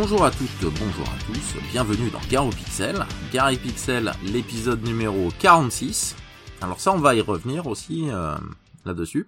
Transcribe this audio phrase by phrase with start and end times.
[0.00, 3.04] Bonjour à toutes, bonjour à tous, bienvenue dans Garo Pixel.
[3.32, 6.14] Gary Pixel, l'épisode numéro 46.
[6.60, 8.36] Alors ça, on va y revenir aussi euh,
[8.84, 9.26] là-dessus.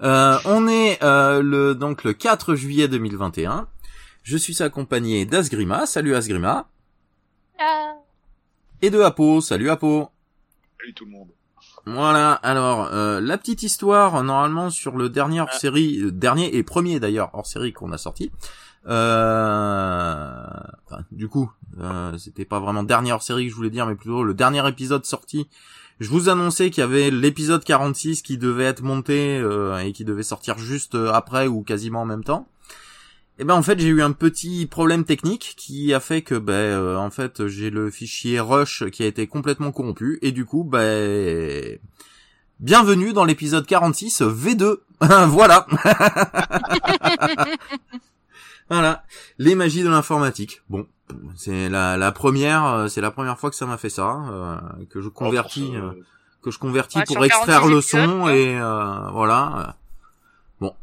[0.00, 3.68] Euh, on est euh, le donc le 4 juillet 2021.
[4.22, 5.84] Je suis accompagné d'Asgrima.
[5.84, 6.70] Salut Asgrima.
[7.60, 7.92] Ah.
[8.80, 9.42] Et de Apo.
[9.42, 10.08] Salut Apo.
[10.80, 11.28] Salut tout le monde.
[11.86, 16.62] Voilà, alors euh, la petite histoire normalement sur le dernier hors série, euh, dernier et
[16.62, 18.30] premier d'ailleurs hors série qu'on a sorti.
[18.86, 20.44] Euh,
[21.12, 21.50] du coup,
[21.80, 24.66] euh, c'était pas vraiment dernier hors série que je voulais dire, mais plutôt le dernier
[24.68, 25.48] épisode sorti.
[26.00, 30.04] Je vous annonçais qu'il y avait l'épisode 46 qui devait être monté euh, et qui
[30.04, 32.48] devait sortir juste après ou quasiment en même temps.
[33.40, 36.96] Et ben en fait j'ai eu un petit problème technique qui a fait que ben
[36.96, 41.78] en fait j'ai le fichier rush qui a été complètement corrompu et du coup ben
[42.58, 44.78] bienvenue dans l'épisode 46 V2
[45.28, 45.68] voilà
[48.70, 49.04] voilà.
[49.38, 50.62] Les magies de l'informatique.
[50.68, 50.86] Bon
[51.36, 54.56] c'est la, la première euh, c'est la première fois que ça m'a fait ça euh,
[54.90, 56.04] que je convertis Oh, pour euh,
[56.42, 58.34] que je convertis Ouais, pour extraire 46 le son quoi.
[58.34, 59.76] et euh, voilà.
[60.60, 60.74] Bon.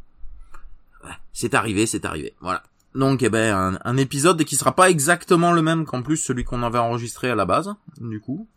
[1.31, 2.33] C'est arrivé c'est arrivé.
[2.41, 2.63] Voilà.
[2.95, 6.43] Donc eh ben un, un épisode qui sera pas exactement le même qu'en plus celui
[6.43, 8.47] qu'on avait enregistré à la base du coup.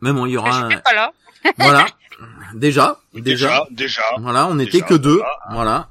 [0.00, 0.68] Mais bon il y aura un...
[0.70, 1.12] j'étais pas là.
[1.58, 1.86] voilà.
[2.54, 4.02] Déjà déjà Déjà, déjà.
[4.18, 5.20] voilà on n'était que deux.
[5.50, 5.88] voilà.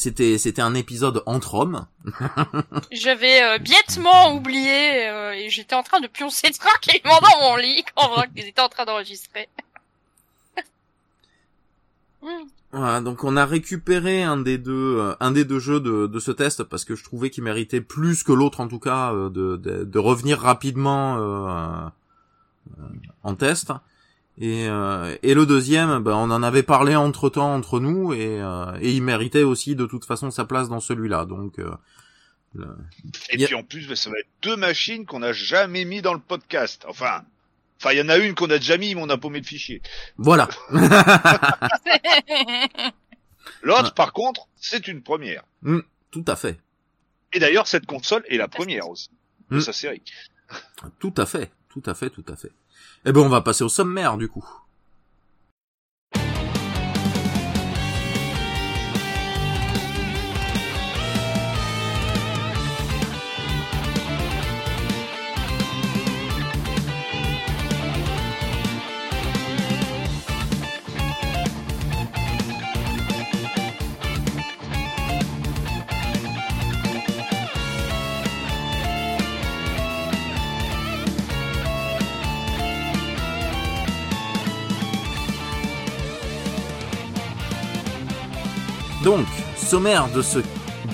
[0.00, 1.86] c'était c'était un épisode entre hommes
[2.90, 3.58] J'avais euh,
[4.32, 8.60] oublié euh, et j'étais en train de pioncer tranquillement dans mon lit quand qu'ils étaient
[8.60, 9.48] en train d'enregistrer.
[12.22, 12.44] Hmm.
[12.72, 16.18] Voilà, donc on a récupéré un des deux, euh, un des deux jeux de, de
[16.20, 19.30] ce test parce que je trouvais qu'il méritait plus que l'autre en tout cas euh,
[19.30, 21.88] de, de, de revenir rapidement euh,
[22.78, 22.82] euh,
[23.24, 23.72] en test.
[24.38, 28.40] Et, euh, et le deuxième, ben, on en avait parlé entre temps entre nous et,
[28.40, 31.26] euh, et il méritait aussi de toute façon sa place dans celui-là.
[31.26, 31.70] Donc euh,
[32.54, 32.76] le-
[33.30, 36.20] Et puis en plus, ça va être deux machines qu'on n'a jamais mis dans le
[36.20, 36.84] podcast.
[36.88, 37.22] Enfin,
[37.78, 39.44] enfin, il y en a une qu'on a déjà mis, mais on a paumé le
[39.46, 39.82] fichier.
[40.16, 40.48] voilà.
[43.62, 43.90] L'autre, Ouais.
[43.94, 45.44] par contre, c'est une première.
[46.10, 46.58] tout à fait,
[47.32, 49.10] Et d'ailleurs, cette console est la première aussi
[49.50, 49.60] de Mm.
[49.60, 50.02] sa série.
[50.98, 52.50] tout à fait, tout à fait, tout à fait.
[53.04, 54.44] Et ben on va passer au sommaire du coup.
[89.10, 89.26] Donc,
[89.56, 90.38] sommaire de ce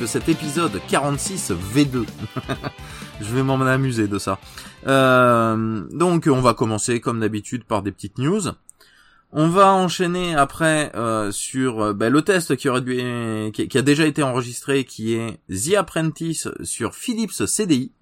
[0.00, 2.06] de cet épisode 46 V2.
[3.20, 4.38] Je vais m'en amuser de ça.
[4.86, 8.40] Euh, donc, on va commencer comme d'habitude par des petites news.
[9.32, 14.06] On va enchaîner après euh, sur euh, ben, le test qui aurait dû a déjà
[14.06, 17.92] été enregistré, qui est The Apprentice sur Philips CDI.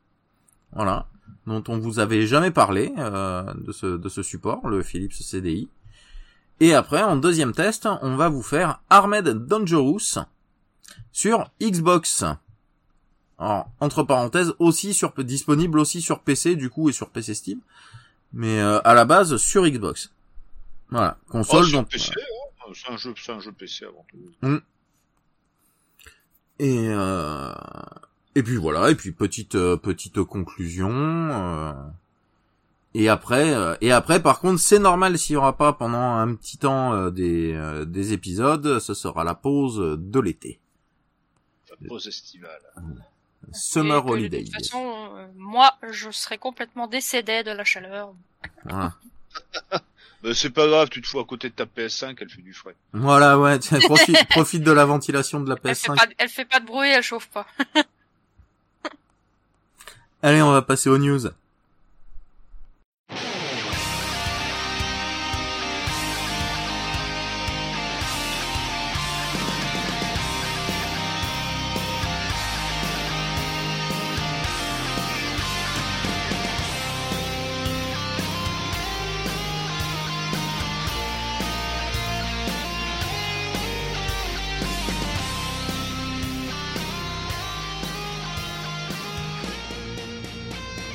[0.76, 1.08] Voilà,
[1.48, 5.68] dont on vous avait jamais parlé de ce de ce support, le Philips CDI.
[6.60, 10.18] Et après, en deuxième test, on va vous faire Armed Dangerous
[11.12, 12.24] sur Xbox.
[13.38, 17.60] Alors, entre parenthèses, aussi sur, disponible aussi sur PC, du coup, et sur PC Steam.
[18.32, 20.12] Mais euh, à la base, sur Xbox.
[20.90, 21.84] Voilà, Oh, console.
[21.86, 22.72] PC, hein.
[22.72, 24.60] c'est un jeu, c'est un jeu PC avant tout.
[26.60, 27.52] Et, euh...
[28.36, 30.88] et puis voilà, et puis petite euh, petite conclusion.
[32.96, 36.32] Et après, euh, et après, par contre, c'est normal s'il y aura pas pendant un
[36.36, 40.60] petit temps euh, des euh, des épisodes, ce sera la pause de l'été,
[41.82, 42.60] La pause estivale.
[43.52, 44.40] summer Et que, holiday.
[44.42, 48.14] De toute façon, euh, moi, je serais complètement décédé de la chaleur.
[48.64, 48.94] Voilà.
[50.22, 52.54] Mais c'est pas grave, tu te fous à côté de ta PS5, elle fait du
[52.54, 52.76] frais.
[52.92, 55.96] Voilà, ouais, tiens, profite, profite de la ventilation de la Elle fait, PS5.
[55.96, 57.46] pas, elle fait pas de bruit, elle chauffe pas.
[60.22, 61.26] Allez, on va passer aux news.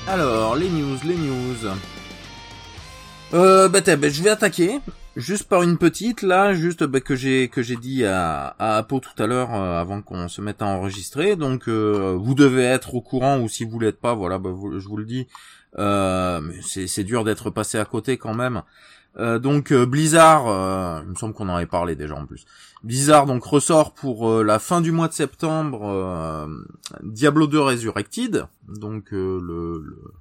[0.09, 1.69] Alors, les news, les news.
[3.35, 4.79] Euh, bah, bah, je vais attaquer.
[5.15, 8.99] juste par une petite là, juste bah, que j'ai que j'ai dit à, à Apo
[8.99, 11.35] tout à l'heure euh, avant qu'on se mette à enregistrer.
[11.35, 14.87] Donc euh, vous devez être au courant ou si vous l'êtes pas, voilà, bah, je
[14.87, 15.27] vous le dis.
[15.77, 18.63] Euh, c'est dur d'être passé à côté quand même.
[19.17, 22.45] Euh, donc euh, Blizzard, euh, il me semble qu'on en avait parlé déjà en plus.
[22.83, 26.47] Blizzard donc ressort pour euh, la fin du mois de septembre euh,
[27.03, 30.13] Diablo 2 Resurrected, donc euh, le, le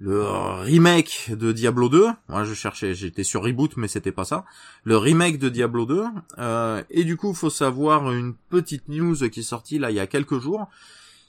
[0.00, 2.08] le remake de Diablo 2.
[2.30, 4.46] Moi, je cherchais, j'étais sur reboot, mais c'était pas ça.
[4.82, 6.04] Le remake de Diablo 2.
[6.38, 10.00] Euh, et du coup, faut savoir une petite news qui est sortie là il y
[10.00, 10.68] a quelques jours.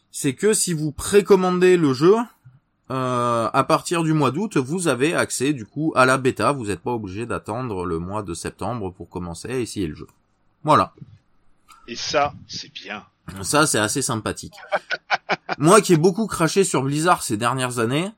[0.09, 2.15] C'est que si vous précommandez le jeu,
[2.91, 6.51] euh, à partir du mois d'août, vous avez accès du coup à la bêta.
[6.51, 10.07] Vous n'êtes pas obligé d'attendre le mois de septembre pour commencer à essayer le jeu.
[10.63, 10.93] Voilà.
[11.88, 13.03] Et ça, c'est bien.
[13.43, 14.55] Ça, c'est assez sympathique.
[15.57, 18.11] Moi qui ai beaucoup craché sur Blizzard ces dernières années,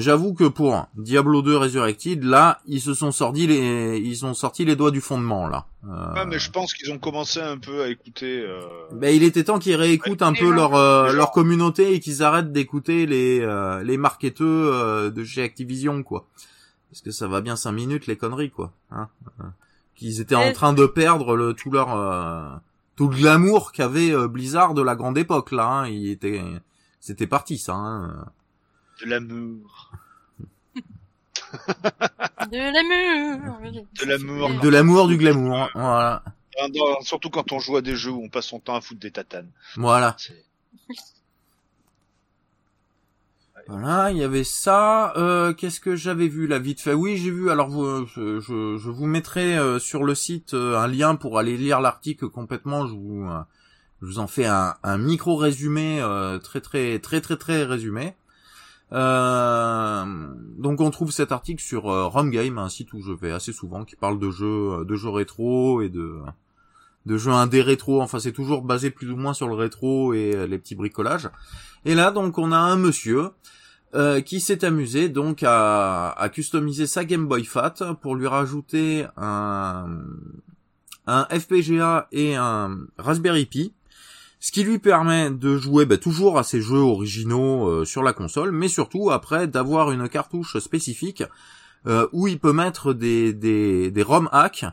[0.00, 4.64] j'avoue que pour Diablo 2 Resurrected, là, ils se sont sortis les, ils ont sorti
[4.64, 5.66] les doigts du fondement, là.
[5.86, 8.40] Euh, Ouais, mais je pense qu'ils ont commencé un peu à écouter.
[8.40, 8.62] Euh...
[8.92, 12.22] ben, il était temps qu'ils réécoutent un peu gens, leur, euh, leur communauté et qu'ils
[12.22, 16.26] arrêtent d'écouter les, euh, les marketeux euh, de chez Activision, quoi.
[16.90, 18.72] Parce que ça va bien cinq minutes, les conneries, quoi.
[18.90, 19.08] Hein
[19.40, 19.44] Euh,
[19.94, 22.48] qu'ils étaient en train de perdre le, tout leur, euh,
[22.96, 25.66] tout le glamour qu'avait euh, Blizzard de la grande époque, là.
[25.66, 25.88] Hein.
[25.88, 26.42] Il était,
[26.98, 27.74] c'était parti, ça.
[27.74, 28.24] Hein.
[29.02, 29.90] De l'amour.
[32.50, 33.58] De l'amour.
[34.00, 34.60] De l'amour.
[34.62, 35.68] De l'amour, du glamour.
[35.74, 36.22] Voilà.
[36.58, 38.80] Dans- dans- Surtout quand on joue à des jeux où on passe son temps à
[38.80, 39.50] foutre des tatanes.
[39.76, 40.16] Voilà.
[43.68, 45.12] Voilà, il y avait ça.
[45.16, 46.58] Euh, Qu'est-ce que j'avais vu là?
[46.58, 47.48] Vite fait Oui, j'ai vu.
[47.50, 51.14] Alors, vous, euh, je, je, je vous mettrai euh, sur le site euh, un lien
[51.14, 52.86] pour aller lire l'article complètement.
[52.88, 53.38] Je vous, euh,
[54.00, 58.14] je vous en fais un, un micro résumé euh, très très très très très résumé.
[58.92, 60.04] Euh,
[60.58, 63.52] donc, on trouve cet article sur euh, Rom Game, un site où je vais assez
[63.52, 66.20] souvent, qui parle de jeux, de jeux rétro et de
[67.06, 68.00] de jeux indé rétro.
[68.00, 71.28] Enfin, c'est toujours basé plus ou moins sur le rétro et euh, les petits bricolages.
[71.84, 73.30] Et là, donc, on a un monsieur
[73.94, 79.06] euh, qui s'est amusé donc à, à customiser sa Game Boy Fat pour lui rajouter
[79.16, 79.86] un,
[81.06, 83.72] un FPGA et un Raspberry Pi,
[84.42, 88.12] ce qui lui permet de jouer bah, toujours à ses jeux originaux euh, sur la
[88.12, 91.22] console, mais surtout après d'avoir une cartouche spécifique
[91.86, 94.64] euh, où il peut mettre des, des, des ROM hacks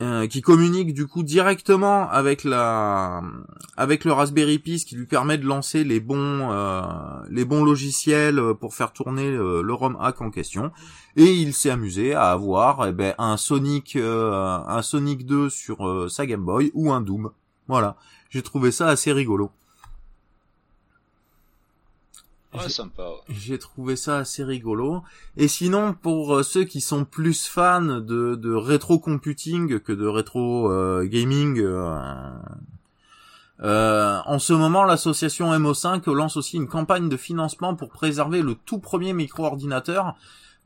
[0.00, 3.20] euh, qui communiquent du coup directement avec la
[3.76, 6.82] avec le Raspberry Pi, ce qui lui permet de lancer les bons euh,
[7.30, 10.70] les bons logiciels pour faire tourner le ROM hack en question.
[11.16, 16.26] Et il s'est amusé à avoir eh ben, un Sonic un Sonic 2 sur sa
[16.26, 17.32] Game Boy ou un Doom.
[17.68, 17.96] Voilà,
[18.30, 19.50] j'ai trouvé ça assez rigolo.
[22.54, 23.02] Ouais, sympa.
[23.02, 23.18] ouais.
[23.28, 25.02] J'ai trouvé ça assez rigolo.
[25.36, 30.06] Et sinon, pour euh, ceux qui sont plus fans de, de rétro computing que de
[30.06, 31.98] rétro euh, gaming, euh,
[33.60, 38.54] euh, en ce moment, l'association MO5 lance aussi une campagne de financement pour préserver le
[38.54, 40.14] tout premier micro-ordinateur,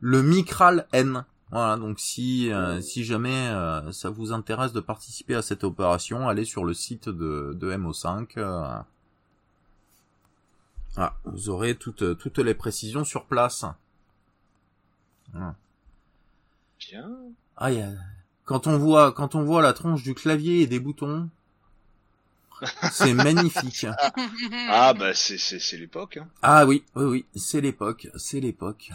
[0.00, 1.24] le Micral N.
[1.52, 6.28] Voilà, donc si euh, si jamais euh, ça vous intéresse de participer à cette opération,
[6.28, 8.38] allez sur le site de, de MO5.
[8.38, 8.78] euh,
[10.96, 13.64] ah, vous aurez toutes, toutes les précisions sur place.
[15.32, 15.54] Voilà.
[16.78, 17.10] Bien.
[17.56, 17.92] Ah, y a-
[18.44, 21.28] quand on voit, quand on voit la tronche du clavier et des boutons,
[22.92, 23.86] c'est magnifique.
[24.68, 26.18] Ah bah c'est c'est c'est l'époque.
[26.18, 26.28] Hein.
[26.42, 28.90] Ah oui, oui, oui, c'est l'époque, c'est l'époque.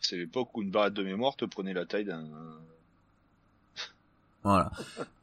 [0.00, 2.24] C'est l'époque où une barrette de mémoire te prenait la taille d'un.
[4.44, 4.70] Voilà.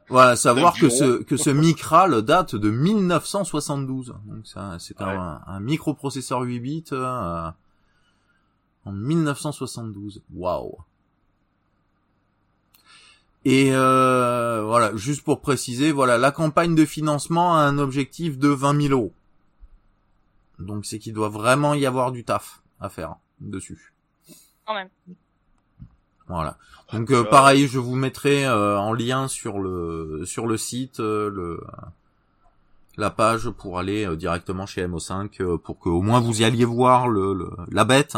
[0.08, 4.14] Voilà, savoir que ce, que ce Micral date de 1972.
[4.26, 5.08] Donc ça, c'est Ouais.
[5.08, 7.50] un, un microprocesseur 8 bits, euh,
[8.86, 10.22] en 1972.
[10.36, 10.78] Waouh.
[13.46, 18.50] Et euh, voilà, juste pour préciser, voilà, la campagne de financement a un objectif de
[18.50, 19.14] 20 000 euros.
[20.60, 23.92] Donc c'est qu'il doit vraiment y avoir du taf à faire dessus.
[24.66, 24.90] Quand même.
[26.28, 26.58] Voilà.
[26.92, 31.00] Donc euh, Ça- pareil, je vous mettrai euh, en lien sur le sur le site
[31.00, 31.62] euh, le
[32.98, 36.46] la page pour aller euh, directement chez MO5 euh, pour que au moins vous y
[36.46, 38.18] alliez voir le, le- la bête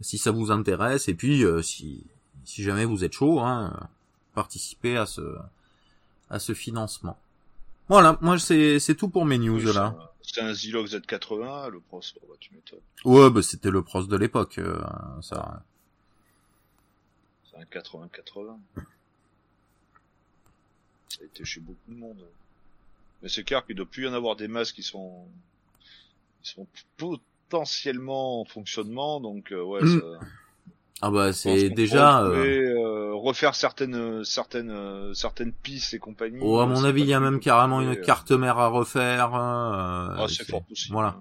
[0.00, 2.04] si ça vous intéresse et puis euh, si
[2.44, 3.84] si jamais vous êtes chaud hein, euh,
[4.34, 5.22] participez à ce
[6.30, 7.16] à ce financement.
[7.88, 9.94] Voilà, moi c'est c'est tout pour mes news Oui, là.
[10.26, 12.80] C'était un Zilog Z80, le pros, oh, bah, tu m'étonnes.
[13.04, 14.82] Ouais, bah c'était le pros de l'époque euh,
[15.20, 15.62] ça.
[17.50, 18.56] C'est un 80-80.
[21.10, 22.24] Ça a été chez beaucoup de monde.
[23.22, 25.26] Mais c'est clair qu'il doit plus y en avoir des masses qui sont,
[26.42, 26.66] qui sont
[26.96, 30.00] potentiellement en fonctionnement, donc euh, ouais, Mm.
[30.00, 30.26] ça...
[31.02, 32.22] Ah bah c'est déjà.
[32.24, 36.38] pourrait euh, euh, refaire certaines certaines euh, certaines pistes et compagnie.
[36.40, 39.34] Oh, à mon avis, il y a même carrément une carte mère à refaire.
[39.34, 40.92] euh, Ah, c'est fort possible.
[40.94, 41.08] Voilà.
[41.08, 41.20] hein.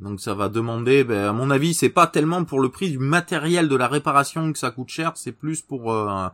[0.00, 2.98] Donc, ça va demander, ben, à mon avis, c'est pas tellement pour le prix du
[2.98, 6.26] matériel de la réparation que ça coûte cher, c'est plus pour euh,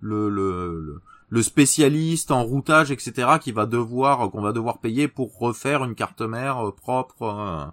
[0.00, 5.06] le, le, le, le spécialiste en routage, etc., qui va devoir, qu'on va devoir payer
[5.06, 7.64] pour refaire une carte mère propre, euh,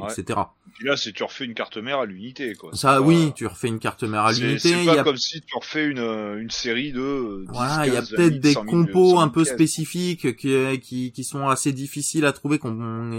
[0.00, 0.12] Ouais.
[0.12, 0.40] etc.
[0.74, 2.70] Puis là, c'est tu refais une carte mère à l'unité, quoi.
[2.74, 4.58] Ça, pas- oui, tu refais une carte mère à l'unité.
[4.70, 7.00] C'est pas y a comme si tu refais une euh, une série de.
[7.00, 9.10] euh, 10, Voilà, il y a 15, 20 peut-être 000, des 100 000, compos 100
[9.10, 12.58] 000 un peu spécifiques qui, qui, qui sont assez difficiles à trouver,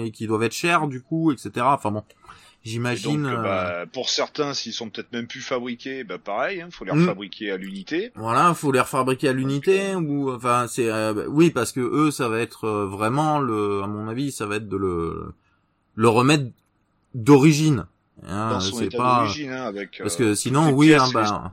[0.03, 1.51] et qui doivent être chers du coup, etc.
[1.61, 2.03] Enfin bon,
[2.63, 3.25] Et j'imagine.
[3.25, 6.85] euh, euh, bah, pour certains, s'ils sont peut-être même plus fabriqués, bah pareil, hein, faut
[6.85, 7.01] les Mm.
[7.01, 8.11] refabriquer à l'unité.
[8.15, 12.11] Voilà, faut les refabriquer à l'unité ou enfin c'est euh, bah, oui parce que eux
[12.11, 15.33] ça va être euh, vraiment le à mon avis ça va être de le
[15.95, 16.45] le remettre
[17.15, 17.85] d'origine.
[18.27, 19.97] Hein, dans son c'est état pas d'origine, hein, avec.
[19.97, 21.49] parce euh, que sinon oui hein, ben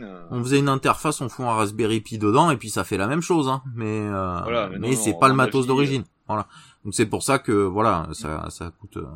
[0.00, 2.96] euh, on faisait une interface, on fout un Raspberry Pi dedans et puis ça fait
[2.96, 3.62] la même chose hein.
[3.74, 6.04] Mais euh, Voilà, mais c'est pas le matos d'origine.
[6.28, 6.46] Voilà.
[6.84, 9.06] Donc c'est pour ça que voilà, ça ça coûte euh,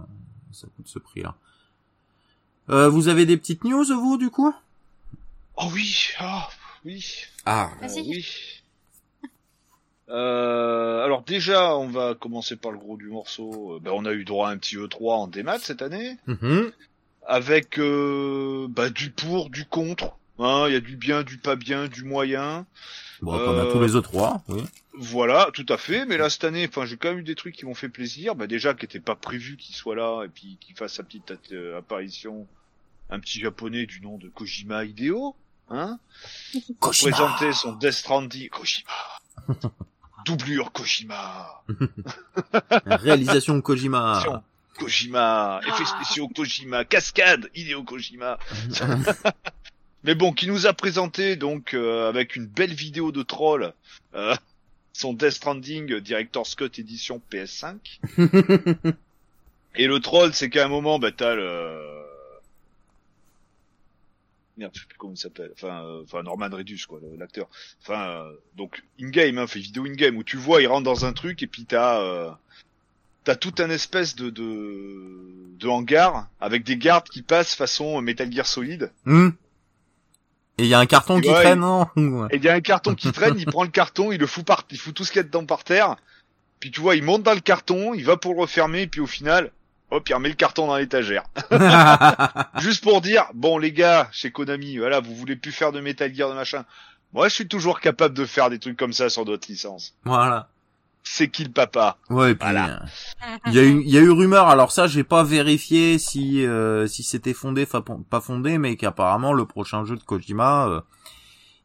[0.51, 1.37] ça coûte ce prix-là.
[2.71, 4.53] Euh, vous avez des petites news vous du coup?
[5.57, 6.49] Oh oui, ah
[6.85, 7.05] oui.
[7.47, 7.71] Ah.
[7.83, 8.27] Euh, oui.
[10.11, 13.77] Euh, alors déjà, on va commencer par le gros du morceau.
[13.77, 16.73] Euh, Ben, on a eu droit à un petit E3 en démat cette année, Mhm.
[17.27, 20.13] avec euh, bah, du pour, du contre.
[20.39, 22.65] Hein, Il y a du bien, du pas bien, du moyen.
[23.21, 24.63] Bon, comme à tous les autres trois, oui.
[25.01, 26.07] Voilà, tout à fait.
[26.07, 28.35] Mais là cette année, enfin, j'ai quand même eu des trucs qui m'ont fait plaisir.
[28.35, 31.33] Bah, déjà, qui n'était pas prévu qu'il soit là et puis qu'il fasse sa petite
[31.53, 32.47] euh, apparition.
[33.11, 35.35] Un petit japonais du nom de Kojima Hideo,
[35.71, 35.99] hein,
[36.81, 38.49] présenter son Death Stranding.
[38.51, 38.91] Kojima.
[40.29, 41.63] Doublure Kojima.
[42.87, 44.43] Réalisation Kojima.
[44.79, 48.39] Kojima, effets spéciaux Kojima, cascade, Hideo Kojima.
[50.05, 53.73] Mais bon, qui nous a présenté donc euh, avec une belle vidéo de troll
[54.15, 54.37] euh,
[54.93, 57.77] son Death Stranding Director's Cut édition PS5.
[59.77, 61.81] Et le troll, c'est qu'à un moment, bah t'as le
[64.59, 65.51] merde, je sais plus comment il s'appelle.
[65.55, 67.49] Enfin, euh, enfin Norman Reedus quoi, l'acteur.
[67.83, 70.85] Enfin, euh, donc in game, hein, fait vidéo in game où tu vois, il rentre
[70.85, 72.31] dans un truc et puis t'as euh,
[73.25, 78.31] t'as tout un espèce de, de de hangar avec des gardes qui passent façon Metal
[78.31, 78.93] Gear Solid.
[79.05, 79.31] Hmm.
[80.59, 82.29] Et il y a un carton qui Ouais, traîne, non Ouais.
[82.33, 84.45] Et il y a un carton qui traîne, il prend le carton, il le fout
[84.45, 85.97] par, il fout tout ce qu'il y a dedans par terre.
[86.59, 89.01] Puis tu vois, il monte dans le carton, il va pour le refermer, et puis
[89.01, 89.53] au final,
[89.91, 91.25] hop, il remet le carton dans l'étagère.
[92.59, 96.13] Juste pour dire, bon les gars, chez Konami, voilà, vous voulez plus faire de Metal
[96.15, 96.65] Gear de machin.
[97.15, 99.95] Moi, je suis toujours capable de faire des trucs comme ça sur d'autres licences.
[100.05, 100.49] voilà.
[101.05, 102.83] C'est qui le papa Ouais, et puis Voilà.
[102.83, 104.49] euh, il y a eu il y a eu rumeur.
[104.49, 107.67] Alors ça, j'ai pas vérifié si euh, si c'était fondé,
[108.11, 110.81] pas fondé, mais qu'apparemment le prochain jeu de Kojima, euh,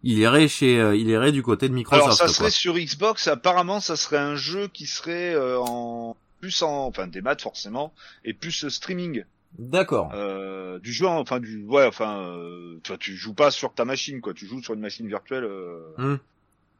[0.01, 2.06] il irait chez, euh, il irait du côté de Microsoft.
[2.06, 2.34] Alors ça quoi.
[2.34, 7.08] serait sur Xbox, apparemment ça serait un jeu qui serait euh, en plus en enfin
[7.08, 7.94] des maths forcément
[8.26, 9.24] et plus streaming
[9.58, 10.12] D'accord.
[10.14, 13.74] euh, du jeu en- enfin du ouais enfin euh, tu vois, tu joues pas sur
[13.74, 16.18] ta machine quoi, tu joues sur une machine virtuelle euh, Hmm.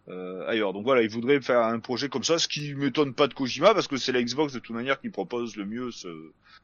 [0.10, 0.74] euh, ailleurs.
[0.74, 3.74] Donc voilà, il voudrait faire un projet comme ça, ce qui m'étonne pas de Kojima
[3.74, 6.10] parce que c'est la Xbox de toute manière qui propose le mieux ce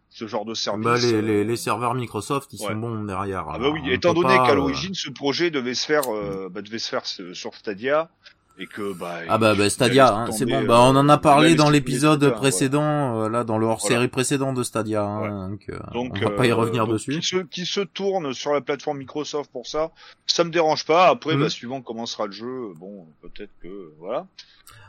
[0.10, 0.84] ce genre de service.
[0.84, 2.68] Bah, les, les, les serveurs Microsoft, ils ouais.
[2.70, 3.46] sont bons derrière.
[3.48, 6.62] Ah bah oui, étant donné qu'à euh, l'origine ce projet devait se faire euh, bah,
[6.62, 8.10] devait se faire sur Stadia
[8.60, 10.64] et que bah Ah bah, bah Stadia, hein, c'est bon.
[10.66, 12.36] Bah on en a euh, parlé dans l'épisode voilà.
[12.38, 15.04] précédent, euh, là dans le hors-série précédent de Stadia.
[15.04, 17.20] hein, donc, euh, Donc, on va pas y revenir donc, dessus.
[17.20, 19.92] Qui se, qui se tourne sur la plateforme Microsoft pour ça,
[20.28, 21.08] ça me dérange pas.
[21.08, 21.42] Après, Mhm.
[21.44, 24.28] bah, suivant comment sera le jeu, bon, peut-être que voilà.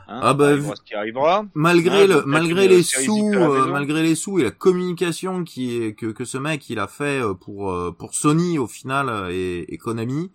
[0.07, 0.49] Hein, Ah bah,
[0.85, 1.45] qui arrivera.
[1.53, 5.93] Malgré Ah, le, malgré les sous, euh, malgré les sous et la communication qui est
[5.93, 10.29] que que ce mec il a fait pour pour Sony au final et, et Konami,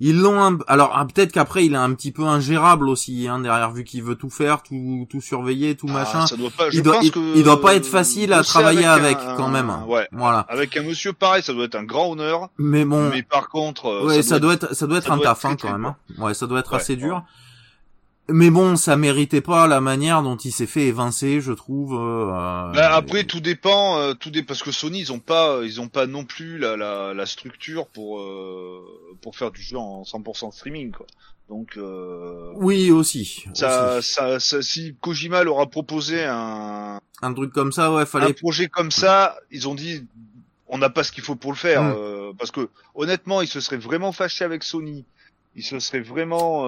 [0.00, 0.42] ils l'ont.
[0.42, 3.84] un- Alors ah, peut-être qu'après il est un petit peu ingérable aussi hein, derrière vu
[3.84, 6.26] qu'il veut tout faire, tout tout surveiller, tout Ah, machin.
[6.26, 8.42] ça doit pas, je Il doit pense il, que il doit pas être facile à
[8.42, 9.72] travailler avec, un- quand même.
[9.86, 10.08] Ouais.
[10.12, 10.40] Voilà.
[10.48, 12.48] Avec un monsieur pareil, ça doit être un grand honneur.
[12.58, 13.08] Mais bon.
[13.10, 15.38] Mais par contre, euh, Ouais, ça, doit être, ça doit être ça un doit taf
[15.44, 15.84] être hein, quand même.
[15.86, 15.96] hein.
[16.18, 17.22] Ouais, ça doit être Ouais, assez dur.
[18.30, 21.92] Mais bon, ça méritait pas la manière dont il s'est fait évincer, je trouve.
[21.94, 24.42] euh, Bah, après, tout dépend, euh, tout dé...
[24.42, 27.86] parce que Sony, ils ont pas, ils ont pas non plus la, la, la structure
[27.88, 28.80] pour euh,
[29.20, 31.06] pour faire du jeu en 100% streaming, quoi.
[31.50, 33.44] Donc, euh, Oui, aussi.
[33.52, 34.12] ça, aussi.
[34.14, 38.32] ça, ça, si Kojima leur a proposé un, Un truc comme ça, ouais, un fallait.
[38.32, 40.06] projet comme ça, ils ont dit,
[40.68, 41.94] on n'a pas ce qu'il faut pour le faire, Mm.
[41.98, 45.04] euh, parce que honnêtement, ils se seraient vraiment fâchés avec Sony.
[45.56, 46.64] Ils se seraient vraiment.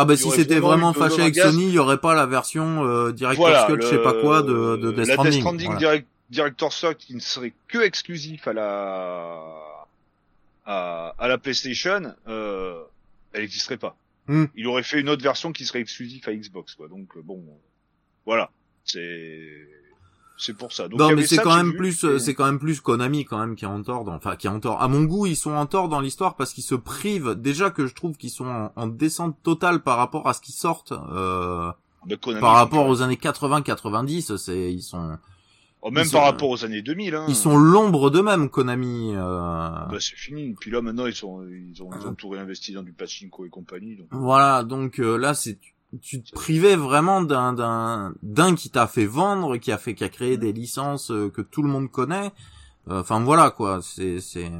[0.00, 1.34] Ah bah si c'était vraiment fâché avec.
[1.34, 4.42] Sony, il y aurait pas la version euh, Director's Voilà, Cut, je sais pas quoi,
[4.42, 5.32] de, de Death la Stranding.
[5.32, 5.78] Death Stranding voilà.
[5.80, 9.42] direct, Director Scott qui ne serait que exclusif à la
[10.66, 12.80] à, à la PlayStation, euh,
[13.32, 13.96] elle n'existerait pas.
[14.28, 14.44] Hmm.
[14.54, 16.86] Il aurait fait une autre version qui serait exclusive à Xbox, quoi.
[16.86, 17.42] Donc euh, bon,
[18.24, 18.50] voilà,
[18.84, 19.66] c'est
[20.38, 20.88] c'est pour ça.
[20.88, 23.38] Donc, non, mais c'est quand même plus, et- euh, c'est quand même plus Konami quand
[23.38, 24.14] même qui est en tort, dans...
[24.14, 24.80] enfin qui est en tort.
[24.80, 27.34] À mon goût, ils sont en tort dans l'histoire parce qu'ils se privent.
[27.34, 30.52] Déjà que je trouve qu'ils sont en, en descente totale par rapport à ce qui
[30.52, 30.92] sortent.
[30.92, 31.70] Euh...
[32.22, 35.18] Konami, par rapport aux années 80-90, c'est ils sont
[35.80, 37.24] Oh, même ils par sont- rapport aux années 2000, hein.
[37.28, 39.12] ils sont l'ombre d'eux-mêmes Konami.
[39.14, 39.20] Euh...
[39.20, 40.54] Bah, c'est fini.
[40.58, 43.48] Puis là, maintenant, ils sont, ils ont, ils ont tout réinvesti dans du pachinko et
[43.48, 43.94] compagnie.
[43.94, 44.08] Donc...
[44.10, 45.58] Voilà, donc euh, là c'est
[46.02, 50.04] tu te privais vraiment d'un d'un d'un qui t'a fait vendre, qui a fait qui
[50.04, 52.32] a créé des licences euh, que tout le monde connaît.
[52.90, 54.50] Euh, Enfin voilà quoi, c'est c'est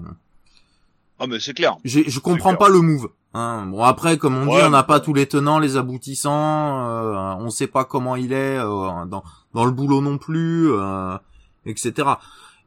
[1.18, 1.76] Ah, mais c'est clair.
[1.84, 2.58] je comprends clair.
[2.58, 3.08] pas le move.
[3.34, 3.66] Hein.
[3.66, 7.50] Bon après comme on dit, on n'a pas tous les tenants, les aboutissants, euh, on
[7.50, 9.22] sait pas comment il est euh, dans
[9.54, 11.16] dans le boulot non plus, euh,
[11.66, 12.08] etc.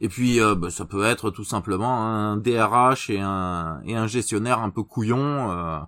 [0.01, 4.06] Et puis euh, bah, ça peut être tout simplement un DRH et un et un
[4.08, 5.80] gestionnaire un peu couillon euh,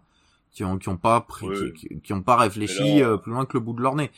[0.53, 1.48] qui ont qui ont pas pris,
[2.03, 4.12] qui, ont pas réfléchi là- euh, plus loin que le bout de leur nez.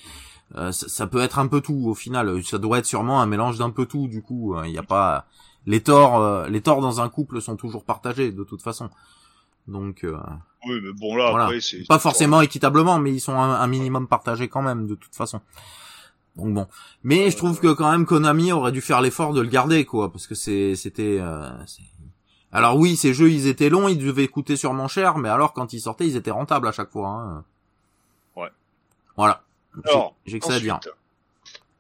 [0.56, 2.44] Euh, ça, ça peut être un peu tout au final.
[2.44, 4.08] Ça doit être sûrement un mélange d'un peu tout.
[4.08, 5.25] Du coup, il n'y a pas
[5.65, 6.20] les torts.
[6.22, 8.89] euh, les torts dans un couple sont toujours partagés de toute façon.
[9.68, 10.15] Donc euh,
[10.68, 11.46] Oui, mais bon, là, Voilà.
[11.46, 11.88] après, c'est...
[11.88, 15.42] pas forcément équitablement, mais ils sont un, un minimum partagés quand même de toute façon.
[16.36, 16.68] Donc bon,
[17.04, 20.12] mais je trouve que quand même Konami aurait dû faire l'effort de le garder quoi,
[20.12, 21.18] parce que c'est c'était.
[21.22, 21.50] euh,
[22.56, 25.74] alors oui, ces jeux ils étaient longs, ils devaient coûter sûrement cher, mais alors quand
[25.74, 27.10] ils sortaient, ils étaient rentables à chaque fois.
[27.10, 27.44] Hein.
[28.36, 28.50] Ouais.
[29.18, 29.44] Voilà.
[30.26, 30.80] J'ai- que ça à dire.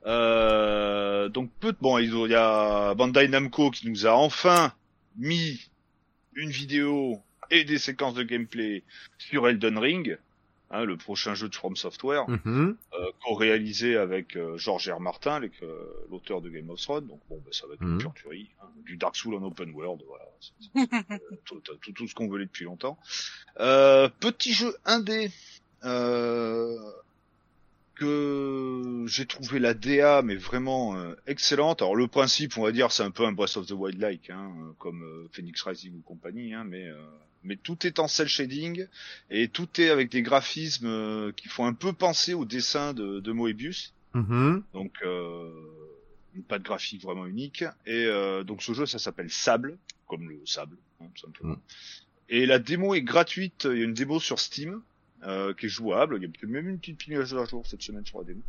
[0.05, 4.73] Euh, donc peu de bon, il y a Bandai Namco qui nous a enfin
[5.17, 5.69] mis
[6.35, 8.83] une vidéo et des séquences de gameplay
[9.17, 10.17] sur Elden Ring,
[10.71, 12.77] hein, le prochain jeu de From Software, Mhm.
[12.93, 14.99] euh, co-réalisé avec euh, George R.
[14.99, 17.07] Martin, euh, l'auteur de Game of Thrones.
[17.07, 17.97] Donc bon, bah, ça va être une Mhm.
[17.99, 20.25] pure tuerie, hein, du Dark Souls en open world, voilà,
[21.11, 22.97] euh, tout, tout, tout ce qu'on voulait depuis longtemps.
[23.59, 25.29] Euh, petit jeu indé.
[28.01, 31.81] Euh, que j'ai trouvé la DA mais vraiment euh, excellente.
[31.81, 34.29] Alors le principe, on va dire, c'est un peu un Breath of the Wild like,
[34.29, 36.95] hein, euh, comme euh, Phoenix Rising ou compagnie, hein, mais euh,
[37.43, 38.87] mais tout est en cel shading
[39.29, 43.19] et tout est avec des graphismes euh, qui font un peu penser au dessin de,
[43.19, 43.93] de Moebius.
[44.13, 44.63] Mhm.
[44.73, 45.51] Donc euh,
[46.47, 47.63] pas de graphique vraiment unique.
[47.85, 49.77] Et euh, donc ce jeu, ça s'appelle Sable,
[50.07, 51.53] comme le sable, hein, tout simplement.
[51.53, 51.61] Mm.
[52.29, 53.67] Et la démo est gratuite.
[53.69, 54.81] Il y a une démo sur Steam
[55.23, 56.17] euh, qui est jouable.
[56.17, 58.41] Il y a peut-être même une petite mise à jour cette semaine sur la démo.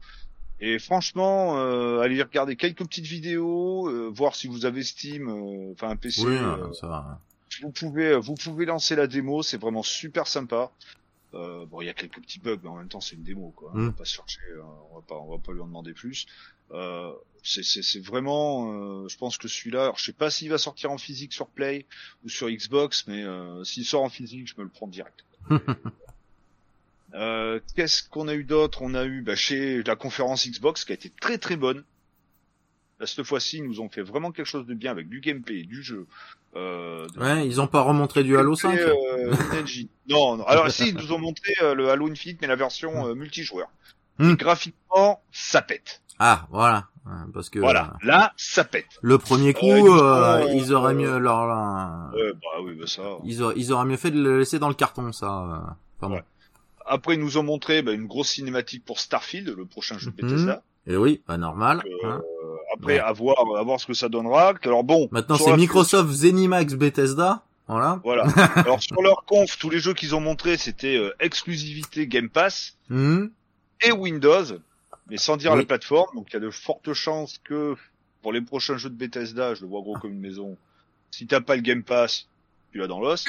[0.61, 5.72] Et franchement, euh, allez regarder quelques petites vidéos, euh, voir si vous avez Steam, euh,
[5.72, 6.22] enfin un PC.
[6.26, 6.87] Oui, euh, ça.
[6.88, 7.20] va.
[7.62, 9.42] vous pouvez, vous pouvez lancer la démo.
[9.42, 10.70] C'est vraiment super sympa.
[11.35, 13.52] Euh, bon, il y a quelques petits bugs, mais en même temps, c'est une démo,
[13.55, 13.70] quoi.
[13.74, 13.87] On Mm.
[13.88, 16.24] va pas se chercher, euh, on va pas, on va pas lui en demander plus.
[16.72, 18.72] Euh, c'est vraiment,
[19.05, 21.46] euh, je pense que celui-là, alors, je sais pas s'il va sortir en physique sur
[21.48, 21.85] Play
[22.24, 25.24] ou sur Xbox, mais euh, s'il sort en physique, je me le prends direct.
[27.14, 28.83] Euh, qu'est-ce qu'on a eu d'autre?
[28.83, 31.85] On a eu bah, chez la conférence Xbox qui a été très très bonne.
[32.99, 35.62] Là, cette fois-ci, ils nous ont fait vraiment quelque chose de bien avec du gameplay,
[35.64, 36.07] du jeu.
[36.57, 38.73] Euh, de- Ouais, ils ont pas remontré du Halo 5.
[38.75, 39.35] et, euh,
[40.09, 40.45] non, non.
[40.47, 43.69] Alors si, ils nous ont montré euh, le Halo Infinite, mais la version euh, multijoueur.
[44.19, 44.31] Hmm.
[44.31, 46.01] Et graphiquement, ça pète.
[46.19, 46.87] Ah, voilà.
[47.05, 48.87] Ouais, Parce que Voilà, là, ça pète.
[49.03, 53.03] le premier coup, Euh, ils euh, auraient mieux leur, leur- Ouais, bah oui, bah ça.
[53.25, 55.77] ils, auraient, ils auraient mieux fait de le laisser dans le carton, ça.
[56.01, 56.21] Enfin, bon.
[56.88, 60.22] Après, ils nous ont montré bah, une grosse cinématique pour Starfield, le prochain jeu de
[60.22, 60.31] Mhm.
[60.31, 60.62] Bethesda.
[60.87, 61.83] Et oui, bah normal.
[61.85, 62.22] Euh, hein.
[62.75, 62.99] Après, Ouais.
[63.01, 64.55] à voir, à voir ce que ça donnera.
[64.62, 65.09] Alors bon.
[65.11, 67.42] Maintenant, c'est Microsoft Zenimax Bethesda.
[67.68, 68.01] Voilà.
[68.05, 68.22] Voilà.
[68.68, 72.77] Alors sur leur conf, tous les jeux qu'ils ont montrés, c'était euh, exclusivité Game Pass
[72.90, 73.31] Mhm.
[73.83, 74.44] et Windows,
[75.11, 75.59] mais sans dire Oui.
[75.59, 76.14] la plateforme.
[76.14, 77.75] Donc il y a de fortes chances que
[78.22, 80.57] pour les prochains jeux de Bethesda, je le vois gros comme une maison.
[81.11, 82.29] Si t'as pas le Game Pass,
[82.70, 83.25] tu l'as dans l'os.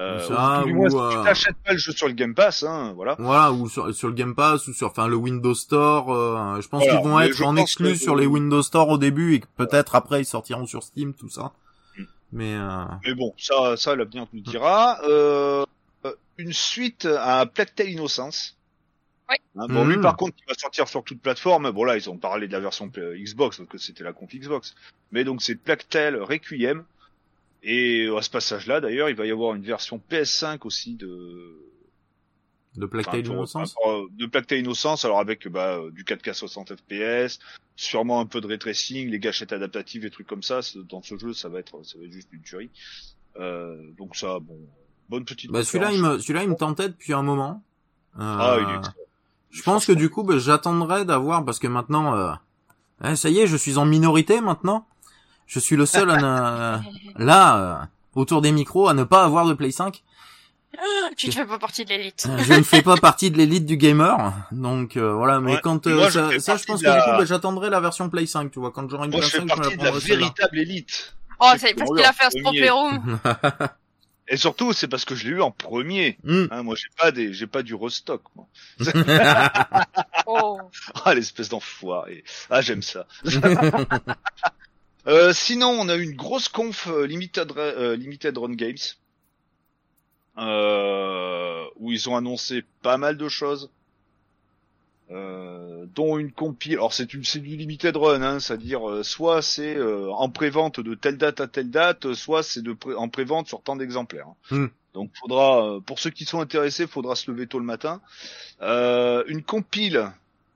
[0.00, 2.14] Euh, Ça, ou du moins, ou, si euh, tu t'achètes pas le jeu sur le
[2.14, 3.14] Game Pass, hein, voilà.
[3.18, 6.10] Voilà, ou sur, sur le Game Pass, ou sur, enfin, le Windows Store.
[6.12, 8.88] euh, je pense Voilà, qu'ils vont être en pense exclu que- sur les Windows Store
[8.88, 11.52] au début et que peut-être après ils sortiront sur Steam, tout ça.
[11.98, 12.02] Mm.
[12.32, 14.98] Mais euh, Mais bon, ça, ça l'avenir nous le dira.
[15.04, 15.64] Euh,
[16.06, 18.56] euh, une suite à Plague Tale Innocence.
[19.28, 19.36] Oui.
[19.58, 21.70] Hein, bon, lui, par contre, il va sortir sur toute plateforme.
[21.70, 24.74] Bon, là, ils ont parlé de la version Xbox, donc c'était la conf Xbox.
[25.10, 26.84] Mais donc, c'est Plague Tale Requiem.
[27.62, 31.60] Et à ce passage-là, d'ailleurs, il va y avoir une version PS5 aussi de,
[32.76, 33.74] de enfin, pour- Innocence.
[33.86, 37.38] euh, de Plague Tale Innocence, alors avec bah, euh, du 4K 60 FPS,
[37.76, 40.60] sûrement un peu de ray tracing, les gâchettes adaptatives, et trucs comme ça.
[40.88, 42.70] Dans ce jeu, ça va être, ça va être juste une tuerie.
[43.38, 44.58] Euh, donc ça, bon,
[45.08, 45.50] bonne petite.
[45.52, 47.62] Bah celui-là, il me, celui-là, il me tentait depuis un moment.
[48.18, 48.88] Euh, Ah, il est.
[49.50, 52.32] Je pense que du coup, bah, j'attendrai d'avoir parce que maintenant, euh,
[53.04, 54.86] Eh, ça y est, je suis en minorité maintenant.
[55.52, 57.22] Je suis le seul à ne...
[57.22, 57.74] là, euh,
[58.14, 60.02] autour des micros, à ne pas avoir de Play 5.
[61.18, 62.26] Tu ne fais pas partie de l'élite.
[62.26, 65.40] Euh, je ne fais pas partie de l'élite du gamer, donc euh, voilà.
[65.40, 65.60] Mais Ouais.
[65.62, 67.68] quand euh, moi, je ça, fais ça, je pense que la- du coup, bah, j'attendrai
[67.68, 68.70] la version Play 5, tu vois.
[68.70, 70.58] Quand j'aurai une Moi, Play je 5, fais je me la partie de la véritable
[70.58, 71.14] élite.
[71.38, 72.70] Oh, C'est c'est parce qu'il a fait un Stropé premier.
[72.70, 73.18] Room.
[74.28, 76.16] Et surtout, c'est parce que je l'ai eu en premier.
[76.24, 76.46] Hmm.
[76.50, 78.22] Hein, moi, j'ai pas des, j'ai pas du restock.
[78.34, 78.46] Moi.
[80.26, 80.58] Oh.
[81.04, 82.24] Ah, l'espèce d'enfoiré.
[82.48, 83.04] Ah, j'aime ça.
[85.06, 88.76] Euh, sinon, on a eu une grosse conf euh, Limited, euh, Limited Run Games,
[90.38, 93.70] euh, où ils ont annoncé pas mal de choses,
[95.10, 96.74] euh, dont une compile.
[96.74, 100.80] Alors c'est du, c'est du Limited Run, hein, c'est-à-dire euh, soit c'est euh, en prévente
[100.80, 104.28] de telle date à telle date, soit c'est de pré- en prévente sur tant d'exemplaires.
[104.28, 104.56] hein.
[104.56, 104.66] Hmm.
[104.94, 108.00] Donc faudra, euh, pour ceux qui sont intéressés, faudra se lever tôt le matin.
[108.60, 110.10] Euh, une compile.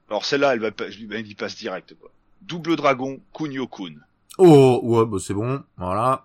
[0.08, 2.10] Alors celle-là, elle va, pas- lui- ben, y passe direct quoi.
[2.42, 3.94] Double Dragon Kunio Kun.
[4.38, 5.62] Oh, ouais, bah c'est bon.
[5.76, 6.24] Voilà.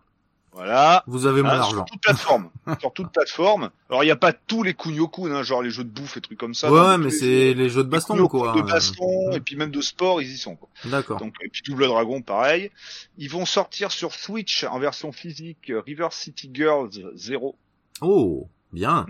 [0.53, 1.01] Voilà.
[1.07, 1.69] Vous avez mon Hein, argent.
[1.77, 2.49] sur toute plateforme.
[2.81, 3.69] sur toute plateforme.
[3.89, 6.21] Alors il n'y a pas tous les Kunio-kun, hein, genre les jeux de bouffe et
[6.21, 6.69] trucs comme ça.
[6.71, 8.53] ouais, mais c'est les jeux de baston, quoi.
[8.53, 10.57] De baston et puis même de sport, ils y sont.
[10.57, 10.67] Quoi.
[10.85, 11.19] D'accord.
[11.19, 12.69] Donc et puis Double Dragon, pareil.
[13.17, 17.55] Ils vont sortir sur Switch en version physique euh, River City Girls 0.
[18.01, 19.05] Oh, bien.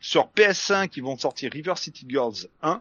[0.00, 2.80] Sur PS5, ils vont sortir River City Girls 1.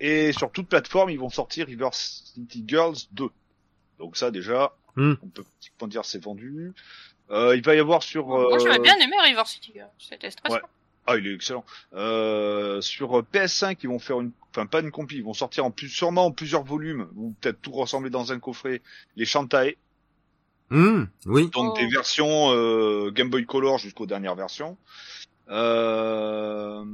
[0.00, 3.28] Et sur toute plateforme, ils vont sortir River City Girls 2.
[3.98, 5.14] Donc ça déjà, Hmm.
[5.22, 6.72] on peut pratiquement dire c'est vendu.
[7.30, 8.26] Euh, il va y avoir sur...
[8.28, 9.70] Moi, j'avais euh, bien aimé River City.
[9.74, 9.90] Girls.
[9.98, 10.56] C'était stressant.
[10.56, 10.62] Ouais.
[11.06, 11.64] Ah, il est excellent.
[11.94, 15.70] Euh, sur PS5, ils vont faire une, enfin pas une compil, ils vont sortir en
[15.70, 18.82] plus, sûrement en plusieurs volumes, ou peut-être tout ressembler dans un coffret,
[19.16, 19.74] les Shantae,
[20.70, 21.48] Hmm, oui.
[21.50, 21.78] donc Oh.
[21.78, 24.76] des versions euh, Game Boy Color jusqu'aux dernières versions.
[25.48, 26.84] Euh,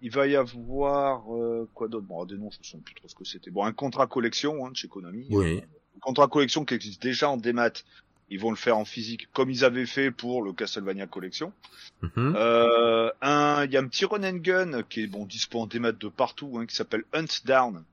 [0.00, 2.06] il va y avoir euh, quoi d'autre?
[2.06, 3.50] Bon, des noms, je ne sais plus trop ce que c'était.
[3.50, 5.26] Bon, un contrat collection hein, de chez Konami.
[5.30, 5.62] Oui.
[6.02, 7.70] Contrat collection qui existe déjà en démat.
[8.28, 11.52] Ils vont le faire en physique, comme ils avaient fait pour le Castlevania Collection.
[12.00, 12.34] Mhm.
[12.36, 15.66] Euh, un, il y a un petit run and gun qui est bon dispo en
[15.66, 17.84] démat de partout, hein, qui s'appelle Hunt Down,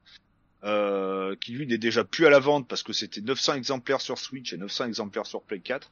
[0.64, 4.18] euh, qui lui n'est déjà plus à la vente parce que c'était 900 exemplaires sur
[4.18, 5.92] Switch et 900 exemplaires sur Play 4.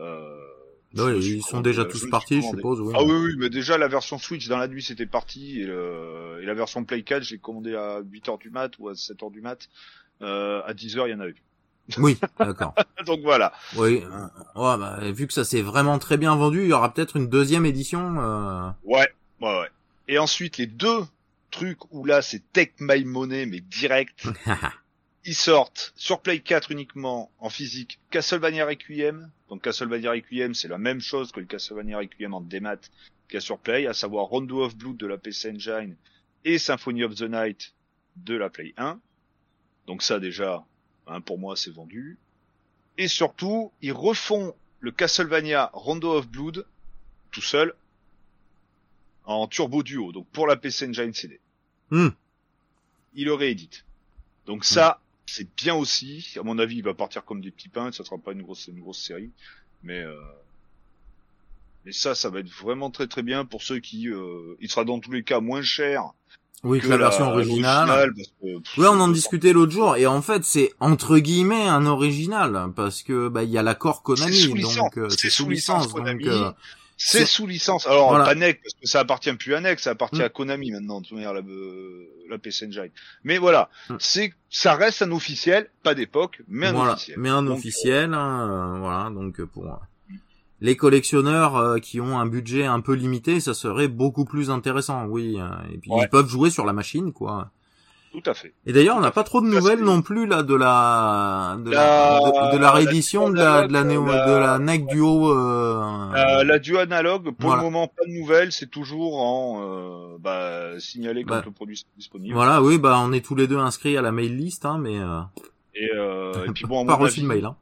[0.00, 0.36] Euh,
[1.20, 2.80] suis ils sont déjà je tous partis, je suppose.
[2.80, 2.92] Oui.
[2.96, 6.40] Ah oui, oui, mais déjà la version Switch dans la nuit c'était parti et, le-
[6.42, 9.30] et la version Play 4 je l'ai commandé à 8h du mat ou à 7h
[9.30, 9.68] du mat.
[10.22, 11.42] Euh, à 10h il y en avait plus.
[11.98, 12.74] Oui, d'accord.
[13.06, 13.52] Donc voilà.
[13.76, 14.02] Oui.
[14.04, 17.16] euh, ouais, bah, vu que ça s'est vraiment très bien vendu, il y aura peut-être
[17.16, 18.16] une deuxième édition.
[18.18, 18.70] Euh...
[18.84, 19.08] Ouais,
[19.40, 19.68] ouais, ouais.
[20.08, 21.00] Et ensuite les deux
[21.50, 24.28] trucs où là c'est Take My Money mais direct.
[25.24, 29.30] ils sortent sur Play 4 uniquement en physique Castlevania Requiem.
[29.48, 32.76] Donc Castlevania Requiem, c'est la même chose que le Castlevania Requiem en démat
[33.28, 35.96] qu'il y a sur Play, à savoir Rondo of Blood de la PC Engine
[36.44, 37.74] et Symphony of the Night
[38.16, 38.98] de la Play 1.
[39.86, 40.64] Donc ça déjà,
[41.06, 42.18] hein, pour moi, c'est vendu.
[42.98, 46.66] Et surtout, ils refont le Castlevania Rondo of Blood
[47.30, 47.74] tout seul
[49.24, 51.38] en turbo duo, donc pour la PC Engine CD.
[51.90, 52.08] Hmm.
[53.14, 53.84] Il le réédite.
[54.46, 56.34] Donc ça, c'est bien aussi.
[56.36, 57.92] À mon avis, il va partir comme des petits pains.
[57.92, 59.30] Ça sera pas une grosse, une grosse série,
[59.82, 60.16] mais euh,
[61.84, 64.08] mais ça, ça va être vraiment très très bien pour ceux qui.
[64.08, 66.12] Euh, il sera dans tous les cas moins cher
[66.62, 67.86] Oui, que la version originale.
[67.88, 71.18] l'original, parce que, pff, Ouais, on en discutait l'autre jour, et en fait, c'est entre
[71.18, 75.30] guillemets un original, parce que bah il y a l'accord Konami, sous donc euh, C'est
[75.30, 76.28] sous sous licence, donc Konami.
[76.28, 76.50] euh,
[76.98, 77.86] C'est sous licence.
[77.86, 78.26] Alors Voilà.
[78.26, 80.24] pas NEC parce que ça appartient plus à NEC, ça appartient Mm.
[80.24, 82.90] à Konami maintenant de toute manière la, euh, la PC Engine.
[83.24, 83.94] Mais voilà, Mm.
[83.98, 87.16] c'est ça reste un officiel, pas d'époque, mais un voilà, officiel.
[87.18, 89.64] mais un Donc, officiel, hein, euh, voilà, donc euh, pour
[90.60, 95.06] les collectionneurs euh, qui ont un budget un peu limité, ça serait beaucoup plus intéressant,
[95.06, 96.02] oui, euh, et puis Ouais.
[96.02, 97.50] ils peuvent jouer sur la machine, quoi.
[98.12, 98.52] Tout à fait.
[98.66, 102.18] Et d'ailleurs, on n'a pas trop de nouvelles non plus là de la de la,
[102.20, 104.86] La- de, de la réédition de la de la, la- néo- la- de la NEC
[104.88, 105.30] Duo.
[105.32, 105.80] Euh...
[106.16, 107.62] Euh, la duo analogue, pour Voilà.
[107.62, 111.76] le moment, pas de nouvelles, c'est toujours en euh, bah, signalé quand Bah, le produit
[111.76, 112.34] est disponible.
[112.34, 114.98] Voilà, oui, bah on est tous les deux inscrits à la mail list, hein, mais
[114.98, 115.20] euh,
[115.76, 117.44] Et, euh, et puis bon, à pas mon reçu avis, de mail.
[117.44, 117.56] Hein.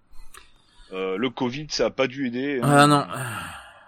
[0.93, 2.61] Euh, le Covid, ça a pas dû aider.
[2.63, 2.69] hein.
[2.71, 3.07] Ah non.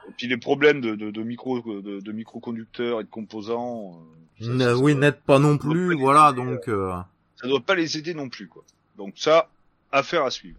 [0.08, 4.00] Et puis les problèmes de, de, de micro de, de microconducteurs et de composants.
[4.40, 6.68] euh, ça- oui, n'êtes pas non pas plus, voilà, donc.
[6.68, 6.92] euh,
[7.40, 8.64] ça doit pas les aider non plus quoi.
[8.98, 9.48] Donc ça,
[9.92, 10.58] affaire à suivre.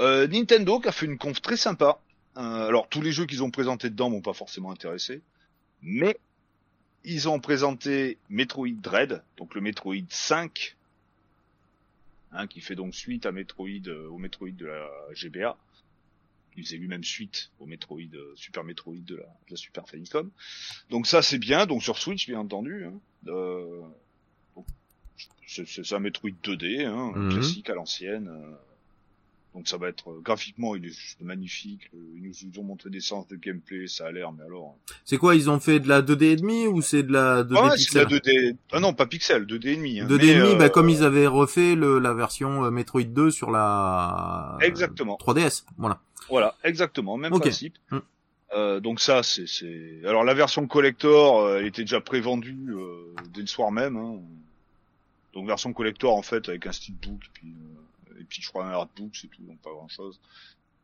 [0.00, 1.98] Euh, Nintendo qui a fait une conf très sympa.
[2.36, 5.20] Euh, alors tous les jeux qu'ils ont présentés dedans m'ont pas forcément intéressé,
[5.82, 6.18] mais
[7.04, 10.74] ils ont présenté Metroid Dread, donc le Metroid 5,
[12.32, 15.56] hein, qui fait donc suite à Metroid euh, au Metroid de la GBA.
[16.56, 20.30] Il faisait lui-même suite au Metroid euh, Super Metroid de la, de la Super Famicom.
[20.90, 22.84] Donc ça c'est bien, donc sur Switch bien entendu.
[22.84, 23.00] Hein.
[23.28, 23.82] Euh,
[25.46, 27.32] c'est un Metroid 2D, hein, Mhm.
[27.32, 28.28] classique à l'ancienne.
[28.28, 28.54] euh.
[29.54, 31.82] Donc ça va être euh, graphiquement, il est juste magnifique.
[31.94, 34.76] euh, Ils nous ont montré des séances de gameplay, ça a l'air, mais alors.
[35.04, 37.56] C'est quoi, ils ont fait de la 2D et demi ou c'est de la 2D
[37.56, 38.56] Ah c'est de pixel la 2D.
[38.72, 40.00] Ah non, pas pixel, 2D et demi.
[40.00, 40.06] Hein.
[40.08, 43.04] 2D Mais, et demi, euh, bah, comme ils avaient refait le, la version euh, Metroid
[43.04, 45.18] 2 sur la Exactement.
[45.20, 45.64] 3DS.
[45.78, 46.00] Voilà.
[46.28, 47.76] Voilà, exactement, même principe.
[47.90, 47.98] Mm.
[48.56, 50.00] Euh, donc ça, c'est, c'est.
[50.04, 53.96] Alors la version collector, euh, elle était déjà prévendue euh, dès le soir même.
[53.96, 54.18] Hein.
[55.32, 57.80] Donc version collector en fait avec un steelbook puis euh,
[58.20, 60.20] et puis je crois un artbook, c'est tout, donc pas grand chose.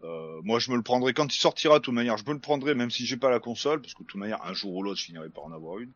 [0.02, 1.78] Euh, moi, je me le prendrai quand il sortira.
[1.78, 4.02] De toute manière, je me le prendrai même si j'ai pas la console, parce que
[4.02, 5.90] de toute manière, un jour ou l'autre, je finirai par en avoir une.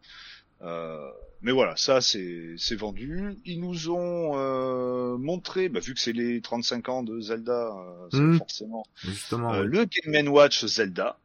[0.62, 1.08] Euh,
[1.42, 3.34] mais voilà, ça c'est vendu.
[3.44, 8.08] Ils nous ont euh, montré, bah, vu que c'est les 35 ans de Zelda, euh,
[8.10, 8.38] c'est Mm.
[8.38, 9.52] forcément Justement.
[9.54, 9.66] euh, ouais.
[9.66, 11.18] le Game Watch Zelda.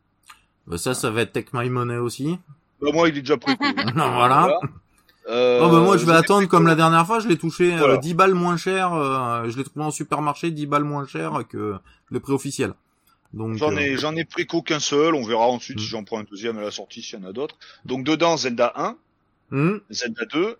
[0.68, 2.38] Bah, ça, ça va être Take My Money aussi.
[2.82, 3.76] Bah, moi, il est déjà précommandé.
[3.96, 4.58] Non, voilà.
[5.30, 7.78] Euh, Oh bah moi je vais attendre comme la dernière fois, je l'ai touché euh,
[7.78, 7.98] Voilà.
[7.98, 11.76] 10 balles moins cher, euh, je l'ai trouvé en supermarché 10 balles moins cher que
[12.10, 12.74] le prix officiel.
[13.34, 15.14] Donc J'en euh, ai, j'en ai préco qu'un seul.
[15.14, 15.82] On verra ensuite Mm.
[15.82, 17.56] si j'en prends un deuxième à la sortie, s'il y en a d'autres.
[17.86, 18.96] Donc dedans, Zelda 1,
[19.52, 20.56] hmm, Zelda 2,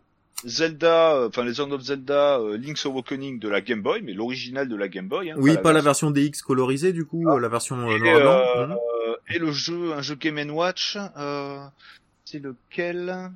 [0.46, 4.76] Zelda, euh, enfin Legend of Zelda, Link's Awakening de la Game Boy, mais l'original de
[4.76, 5.32] la Game Boy.
[5.32, 8.44] Hein, oui, pas la version- version DX colorisée du coup, euh, la version Et, noir
[8.58, 11.66] euh, et le jeu, un jeu Game Watch, euh,
[12.26, 13.32] c'est lequel?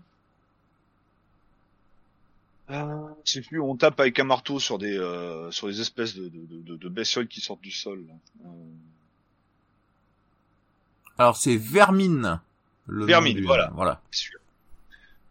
[3.25, 6.27] Je sais plus, on tape avec un marteau sur des euh, sur des espèces de,
[6.29, 8.03] de, de, de bestioles qui sortent du sol.
[8.43, 8.47] Euh,
[11.17, 12.39] Alors c'est Vermine.
[12.87, 13.71] Le Vermine, du- voilà.
[13.75, 14.01] voilà.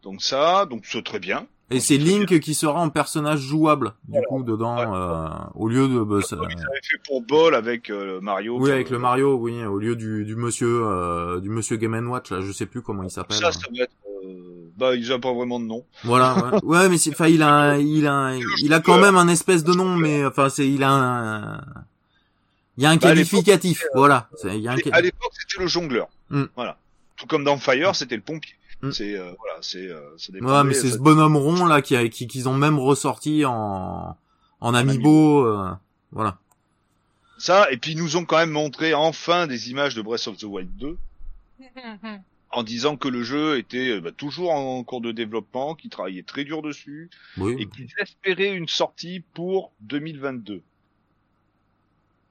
[0.02, 1.46] Donc ça, donc c'est très bien.
[1.70, 4.26] Et c'est Link qui sera en personnage jouable du Voilà.
[4.26, 4.86] coup dedans Ouais.
[4.94, 8.58] euh, au lieu de bah, ça- ils avaient fait pour Ball avec euh, Mario.
[8.60, 12.30] oui avec le Mario oui au lieu du, du monsieur euh, du monsieur Game Watch
[12.30, 13.38] là je sais plus comment il s'appelle.
[13.38, 13.92] Ça, ça va être.
[14.72, 15.84] Euh, bah, ils ont pas vraiment de nom.
[16.04, 18.98] Voilà, ouais, ouais mais c'est, enfin, il a, un- il a, un- il a quand
[18.98, 21.60] même un espèce de nom, mais enfin, c'est, il a un,
[22.78, 24.28] il y a un Bah, qualificatif, voilà.
[24.36, 26.08] C'est- Il y a un À l'époque, c'était le jongleur.
[26.30, 26.44] Mm.
[26.56, 26.78] Voilà.
[27.16, 28.54] Tout comme dans Fire, c'était le pompier.
[28.82, 28.90] Mm.
[28.92, 31.82] C'est euh, voilà, c'est euh, ça Ouais, dépendait, mais c'est ça- ce bonhomme rond là
[31.82, 34.16] qui, a- qui, qu'ils ont même ressorti en,
[34.60, 35.70] en amiibo, euh,
[36.10, 36.38] voilà.
[37.38, 40.36] Ça, et puis ils nous ont quand même montré enfin des images de Breath of
[40.36, 40.96] the Wild 2
[42.52, 46.22] en disant que le jeu était euh, bah, toujours en cours de développement, qu'ils travaillaient
[46.22, 47.68] très dur dessus et Oui.
[47.74, 50.62] qu'ils espéraient une sortie pour 2022.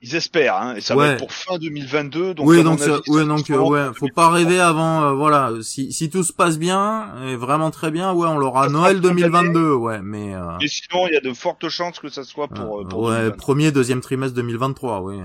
[0.04, 1.06] Ils espèrent, hein, et ça Ouais.
[1.06, 2.34] va être pour fin 2022.
[2.34, 5.52] Donc oui, donc, avis, sera donc, euh, ouais, faut pas rêver avant, euh, voilà.
[5.62, 9.02] Si, si tout se passe bien, et vraiment très bien, ouais, on l'aura Noël fin
[9.02, 9.22] d'année.
[9.22, 12.48] 2022, ouais, mais, euh, Et sinon, il y a de fortes chances que ça soit
[12.48, 13.38] pour, euh, pour ouais, 2022.
[13.38, 15.18] premier, deuxième trimestre 2023, oui.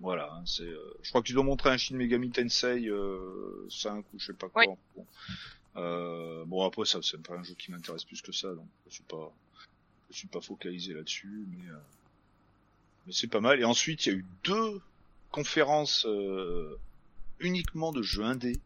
[0.00, 0.62] Voilà, hein, c'est.
[0.64, 4.32] euh, je crois qu'ils ont montré un Shin Megami Tensei euh, 5 ou je sais
[4.34, 4.62] pas quoi.
[4.66, 4.74] Oui.
[4.94, 5.06] Bon.
[5.76, 8.94] Euh, bon après ça, c'est pas un jeu qui m'intéresse plus que ça, donc je
[8.94, 9.32] suis pas,
[10.10, 11.76] je suis pas focalisé là-dessus, mais euh,
[13.06, 13.60] mais c'est pas mal.
[13.60, 14.80] Et ensuite, il y a eu deux
[15.30, 16.78] conférences euh,
[17.40, 18.58] uniquement de jeux indés.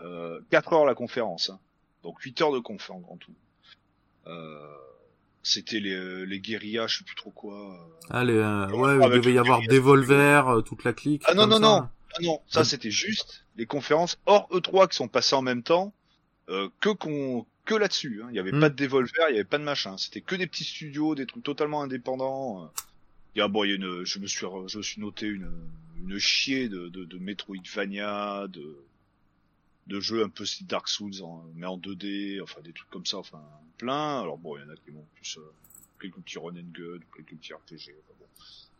[0.00, 1.58] Euh, 4 heures la conférence, hein.
[2.04, 3.34] donc 8 heures de conf en grand tout.
[4.26, 4.76] Euh,
[5.48, 7.74] c'était les, les guérillas, je sais plus trop quoi.
[7.74, 9.60] euh, Allez, euh, Ouais, ouais, il devait y avoir.
[9.62, 11.22] Devolver, euh, toute la clique.
[11.26, 11.60] Ah non, non, ça.
[11.60, 11.88] non.
[12.14, 12.64] Ah non, ça Ah.
[12.64, 15.92] c'était juste les conférences hors E3 qui sont passées en même temps,
[16.48, 18.22] euh, que qu'on que là-dessus.
[18.24, 18.28] hein.
[18.30, 18.60] Il y avait Hmm.
[18.60, 19.96] pas de Devolver, il y avait pas de machin.
[19.98, 22.64] C'était que des petits studios, des trucs totalement indépendants.
[22.64, 22.68] euh.
[23.34, 25.26] Il y a bon, il y a une, je me suis, je me suis noté
[25.26, 25.50] une
[26.00, 28.76] une chier de de, de Metroidvania, de
[29.88, 33.06] de jeux un peu style Dark Souls, en- mais en 2D, enfin des trucs comme
[33.06, 33.42] ça, enfin
[33.78, 34.20] plein.
[34.20, 35.42] Alors bon, il y en a qui vont plus euh,
[36.00, 37.74] quelques petits run and gun, quelques petits RPG.
[37.74, 38.26] Enfin, bon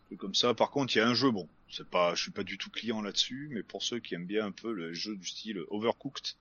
[0.07, 0.55] trucs comme ça.
[0.55, 2.71] Par contre, il y a un jeu, bon, c'est pas, je suis pas du tout
[2.71, 6.35] client là-dessus, mais pour ceux qui aiment bien un peu le jeu du style Overcooked,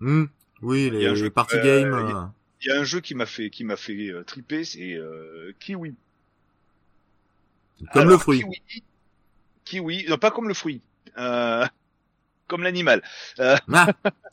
[0.00, 0.26] Hmm.
[0.62, 2.06] Oui, Il y a un les, jeu- les party euh, games.
[2.06, 2.24] il y euh,
[2.62, 5.52] il y a un jeu qui m'a fait, qui m'a fait euh, triper, c'est euh,
[5.60, 5.94] Kiwi.
[7.92, 8.40] Comme Alors, le fruit.
[8.40, 8.82] Kiwi,
[9.64, 10.80] kiwi, non pas comme le fruit,
[11.16, 11.66] euh,
[12.48, 13.02] comme l'animal.
[13.38, 13.86] Euh, Ah.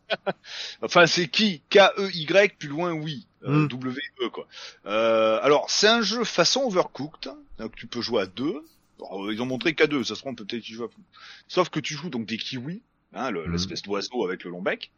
[0.81, 1.61] enfin, c'est qui?
[1.69, 3.27] K-E-Y, plus loin, oui.
[3.43, 3.67] Euh, Mm.
[3.67, 4.47] W-E, quoi.
[4.87, 8.55] Euh, alors, c'est un jeu façon Overcooked, donc tu peux jouer à deux.
[8.99, 11.03] Alors, ils ont montré qu'à deux, ça se trouve peut-être y jouer à plus.
[11.47, 12.81] Sauf que tu joues donc des kiwis,
[13.13, 13.51] hein, le- Mm.
[13.51, 14.91] l'espèce d'oiseau avec le long bec.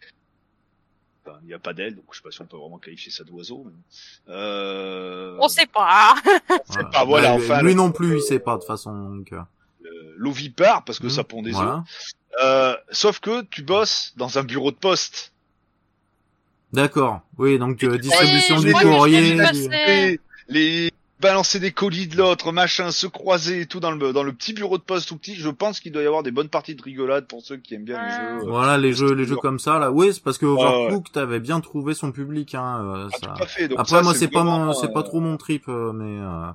[1.26, 3.12] Enfin, il n'y a pas d'aile, donc je sais pas si on peut vraiment qualifier
[3.12, 3.66] ça d'oiseau.
[3.66, 4.34] mais.
[4.34, 5.38] Euh...
[5.42, 6.16] On sait pas.
[6.68, 6.90] voilà.
[6.90, 8.94] pas, voilà, Bah, enfin, lui le- non plus, il sait pas de façon.
[9.16, 9.42] Donc, euh,
[10.16, 11.80] l'ovipare parce que hmm, ça pond des œufs.
[12.44, 15.32] Euh, sauf que tu bosses dans un bureau de poste.
[16.74, 17.22] D'accord.
[17.38, 19.38] Oui, donc euh, distribution du courrier.
[19.54, 20.20] Les,
[20.50, 24.34] les balancer des colis de l'autre, machin, se croiser et tout dans le dans le
[24.34, 25.34] petit bureau de poste tout petit.
[25.36, 27.86] Je pense qu'il doit y avoir des bonnes parties de rigolade pour ceux qui aiment
[27.86, 28.46] bien les jeux.
[28.48, 29.92] euh, Voilà les jeux, les jeux comme ça là.
[29.92, 30.62] Oui, c'est parce que ouais.
[30.62, 32.54] Overcooked t'avais bien trouvé son public.
[32.54, 33.28] Hein, euh, Ah, ça.
[33.38, 33.68] tout à fait.
[33.70, 36.52] Donc Après ça, moi c'est pas mon, c'est pas trop mon trip, euh, mais euh,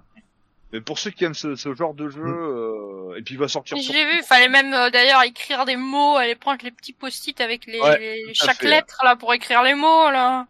[0.72, 3.12] Mais pour ceux qui aiment ce, ce genre de jeu, Mm.
[3.12, 3.76] euh, et puis il va sortir.
[3.76, 6.92] Mais sur- J'ai vu, fallait même euh, d'ailleurs écrire des mots, aller prendre les petits
[6.94, 8.68] post-it avec les, Ouais, chaque fait.
[8.68, 10.46] lettre là pour écrire les mots là.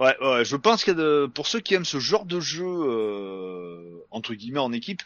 [0.00, 0.44] Ouais, ouais.
[0.44, 4.04] Je pense qu'il y a de, pour ceux qui aiment ce genre de jeu euh,
[4.10, 5.02] entre guillemets en équipe.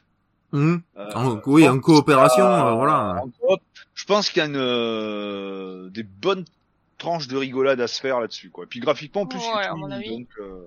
[0.55, 0.79] euh,
[1.15, 3.23] en- oui, en coopération, a- euh, voilà.
[3.23, 3.61] en coop,
[3.95, 6.45] je pense qu'il y a une, euh, des bonnes
[6.97, 8.65] tranches de rigolade à se faire là-dessus, quoi.
[8.65, 10.19] Et puis graphiquement, en plus, Ouais, il est à tout mon mini, avis.
[10.21, 10.67] donc euh,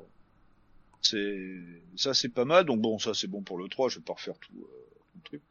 [1.01, 1.57] c'est
[1.95, 2.65] ça, c'est pas mal.
[2.65, 3.89] Donc bon, ça c'est bon pour le 3.
[3.89, 4.65] Je vais pas refaire tout, euh,
[5.11, 5.41] tout le truc.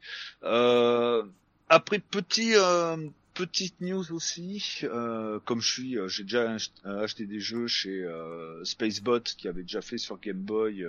[0.43, 1.23] Euh,
[1.69, 2.97] après, petit euh,
[3.33, 8.03] petite news aussi, euh, comme je suis, euh, j'ai déjà euh, acheté des jeux chez
[8.03, 10.85] euh, Spacebot qui avait déjà fait sur Game Boy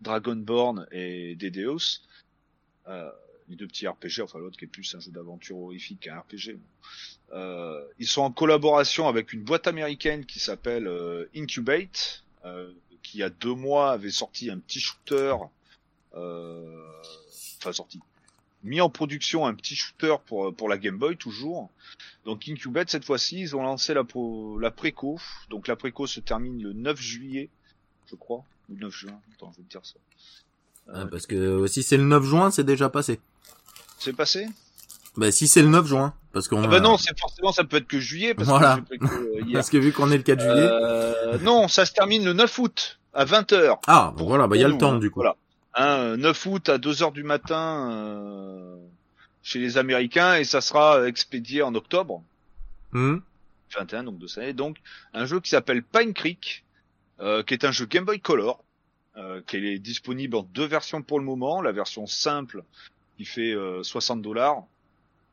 [0.00, 2.00] Dragonborn et Dedeos.
[3.50, 6.58] Les deux petits RPG, enfin l'autre qui est plus un jeu d'aventure horrifique qu'un RPG.
[7.98, 10.90] Ils sont en collaboration avec une boîte américaine qui s'appelle
[11.34, 12.24] Incubate,
[13.10, 15.34] qui il y a deux mois avait sorti un petit shooter,
[16.14, 16.92] euh,
[17.58, 18.00] enfin sorti,
[18.62, 21.70] mis en production un petit shooter pour pour la Game Boy toujours.
[22.24, 25.18] Donc Incubate cette fois-ci ils ont lancé la pro- la préco,
[25.50, 27.48] donc la préco se termine le 9 juillet,
[28.10, 29.20] je crois, ou 9 juin.
[29.34, 29.94] Attends, je vais te dire ça.
[30.88, 33.20] Euh, euh, parce que euh, si c'est le 9 juin, c'est déjà passé.
[33.98, 34.46] c'est passé?
[35.18, 37.76] Bah si c'est le 9 juin, parce qu'on Ah bah non, c'est forcément ça peut
[37.78, 38.78] être que juillet parce Voilà.
[38.88, 39.54] que euh, hier.
[39.54, 40.54] parce que vu qu'on est le 4 juillet.
[40.70, 43.78] Euh, non, ça se termine le 9 août à 20h.
[43.88, 45.18] Ah, bon, voilà, bah il y a le temps du coup.
[45.20, 45.34] Voilà.
[45.74, 48.76] Hein, 9 août à 2h du matin euh,
[49.42, 52.22] chez les Américains et ça sera expédié en octobre
[52.94, 53.20] Hum,
[53.76, 54.52] 21 donc de cette année.
[54.52, 54.76] Donc
[55.14, 56.64] un jeu qui s'appelle Pine Creek,
[57.20, 58.62] euh, qui est un jeu Game Boy Color,
[59.16, 61.60] euh, qui est disponible en deux versions pour le moment.
[61.60, 62.62] La version simple
[63.16, 64.62] qui fait euh, 60 dollars,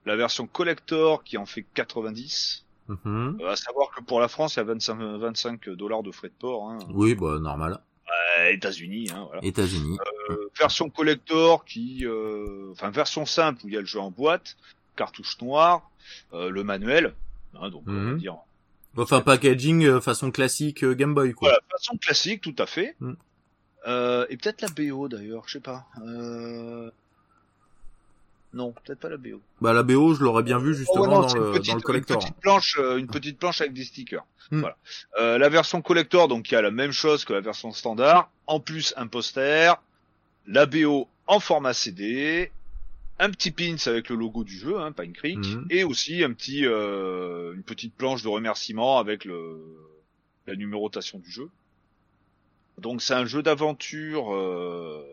[0.06, 2.66] la version collector qui en fait 90.
[2.88, 3.40] mhm.
[3.42, 6.28] Euh, à savoir que pour la France, il y a 25 25 dollars de frais
[6.30, 6.70] de port.
[6.70, 6.80] Hein.
[6.94, 7.80] Oui, bah normal.
[8.40, 9.44] Euh, États-Unis, hein, voilà.
[9.44, 9.98] États-Unis.
[10.30, 14.12] Euh, version collector qui, euh, enfin version simple où il y a le jeu en
[14.12, 14.58] boîte,
[14.96, 15.90] cartouche noire,
[16.34, 17.14] euh, le manuel,
[17.60, 18.18] hein, donc on va Mhm.
[18.20, 18.36] dire
[18.98, 21.50] Enfin packaging euh, façon classique Game Boy quoi.
[21.50, 22.96] voilà façon classique tout à fait.
[23.88, 25.86] Euh, et peut-être la BO d'ailleurs, je sais pas.
[26.06, 26.90] Euh...
[28.56, 29.40] Non, peut-être pas la BO.
[29.62, 31.76] Bah la BO, je l'aurais bien vu Oh, justement ouais, non, dans, le, petite- dans
[31.76, 32.16] le collector.
[32.18, 34.26] Une petite planche, euh, une petite planche avec des stickers.
[34.50, 34.62] Hmm.
[34.62, 34.78] Voilà.
[35.20, 38.60] Euh, la version collector, donc y a la même chose que la version standard, en
[38.60, 39.74] plus un poster,
[40.48, 42.52] la BO en format CD,
[43.20, 45.68] un petit pins avec le logo du jeu, hein, Pine Creek, Mhm.
[45.70, 49.60] et aussi un petit, euh, une petite planche de remerciement avec le,
[50.48, 51.50] la numérotation du jeu.
[52.78, 55.04] Donc c'est un jeu d'aventure euh,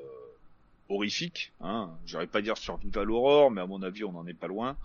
[0.93, 1.91] horrifique, hein.
[2.07, 4.77] J'irais pas dire survival horror, mais à mon avis on en est pas loin.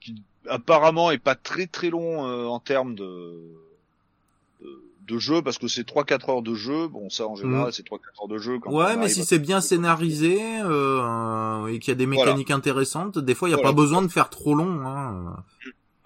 [0.00, 3.38] Qui apparemment est pas très très long euh, en termes de,
[4.62, 6.88] de de jeu parce que c'est 3-4 heures de jeu.
[6.88, 8.58] Bon ça en général c'est 3-4 heures de jeu.
[8.60, 12.24] Quand Ouais, mais si à- c'est bien scénarisé euh, et qu'il y a des Voilà.
[12.30, 13.70] mécaniques intéressantes, des fois il y a Voilà.
[13.70, 14.80] pas besoin de faire trop long.
[14.86, 15.36] Hein.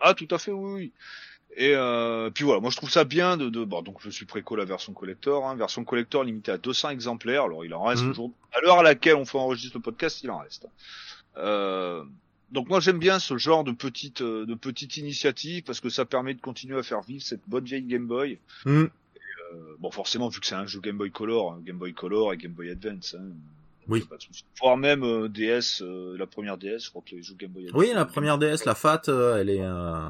[0.01, 0.93] Ah tout à fait oui oui.
[1.57, 4.27] Et euh, puis voilà, moi je trouve ça bien de, de bon donc je suis
[4.27, 7.45] préco la version collector, hein, version collector limitée à 200 exemplaires.
[7.45, 8.09] Alors il en reste Mhm.
[8.11, 10.67] toujours à l'heure à laquelle on fait enregistrer le podcast, il en reste.
[11.37, 12.03] Euh,
[12.51, 16.05] donc moi j'aime bien ce genre de petite euh, de petite initiative parce que ça
[16.05, 18.39] permet de continuer à faire vivre cette bonne vieille Game Boy.
[18.67, 18.89] Euh,
[19.79, 22.37] bon forcément vu que c'est un jeu Game Boy Color, hein, Game Boy Color et
[22.37, 23.15] Game Boy Advance.
[23.19, 23.27] Hein,
[23.89, 24.01] Oui.
[24.01, 24.45] Pas de souci.
[24.61, 27.67] Voire même euh, DS, euh, la première DS, je crois que les jeux Game Boy
[27.69, 27.81] Advance.
[27.81, 30.09] Oui, la première DS, la FAT, euh, elle est, euh,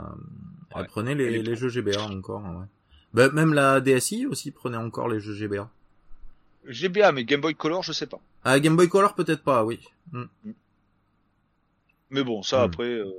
[0.81, 0.87] Ouais.
[0.87, 2.43] prenait les, les jeux GBA encore.
[2.43, 2.67] Ouais.
[3.13, 5.71] Bah, même la DSi aussi prenait encore les jeux GBA.
[6.67, 8.21] GBA mais Game Boy Color je sais pas.
[8.45, 9.81] Ah, Game Boy Color peut-être pas, oui.
[10.13, 10.25] Hmm.
[12.11, 12.65] Mais bon, ça Hmm.
[12.65, 13.11] après, euh,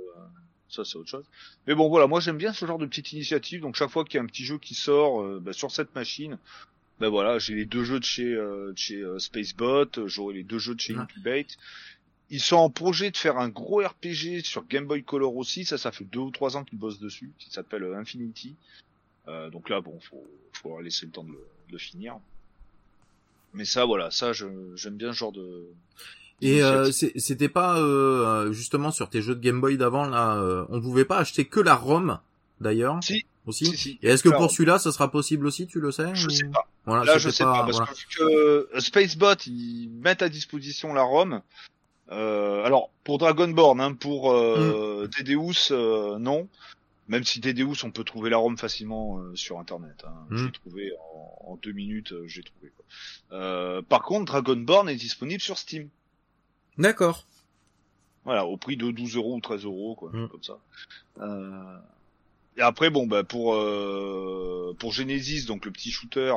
[0.68, 1.24] ça c'est autre chose.
[1.66, 3.60] Mais bon, voilà, moi j'aime bien ce genre de petite initiative.
[3.60, 5.94] Donc chaque fois qu'il y a un petit jeu qui sort euh, bah, sur cette
[5.94, 6.38] machine,
[6.98, 10.42] ben voilà, j'ai les deux jeux de chez, euh, de chez euh, Spacebot, j'aurai les
[10.44, 10.94] deux jeux de chez.
[10.96, 11.56] Incubate.
[12.30, 15.64] Ils sont en projet de faire un gros RPG sur Game Boy Color aussi.
[15.64, 17.30] Ça, ça fait deux ou trois ans qu'ils bossent dessus.
[17.38, 18.56] Qui s'appelle euh, Infinity.
[19.28, 22.16] Euh, donc là, bon, faut, faut leur laisser le temps de le, de finir.
[23.54, 25.64] Mais ça, voilà, ça, j'aime bien ce genre de.
[26.42, 30.66] Et euh, c'était pas euh, justement sur tes jeux de Game Boy d'avant là, euh,
[30.68, 32.18] on pouvait pas acheter que la ROM
[32.60, 33.64] d'ailleurs Si, aussi.
[33.66, 33.98] si, si.
[34.02, 36.48] Et est-ce que pour celui-là, ça sera possible aussi, tu le sais Je ou- sais
[36.48, 36.68] pas.
[36.84, 37.92] Voilà, Là, je sais pas, parce voilà.
[38.16, 41.40] que euh, Spacebot, ils mettent à disposition la ROM.
[42.10, 45.08] Euh, alors, pour Dragonborn, hein, pour euh, Mm.
[45.18, 46.48] Dedeus, euh, non.
[47.08, 50.04] Même si Dedeus, on peut trouver la ROM facilement euh, sur internet.
[50.04, 50.14] Hein.
[50.30, 50.36] Mm.
[50.46, 52.72] J'ai trouvé en, en deux minutes, j'ai trouvé.
[52.76, 52.84] Quoi.
[53.38, 55.88] Euh, par contre, Dragonborn est disponible sur Steam.
[56.78, 57.24] D'accord.
[58.24, 60.28] Voilà, au prix de 12 euros ou 13 euros, quoi, Mm.
[60.28, 60.58] comme ça.
[61.20, 61.76] Euh...
[62.58, 64.74] Et après, bon, bah pour euh...
[64.78, 66.32] pour Genesis, donc le petit shooter,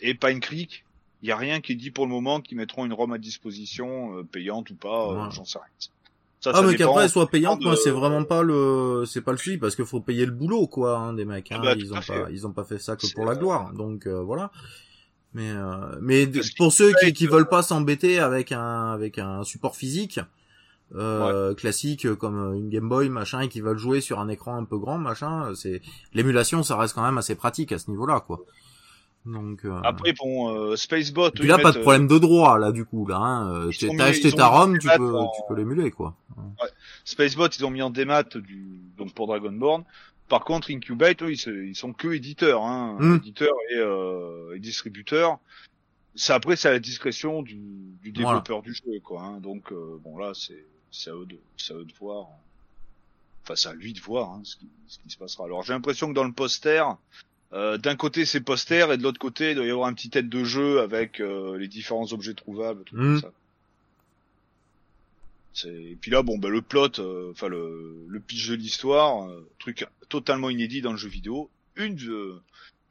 [0.00, 0.84] et Pine Creek,
[1.22, 4.16] il y a rien qui dit pour le moment qu'ils mettront une ROM à disposition,
[4.18, 5.28] euh, payante ou pas, euh, Ouais.
[5.32, 5.68] j'en sais rien.
[6.40, 9.22] Ça, Ah ça mais qu'après elle soit payante, de- moi c'est vraiment pas le, c'est
[9.22, 11.48] pas le suivi parce qu'il faut payer le boulot quoi, hein, des mecs.
[11.50, 12.22] Ah Hein, bah, ils ont à fait.
[12.22, 14.52] pas, ils ont pas fait ça que pour la gloire, donc euh, voilà.
[15.34, 19.74] Mais euh, mais pour ceux qui, qui veulent pas s'embêter avec un avec un support
[19.76, 20.20] physique
[20.94, 24.64] euh, classique comme une Game Boy machin et qui veulent jouer sur un écran un
[24.64, 25.82] peu grand machin, c'est
[26.14, 28.40] l'émulation ça reste quand même assez pratique à ce niveau-là quoi.
[29.32, 31.30] Donc euh, Après, bon, euh, Spacebot.
[31.32, 33.16] puis là pas de problème de droit là du coup là.
[33.16, 36.14] Hein, euh, tu t'as acheté ta ROM, tu peux en- tu peux l'émuler quoi.
[37.04, 39.84] Spacebot, ils ont mis en démat du donc pour Dragonborn.
[40.28, 43.16] Par contre, Incubate, eux, ils, sont que éditeurs, hein, Mm.
[43.16, 45.38] éditeurs et, euh, et distributeurs.
[46.14, 47.54] C'est après, c'est à la discrétion du,
[48.02, 48.28] du Voilà.
[48.40, 49.22] développeur du jeu, quoi.
[49.22, 49.38] Hein.
[49.40, 51.36] Donc, euh, bon là, c'est à eux de,
[51.70, 52.26] à eux de voir.
[53.44, 55.44] Enfin, c'est à lui de voir hein, ce, qui, ce qui se passera.
[55.46, 56.82] Alors, j'ai l'impression que dans le poster,
[57.52, 60.10] euh, d'un côté c'est poster et de l'autre côté, il doit y avoir un petit
[60.10, 62.98] tête de jeu avec euh, les différents objets trouvables, tout Mm.
[63.00, 63.32] comme ça.
[65.54, 69.28] C'est- Et puis là, bon, bah, le plot, euh, enfin le, le pitch de l'histoire,
[69.28, 71.50] euh, truc totalement inédit dans le jeu vidéo.
[71.76, 72.40] Une, euh,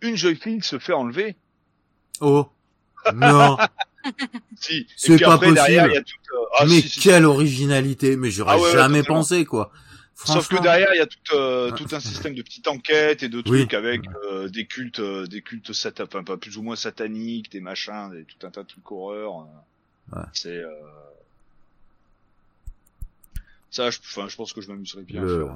[0.02, 1.36] une jeune fille se fait enlever.
[2.20, 2.48] Oh
[3.16, 3.58] non.
[4.60, 4.74] Si.
[4.78, 6.06] Et C'est puis pas après, derrière, possible.
[6.06, 9.20] y a euh, ah, mais si, si, quelle originalité Mais j'aurais Ah ouais, jamais totalement.
[9.20, 9.72] pensé quoi.
[10.26, 13.30] Sauf que derrière, il y a tout, euh, tout un système de petites enquêtes et
[13.30, 13.44] de Oui.
[13.44, 14.02] trucs avec
[14.32, 18.10] euh, des cultes, euh, des cultes sata, enfin pas plus ou moins sataniques, des machins,
[18.12, 19.42] des, tout un tas de trucs horreur.
[20.14, 20.16] euh.
[20.18, 20.26] Ouais.
[20.34, 20.72] C'est euh...
[23.70, 25.56] ça, je, enfin, je pense que je m'amuserais bien Le- à faire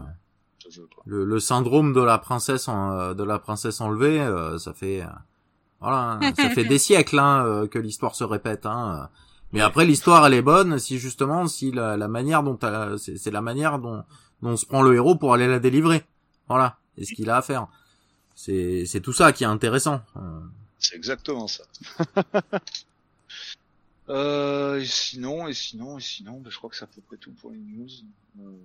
[0.60, 0.88] ce jeu.
[0.94, 1.04] Quoi.
[1.08, 5.02] le, le syndrome de la princesse en- euh, de la princesse enlevée, euh, ça fait
[5.02, 5.08] euh,
[5.80, 8.66] voilà, hein, ça fait des siècles hein, euh, que l'histoire se répète.
[8.66, 9.10] Hein.
[9.54, 12.58] Mais après l'histoire elle est bonne si justement si la, la manière dont
[12.98, 14.04] c'est la manière dont
[14.42, 16.04] dont se prend le héros pour aller la délivrer.
[16.48, 17.68] Voilà, c'est ce qu'il a à faire.
[18.36, 20.02] C'est c'est tout ça qui est intéressant.
[20.80, 21.64] C'est exactement ça.
[24.10, 27.18] euh, et sinon, et sinon, et sinon, bah, je crois que c'est à peu près
[27.18, 27.88] tout pour les news.
[28.40, 28.58] Euh,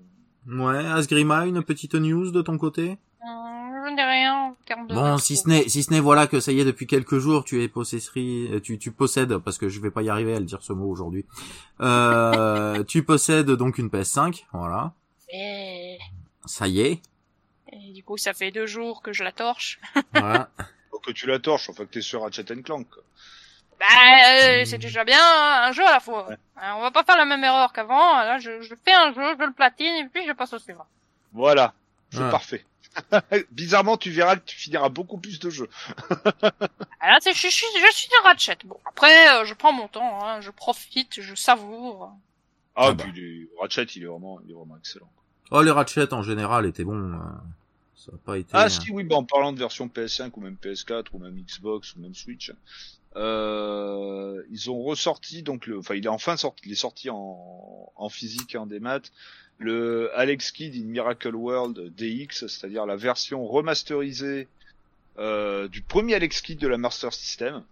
[0.48, 2.98] Ouais, Asgrima, une petite news de ton côté?
[3.20, 4.94] Je n'ai rien en termes de.
[4.94, 7.44] Bon, si ce n'est, si ce n'est voilà que ça y est depuis quelques jours,
[7.44, 10.38] tu es possesserie, euh, tu, tu possèdes, parce que je vais pas y arriver à
[10.38, 11.24] le dire ce mot aujourd'hui.
[11.80, 14.92] Euh, tu possèdes donc une PS5, voilà.
[15.28, 15.98] Et...
[16.44, 17.00] Ça y est,
[17.72, 19.80] et du coup, ça fait deux jours que je la torche.
[20.12, 20.48] voilà.
[20.90, 22.88] faut que tu la torches, enfin que t'es sur Ratchet Clank.
[22.88, 23.02] quoi.
[23.78, 23.86] Bah,
[24.30, 26.28] euh, c'est déjà bien hein, un jeu à la fois.
[26.28, 26.36] Ouais.
[26.56, 28.14] Hein, on va pas faire la même erreur qu'avant.
[28.22, 30.86] Là, je, je fais un jeu, je le platine et puis je passe au suivant.
[31.32, 31.74] Voilà,
[32.10, 32.30] c'est Ouais.
[32.30, 32.64] parfait.
[33.50, 35.68] Bizarrement, tu verras que tu finiras beaucoup plus de jeux.
[37.00, 38.56] Ah, c'est- je, suis, je suis un Ratchet.
[38.64, 42.10] Bon, après, euh, je prends mon temps, hein, je profite, je savoure.
[42.76, 43.04] Ah, Ah bah.
[43.04, 45.10] puis les- Ratchet, il est vraiment, il est vraiment excellent.
[45.50, 47.12] Oh, les Ratchet en général étaient bons.
[47.12, 47.16] euh,
[47.96, 48.50] ça a pas été.
[48.52, 51.36] Ah euh, si, oui, bah, en parlant de version PS5 ou même PS4 ou même
[51.40, 52.52] Xbox ou même Switch,
[53.16, 57.90] euh, ils ont ressorti donc le, enfin il est enfin sorti, il est sorti en,
[57.96, 59.00] en physique et en démat,
[59.58, 64.48] le Alex Kidd in Miracle World DX, c'est-à-dire la version remasterisée
[65.18, 67.62] euh, du premier Alex Kidd de la Master System.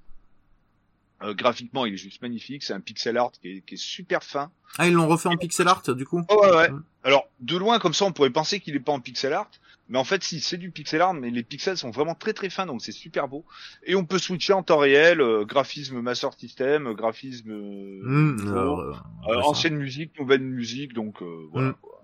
[1.23, 4.23] Euh, graphiquement, il est juste magnifique, c'est un pixel art qui est, qui est super
[4.23, 4.51] fin.
[4.79, 6.23] Ah, ils l'ont refait en pixel art du coup.
[6.29, 6.71] Oh, ouais, ouais.
[7.05, 9.51] Alors, de loin, comme ça, on pourrait penser qu'il est pas en pixel art.
[9.89, 12.49] Mais en fait, si, c'est du pixel art, mais les pixels sont vraiment très très
[12.49, 13.45] fins, donc c'est super beau.
[13.85, 18.95] Et on peut switcher en temps réel, euh, graphisme Master System, graphisme euh, alors, euh,
[19.29, 21.71] ouais, ancienne musique, nouvelle musique, donc euh, voilà.
[21.71, 21.75] Mm.
[21.83, 22.03] quoi.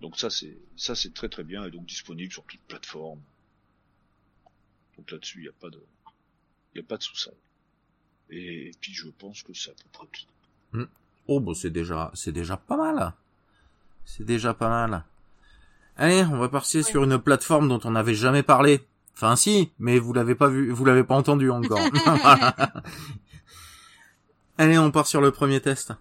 [0.00, 3.20] Donc ça c'est ça c'est très très bien et donc disponible sur toute plateforme.
[4.96, 5.82] Donc là-dessus il y a pas de
[6.74, 7.34] il y a pas de sous-sol.
[8.30, 10.86] Et, puis je pense que c'est à peu près tout.
[11.28, 13.12] Oh, bah c'est déjà, c'est déjà pas mal.
[14.04, 15.04] C'est déjà pas mal.
[15.96, 18.80] Allez, on va passer sur une plateforme dont on n'avait jamais parlé.
[19.14, 21.78] Enfin, si, mais vous l'avez pas vu, vous l'avez pas entendu encore.
[24.58, 25.92] Allez, on part sur le premier test.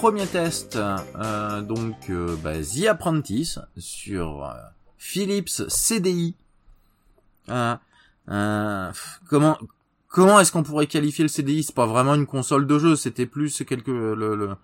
[0.00, 4.52] Premier test, euh, donc euh, bah, The Apprentice sur euh,
[4.96, 6.34] Philips CDI.
[7.50, 7.74] Euh,
[8.30, 8.90] euh,
[9.28, 9.58] comment
[10.08, 13.26] comment est-ce qu'on pourrait qualifier le CDI C'est pas vraiment une console de jeu, c'était
[13.26, 14.54] plus quelque le, le-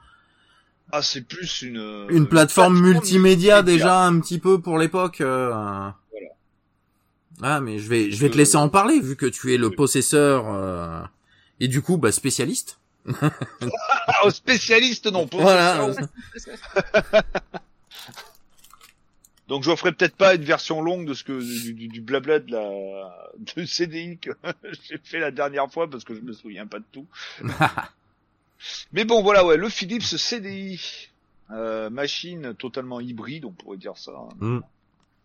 [0.92, 1.78] Ah, c'est plus une...
[1.78, 5.20] Euh, une plateforme multimédia déjà un petit peu pour l'époque.
[5.20, 5.90] euh.
[7.42, 9.70] Ah mais je vais je vais te laisser en parler vu que tu es le
[9.70, 11.02] possesseur euh,
[11.60, 12.78] et du coup bah spécialiste.
[14.08, 15.90] Ah, spécialiste non, pas Voilà.
[19.48, 22.40] Donc je ferai peut-être pas une version longue de ce que du, du, du blabla
[22.40, 24.30] de la du CDI que
[24.88, 27.06] j'ai fait la dernière fois parce que je me souviens pas de tout.
[28.92, 31.10] Mais bon voilà ouais le Philips CDI
[31.52, 34.12] euh, machine totalement hybride on pourrait dire ça.
[34.40, 34.60] Mm.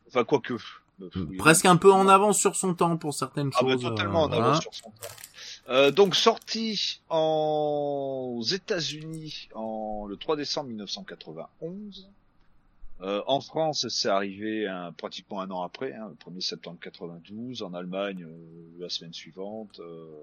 [0.07, 0.53] Enfin quoique
[1.01, 1.09] euh,
[1.39, 3.81] Presque un peu en avance sur son temps pour certaines Ah bah, choses.
[3.81, 5.07] totalement en euh, avance sur son temps.
[5.69, 8.33] Euh, donc sorti en...
[8.37, 12.09] aux États-Unis en le 3 décembre 1991.
[13.01, 17.63] Euh, en France, c'est arrivé un- pratiquement un an après, hein, le 1er septembre 92.
[17.63, 19.79] En Allemagne, euh, la semaine suivante.
[19.79, 20.15] euh,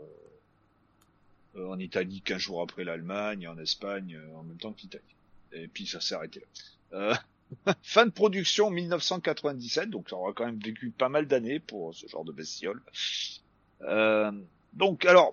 [1.57, 3.49] en Italie, 15 jours après l'Allemagne.
[3.49, 5.03] En Espagne, en même temps que l'Italie.
[5.53, 6.43] Et puis ça s'est arrêté
[6.93, 7.21] là.
[7.83, 12.07] Fin de production 1997, donc ça aura quand même vécu pas mal d'années pour ce
[12.07, 12.83] genre de bestiole.
[13.83, 14.31] Euh,
[14.79, 15.33] donc alors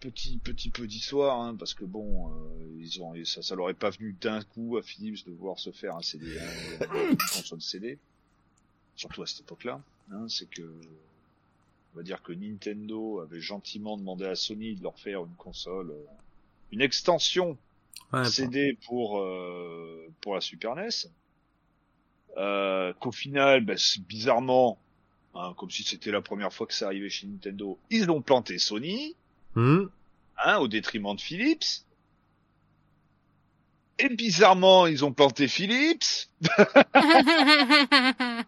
[0.00, 3.74] petit petit peu d'histoire hein, parce que bon euh, ils ont ça ça leur est
[3.74, 6.38] pas venu d'un coup à Philips de vouloir se faire un CD
[6.80, 7.98] une console CD
[8.96, 9.82] surtout à cette époque-là
[10.12, 10.62] hein, c'est que
[11.92, 15.90] on va dire que Nintendo avait gentiment demandé à Sony de leur faire une console
[15.90, 16.06] euh,
[16.72, 17.58] une extension
[18.12, 20.88] Ouais, CD pour euh, pour la Super NES.
[22.36, 23.74] Euh, qu'au final, bah,
[24.08, 24.78] bizarrement,
[25.34, 28.58] hein, comme si c'était la première fois que ça arrivait chez Nintendo, ils ont planté
[28.58, 29.14] Sony,
[29.56, 29.86] Hmm.
[30.44, 31.84] hein, au détriment de Philips.
[33.98, 36.28] Et bizarrement, ils ont planté Philips,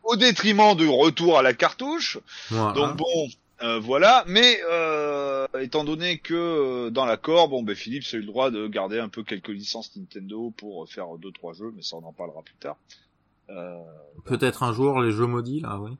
[0.04, 2.18] au détriment du retour à la cartouche.
[2.50, 2.72] Voilà.
[2.72, 3.28] Donc bon,
[3.62, 4.24] euh, voilà.
[4.26, 8.50] Mais euh, étant donné que euh, dans l'accord, bon, ben Philips a eu le droit
[8.50, 12.04] de garder un peu quelques licences Nintendo pour faire deux trois jeux, mais ça on
[12.06, 12.76] en parlera plus tard.
[13.50, 13.76] Euh,
[14.24, 15.90] Peut-être un jour les jeux maudits là, oui.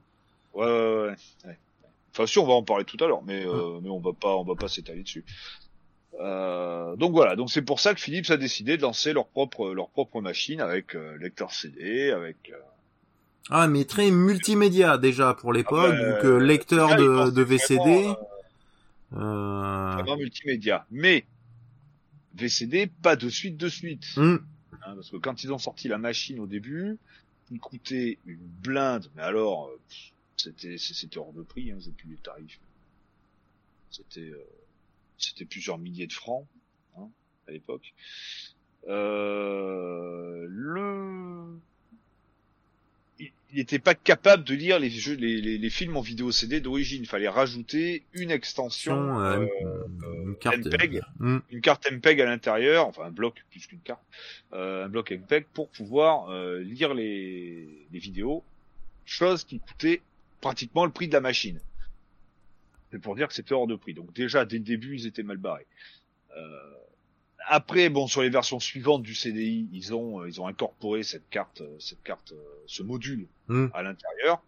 [0.55, 1.59] Ouais, ouais, ouais, ouais.
[2.15, 4.37] Enfin, si on va en parler tout à l'heure, mais euh, mais on va pas,
[4.37, 5.25] on va pas s'étaler dessus.
[6.21, 9.73] Euh, donc voilà, donc c'est pour ça que Philips a décidé de lancer leur propre
[9.73, 12.57] leur propre machine avec euh, lecteur CD, avec euh,
[13.49, 17.81] Ah mais très multimédia déjà pour l'époque, Ah bah, que lecteur là, de, de VCD.
[17.81, 18.19] vraiment,
[19.15, 19.93] euh, Euh...
[19.95, 20.87] vraiment multimédia.
[20.91, 21.25] Mais
[22.35, 24.05] VCD, pas de suite de suite.
[24.17, 24.37] hmm.
[24.85, 26.99] Hein, parce que quand ils ont sorti la machine au début,
[27.51, 31.91] il coûtait une blinde, mais alors euh, pff, c'était c'était hors de prix, hein, j'ai
[31.93, 32.61] plus les tarifs.
[33.91, 34.45] C'était euh,
[35.19, 36.47] c'était plusieurs milliers de francs
[36.97, 37.09] hein,
[37.49, 37.95] à l'époque.
[38.89, 41.61] Euh, le
[43.19, 46.61] il n'était pas capable de lire les jeux, les, les, les films en vidéo CD
[46.61, 47.03] d'origine.
[47.03, 50.57] Il fallait rajouter une extension, Euh, euh, une carte.
[50.57, 51.03] MPEG.
[51.21, 54.03] Une carte MPEG à l'intérieur, enfin un bloc plus qu'une carte,
[54.55, 58.43] euh, un bloc MPEG pour pouvoir euh, lire les, les vidéos,
[59.05, 60.01] chose qui coûtait
[60.43, 61.59] pratiquement le prix de la machine.
[62.91, 63.95] C'est pour dire que c'était hors de prix.
[63.95, 65.67] Donc déjà dès le début ils étaient mal barrés.
[66.37, 66.75] Euh,
[67.47, 71.29] après bon sur les versions suivantes du CDI ils ont euh, ils ont incorporé cette
[71.31, 73.67] carte euh, cette carte euh, ce module Hmm.
[73.75, 74.43] à l'intérieur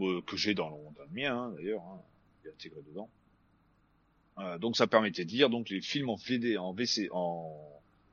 [0.00, 2.00] euh, que j'ai dans le, dans le mien hein, d'ailleurs hein,
[2.48, 3.08] intégré dedans.
[4.38, 7.50] Euh, donc ça permettait de lire donc les films en VD, en VC, en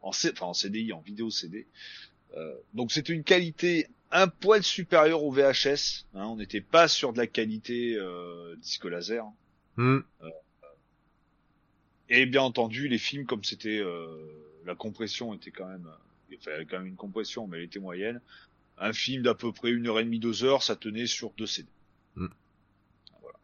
[0.02, 1.66] en, enfin, en CDI, en vidéo CD.
[2.38, 6.06] Euh, donc c'était une qualité un poil supérieure au VHS.
[6.14, 9.26] Hein, on n'était pas sur de la qualité euh, disque laser.
[9.76, 10.00] Hmm.
[12.10, 14.08] Et bien entendu, les films comme c'était euh,
[14.66, 15.90] la compression était quand même,
[16.30, 18.22] il fallait quand même une compression, mais elle était moyenne.
[18.78, 21.48] Un film d'à peu près une heure et demie, deux heures, ça tenait sur deux
[21.48, 21.68] CD.
[22.16, 22.28] Mm.
[23.22, 23.40] Voilà.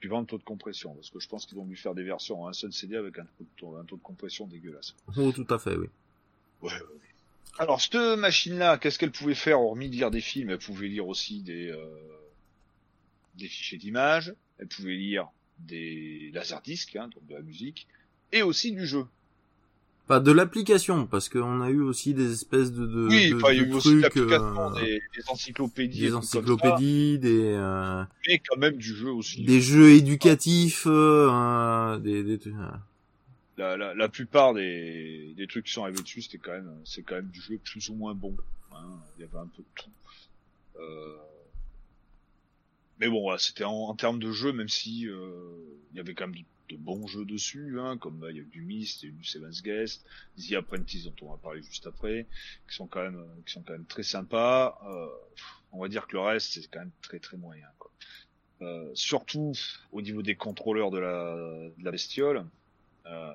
[0.00, 2.42] Suivant le taux de compression, parce que je pense qu'ils vont lui faire des versions
[2.42, 4.94] en un seul CD avec un taux, un taux de compression dégueulasse.
[5.16, 5.88] Oh, tout à fait, oui.
[6.60, 7.09] Ouais, ouais, ouais.
[7.58, 11.06] Alors, cette machine-là, qu'est-ce qu'elle pouvait faire hormis de lire des films Elle pouvait lire
[11.06, 11.84] aussi des, euh,
[13.36, 15.28] des fichiers d'images, elle pouvait lire
[15.58, 17.86] des laserdiscs, hein, donc de la musique,
[18.32, 19.04] et aussi du jeu.
[20.06, 23.52] Pas de l'application, parce qu'on a eu aussi des espèces de, de, oui, de, enfin,
[23.52, 28.02] il y a de eu aussi l'application, euh, des, des encyclopédies, des encyclopédies, des, euh,
[28.26, 29.44] mais quand même du jeu aussi.
[29.44, 32.70] des jeux éducatifs, euh, des, des, euh,
[33.60, 37.02] La, la, la plupart des, des trucs qui sont arrivés dessus, c'était quand même, c'est
[37.02, 38.34] quand même du jeu plus ou moins bon.
[38.72, 38.98] Hein.
[39.16, 39.90] Il y avait un peu de tout.
[40.76, 41.18] Euh...
[42.98, 45.52] mais bon, voilà, c'était en, en termes de jeu, même si euh,
[45.90, 48.40] il y avait quand même de, de bons jeux dessus, hein, comme bah, il y
[48.40, 50.06] a du Myst, il y a du Seven's Guest,
[50.38, 52.26] The Apprentice dont on va parler juste après,
[52.66, 54.78] qui sont quand même, qui sont quand même très sympas.
[54.86, 55.08] Euh,
[55.72, 57.68] on va dire que le reste c'est quand même très très moyen.
[57.78, 57.90] Quoi.
[58.62, 59.52] Euh, surtout
[59.92, 61.34] au niveau des contrôleurs de la,
[61.76, 62.46] de la bestiole,
[63.06, 63.32] euh,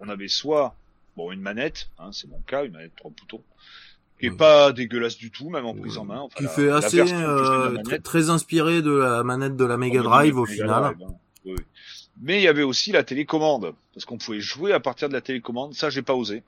[0.00, 0.74] on avait soit
[1.16, 3.42] bon une manette, hein, c'est mon cas, une manette trois boutons,
[4.18, 6.20] qui est pas dégueulasse du tout, même en prise en main.
[6.20, 9.76] Enfin, qui la- fait la assez euh, très, très inspiré de la manette de la
[9.76, 10.82] Mega Oh, Drive au Mega final.
[10.82, 11.14] Drive, hein.
[11.46, 11.64] Oui, oui.
[12.22, 15.22] Mais il y avait aussi la télécommande, parce qu'on pouvait jouer à partir de la
[15.22, 15.72] télécommande.
[15.74, 16.42] Ça, j'ai pas osé.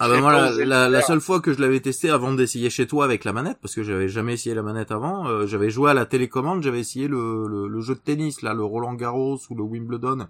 [0.00, 2.86] Ah J'ai moi la, la- la seule fois que je l'avais testé avant d'essayer chez
[2.86, 5.90] toi avec la manette, parce que j'avais jamais essayé la manette avant, euh, j'avais joué
[5.90, 9.38] à la télécommande, j'avais essayé le, le, le jeu de tennis là, le Roland Garros
[9.50, 10.26] ou le Wimbledon,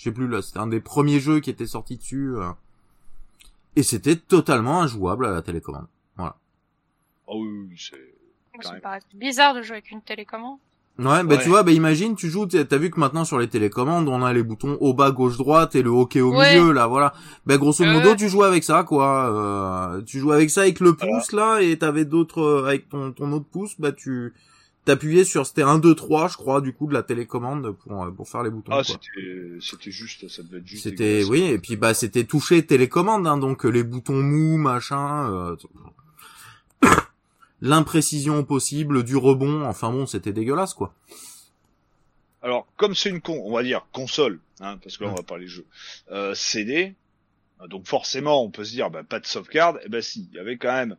[0.00, 2.48] je sais plus là, c'était un des premiers jeux qui était sorti dessus, euh,
[3.76, 5.86] et c'était totalement injouable à la télécommande.
[6.18, 6.34] Ah
[7.28, 7.96] oui, oui, c'est.
[8.62, 8.76] Ça Carrément.
[8.76, 10.58] me paraît bizarre de jouer avec une télécommande.
[10.98, 11.42] Ouais, bah Ouais.
[11.42, 14.32] tu vois, bah imagine, tu joues, t'as vu que maintenant sur les télécommandes, on a
[14.32, 16.56] les boutons haut, bas, gauche, droite et le hockey au Ouais.
[16.58, 17.12] milieu, là, voilà.
[17.46, 17.92] Bah grosso Euh.
[17.92, 19.30] modo, tu joues avec ça, quoi.
[19.30, 23.12] Euh, tu joues avec ça avec le pouce, là, et t'avais d'autres, euh, avec ton,
[23.12, 24.34] ton autre pouce, bah tu
[24.84, 28.10] t'appuyais sur, c'était 1, 2, 3, je crois, du coup, de la télécommande pour, euh,
[28.10, 30.82] pour faire les boutons, Ah, c'était, c'était juste, ça devait être juste.
[30.82, 35.30] C'était, oui, et puis bah c'était touché télécommande, hein, donc euh, les boutons mous, machin,
[35.30, 35.56] euh,
[37.60, 40.94] l'imprécision possible, du rebond, enfin bon, c'était dégueulasse, quoi.
[42.42, 45.22] Alors, comme c'est une con, on va dire console, hein, parce que là, on va
[45.22, 45.66] parler jeu,
[46.10, 46.94] euh, CD,
[47.68, 49.80] donc forcément, on peut se dire, bah, pas de sauvegarde.
[49.84, 50.96] Eh ben si, il y avait quand même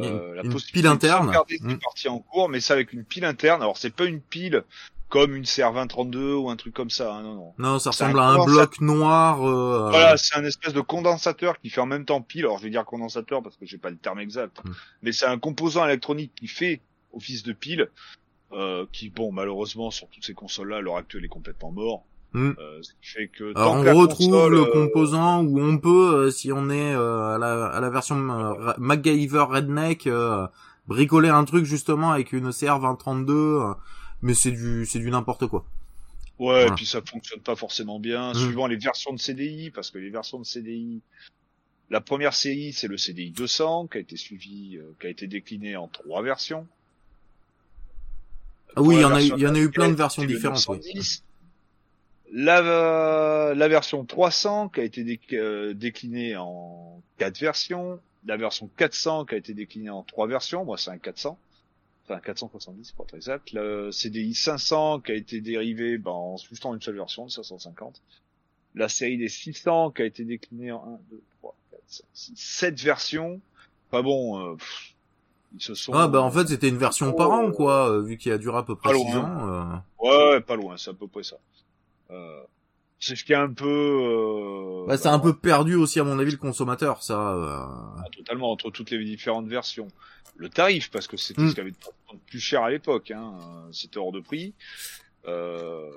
[0.00, 1.24] euh, une- la une pile interne.
[1.26, 1.68] sauvegarder Mm.
[1.68, 3.62] des parties en cours, mais c'est avec une pile interne.
[3.62, 4.64] Alors, c'est pas une pile
[5.08, 7.14] comme une CR2032 ou un truc comme ça.
[7.14, 7.54] hein, non, non.
[7.58, 9.42] Non, ça ressemble un à un bloc noir.
[9.42, 12.42] euh, Voilà, c'est un espèce de condensateur qui fait en même temps pile.
[12.42, 14.70] Alors je vais dire condensateur parce que j'ai pas le terme exact, Mm.
[15.02, 16.80] mais c'est un composant électronique qui fait
[17.14, 17.88] office de pile,
[18.52, 22.04] euh, qui bon malheureusement sur toutes ces consoles-là à l'heure actuelle est complètement mort.
[22.34, 22.50] Mm.
[22.58, 25.78] Euh, ce qui fait que Alors on que retrouve console, le euh, composant où on
[25.78, 28.16] peut, euh, si on est euh, à, la, à la version
[28.76, 30.46] MacGyver Redneck, euh,
[30.88, 33.74] bricoler un truc justement avec une CR2032, euh,
[34.22, 35.64] mais c'est du c'est du n'importe quoi.
[36.38, 36.66] Ouais, Voilà.
[36.66, 38.34] et puis ça fonctionne pas forcément bien, Mm.
[38.34, 41.00] suivant les versions de CDI, parce que les versions de CDI,
[41.90, 45.26] la première CDI, c'est le CDI 200, qui a été suivi, euh, qui a été
[45.26, 46.66] décliné en trois versions.
[48.76, 50.66] Ah oui, il y en a il y en a eu plein de versions différentes.
[50.68, 51.20] oui.
[52.32, 52.34] 910.
[52.34, 58.00] La, la version 300 qui a été dé- euh, déclinée en quatre versions.
[58.26, 60.64] La version 400 qui a été déclinée en trois versions.
[60.64, 61.38] Moi, c'est un 400.
[62.04, 63.52] Enfin, 470 pour être exact.
[63.52, 67.30] Le CDI 500 qui a été dérivé ben, en juste en une seule version, de
[67.30, 68.00] 550.
[68.74, 72.32] La série des 600 qui a été déclinée en 1, 2, 3, 4, 5, 6,
[72.36, 73.40] 7 versions.
[73.90, 74.94] Pas bon, euh, pff,
[75.54, 75.92] ils se sont...
[75.94, 78.58] Ah bah en fait c'était une version par an quoi, euh, vu qu'il a duré
[78.58, 79.24] à peu près Pas 6 loin.
[79.24, 79.48] ans.
[79.48, 79.76] euh.
[80.06, 81.36] Ouais, ouais, pas loin, c'est à peu près ça.
[82.10, 82.40] Euh,
[83.00, 83.66] c'est ce qui est un peu...
[83.68, 87.34] Euh, Bah, c'est un peu perdu aussi à mon avis le consommateur, ça.
[87.34, 87.56] euh.
[87.98, 89.88] Ah, totalement entre toutes les différentes versions.
[90.36, 91.48] Le tarif, parce que c'était Mm.
[91.50, 91.76] ce qui avait de
[92.26, 93.34] plus cher à l'époque, hein,
[93.72, 94.54] c'était hors de prix.
[95.26, 95.90] Euh,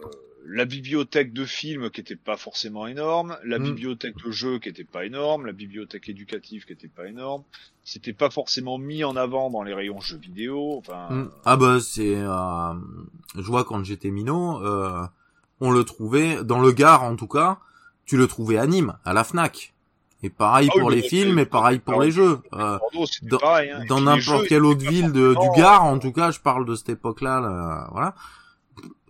[0.47, 3.63] la bibliothèque de films qui était pas forcément énorme, la Mm.
[3.63, 7.43] bibliothèque de jeux qui était pas énorme, la bibliothèque éducative qui était pas énorme.
[7.83, 10.77] C'était pas forcément mis en avant dans les rayons jeux vidéo.
[10.79, 11.31] Enfin, Mm.
[11.45, 12.73] Ah bah c'est, euh,
[13.35, 15.03] je vois quand j'étais minot, euh,
[15.61, 17.57] on le trouvait dans le Gard en tout cas,
[18.05, 19.73] tu le trouvais à Nîmes, à la Fnac.
[20.23, 22.39] Et pareil Ah oui, pour les films et pareil pour les jeux.
[22.53, 22.77] Euh,
[23.23, 23.71] dans- pareil.
[23.71, 23.85] Hein.
[23.87, 26.89] Dans n'importe quelle autre ville de, du Gard, en tout cas, je parle de cette
[26.89, 28.13] époque-là, là, voilà.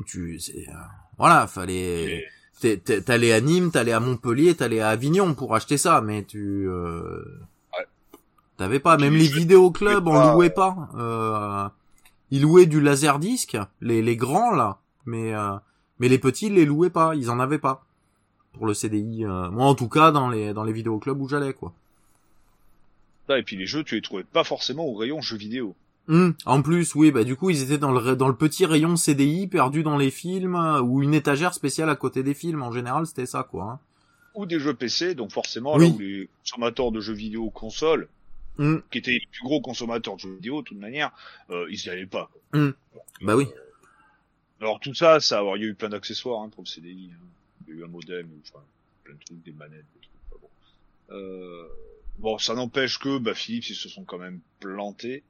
[0.05, 0.71] Tu, euh,
[1.17, 2.25] voilà, fallait,
[3.05, 7.23] t'allais à Nîmes, t'allais à Montpellier, t'allais à Avignon pour acheter ça, mais tu, euh,
[7.77, 7.85] Ouais.
[8.57, 11.67] t'avais pas, même les vidéoclubs, on louait pas, euh,
[12.31, 15.55] ils louaient du laserdisc, les, les grands, là, mais, euh,
[16.01, 17.85] mais les petits, ils les louaient pas, ils en avaient pas.
[18.53, 21.53] Pour le CDI, euh, moi en tout cas, dans les, dans les vidéoclubs où j'allais,
[21.53, 21.71] quoi.
[23.27, 25.75] Ça, Et puis les jeux, tu les trouvais pas forcément au rayon jeux vidéo.
[26.09, 28.95] Hum, En plus, oui, bah du coup, ils étaient dans le dans le petit rayon
[28.97, 32.63] CDI perdu dans les films euh, ou une étagère spéciale à côté des films.
[32.63, 33.63] En général, c'était ça, quoi.
[33.63, 33.79] hein.
[34.33, 35.89] Ou des jeux PC, donc forcément, Oui.
[35.89, 38.07] là où les consommateurs de jeux vidéo console,
[38.59, 41.11] Hum, qui étaient les plus gros consommateurs de jeux vidéo, de toute manière,
[41.51, 42.29] euh, ils y allaient pas.
[42.51, 42.59] quoi.
[42.59, 42.73] Hum.
[43.21, 43.47] Bah oui.
[44.62, 47.12] Alors tout ça, ça, alors, il y a eu plein d'accessoires hein, pour le CDI.
[47.14, 47.26] hein.
[47.68, 48.64] Il y a eu un modem, enfin,
[49.03, 50.14] plein de trucs, des manettes, des trucs.
[50.32, 51.16] enfin, bon.
[51.16, 51.68] Euh,
[52.20, 55.24] bon, ça n'empêche que bah, Philips, ils se sont quand même plantés.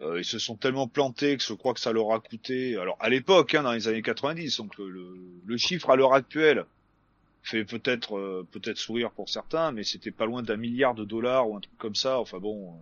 [0.00, 2.76] Euh, ils se sont tellement plantés que je crois que ça leur a coûté.
[2.76, 6.14] Alors à l'époque, hein, dans les années 90, donc le, le, le chiffre à l'heure
[6.14, 6.66] actuelle
[7.42, 11.48] fait peut-être euh, peut-être sourire pour certains, mais c'était pas loin d'un milliard de dollars
[11.50, 12.18] ou un truc comme ça.
[12.20, 12.78] Enfin bon, euh,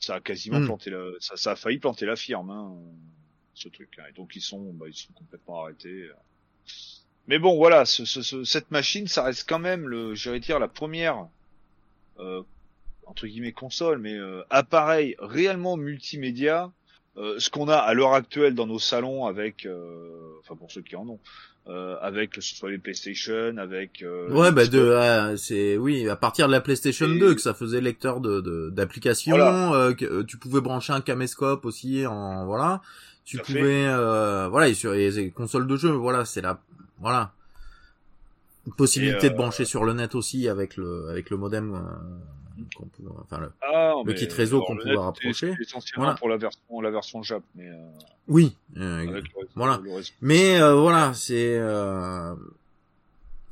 [0.00, 0.66] ça a quasiment Mm.
[0.66, 2.50] planté la, ça, ça a failli planter la firme.
[2.50, 2.74] Hein.
[3.60, 3.96] Ce truc.
[3.96, 6.08] là Et donc ils sont, bah, ils sont complètement arrêtés.
[7.28, 10.68] Mais bon, voilà, ce, ce, cette machine, ça reste quand même, le, j'allais dire, la
[10.68, 11.28] première
[12.18, 12.42] euh,
[13.06, 16.70] entre guillemets console, mais euh, appareil réellement multimédia,
[17.16, 20.82] euh, ce qu'on a à l'heure actuelle dans nos salons avec, euh, enfin pour ceux
[20.82, 21.18] qui en ont,
[21.66, 26.46] euh, avec que ce soit les PlayStation, avec ouais bah de c'est oui à partir
[26.46, 29.36] de la PlayStation 2 que ça faisait lecteur de d'applications,
[29.94, 32.80] que tu pouvais brancher un caméscope aussi en voilà,
[33.38, 33.86] tu pouvais
[34.48, 36.60] voilà et sur les consoles de jeu voilà c'est la
[36.98, 37.32] voilà
[38.76, 41.80] possibilité de brancher sur le net aussi avec le avec le modem
[42.76, 42.88] qu'on
[43.20, 45.54] enfin le, ah, le kit réseau qu'on pouvait rapprocher.
[45.60, 46.18] Essentiellement voilà.
[46.18, 47.88] pour la version, la version Jap, mais euh,
[48.28, 49.20] oui, euh,
[49.54, 49.80] voilà.
[50.20, 52.34] mais euh, voilà, c'est euh,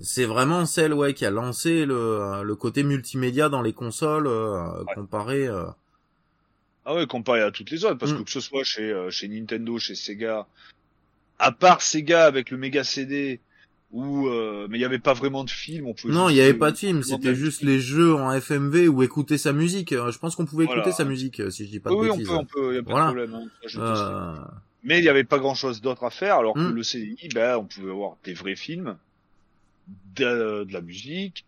[0.01, 4.83] c'est vraiment celle ouais qui a lancé le le côté multimédia dans les consoles euh,
[4.85, 4.95] ouais.
[4.95, 5.49] comparé.
[6.91, 8.19] Ah ouais, comparé à toutes les autres, parce mm.
[8.19, 10.47] que que ce soit chez chez Nintendo, chez Sega,
[11.39, 13.41] à part Sega avec le Mega CD
[13.91, 16.43] où euh, mais il y avait pas vraiment de film on pouvait non il y
[16.43, 20.13] avait pas de film c'était juste les jeux en FMV ou écouter sa musique euh,
[20.13, 22.29] je pense qu'on pouvait écouter sa musique euh, si je dis pas de oui, bêtises
[22.29, 23.07] oui on peut on peut y a pas voilà.
[23.07, 23.79] de problème hein.
[23.79, 24.45] euh...
[24.83, 26.75] mais il y avait pas grand chose d'autre à faire alors que hmm.
[26.75, 28.99] le CDI ben on pouvait avoir des vrais films
[30.17, 31.47] de, de la musique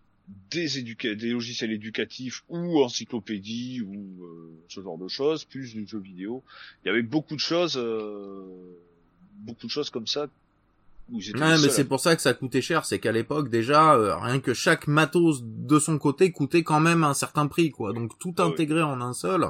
[0.51, 5.87] des éduca des logiciels éducatifs ou encyclopédies ou euh, ce genre de choses plus du
[5.87, 6.43] jeu vidéo
[6.85, 7.77] il y avait beaucoup de choses
[9.45, 10.29] beaucoup de choses comme ça
[11.13, 14.41] Ouais, mais c'est pour ça que ça coûtait cher, c'est qu'à l'époque déjà, euh, rien
[14.41, 17.93] que chaque matos de son côté coûtait quand même un certain prix, quoi.
[17.93, 19.47] Donc tout ah, intégré en un seul.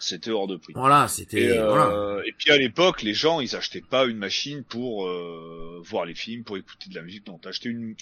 [0.00, 0.72] C'était hors de prix.
[0.74, 1.42] Voilà, c'était.
[1.42, 2.26] Et, euh, voilà.
[2.26, 6.14] et puis à l'époque, les gens, ils achetaient pas une machine pour euh, voir les
[6.14, 7.26] films, pour écouter de la musique.
[7.28, 7.94] Non, t'achetais une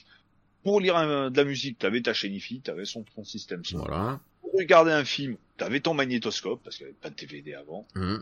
[0.63, 0.95] pour lire
[1.31, 1.79] de la musique.
[1.79, 3.79] T'avais ta chaîne IFI, t'avais son, ton système son.
[3.79, 4.21] Voilà.
[4.41, 7.87] Pour regarder un film, t'avais ton magnétoscope parce qu'il y avait pas de DVD avant.
[7.95, 8.19] Mmh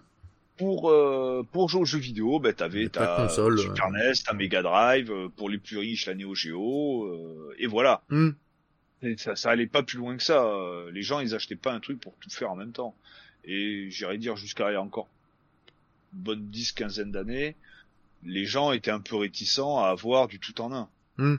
[0.61, 4.61] pour euh, pour jouer aux jeux vidéo, ben t'avais ta console, Super NES, ta Mega
[4.61, 8.03] Drive, euh, pour les plus riches la Neo Geo, euh, et voilà.
[8.11, 8.31] Mm.
[9.03, 10.47] Et ça, ça allait pas plus loin que ça.
[10.93, 12.95] Les gens ils achetaient pas un truc pour tout faire en même temps.
[13.47, 15.09] Et j'irais dire jusqu'à il y a encore
[16.13, 17.57] bonne dix quinzaine d'années,
[18.23, 20.89] les gens étaient un peu réticents à avoir du tout en un.
[21.17, 21.37] Mm.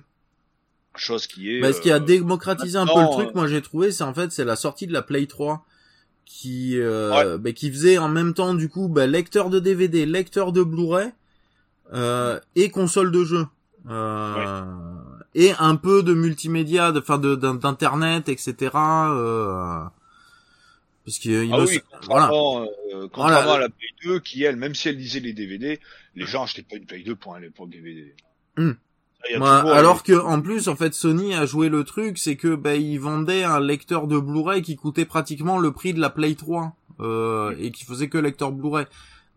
[0.95, 1.61] Chose qui est.
[1.61, 4.31] Bah, ce qui a démocratisé un peu le truc, moi j'ai trouvé, c'est en fait
[4.31, 5.65] c'est la sortie de la Play 3
[6.25, 10.51] qui euh, bah, qui faisait en même temps du coup bah, lecteur de DVD, lecteur
[10.51, 11.11] de Blu-ray
[11.93, 13.45] euh, et console de jeu.
[13.89, 14.63] Euh,
[15.33, 18.71] et un peu de multimédia, de, d'internet, etc.
[18.75, 19.83] Euh,
[21.05, 24.89] parce que ah oui, contrairement, euh, contrairement à la Play 2 qui elle, même si
[24.89, 25.79] elle lisait les DVD,
[26.15, 28.13] les gens achetaient pas une Play 2 pour un pour DVD.
[29.35, 32.75] Hum alors que en plus en fait Sony a joué le truc, c'est que bah,
[32.75, 36.73] ils vendaient un lecteur de Blu-ray qui coûtait pratiquement le prix de la Play 3
[36.99, 38.85] euh, et qui faisait que lecteur Blu-ray.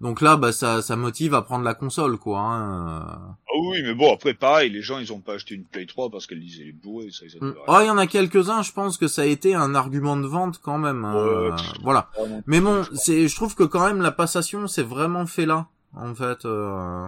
[0.00, 2.40] Donc là bah ça ça motive à prendre la console quoi.
[2.40, 3.36] Hein.
[3.46, 6.10] Ah oui mais bon après pareil les gens ils ont pas acheté une Play 3
[6.10, 7.24] parce qu'elle lisait les Blu-ray ça.
[7.26, 7.54] Ils mm.
[7.68, 10.16] oh il y en a quelques uns je pense que ça a été un argument
[10.16, 11.04] de vente quand même.
[11.04, 11.54] Hein.
[11.82, 12.10] voilà.
[12.46, 16.14] Mais bon c'est je trouve que quand même la passation c'est vraiment fait là en
[16.14, 16.44] fait.
[16.44, 17.06] Euh...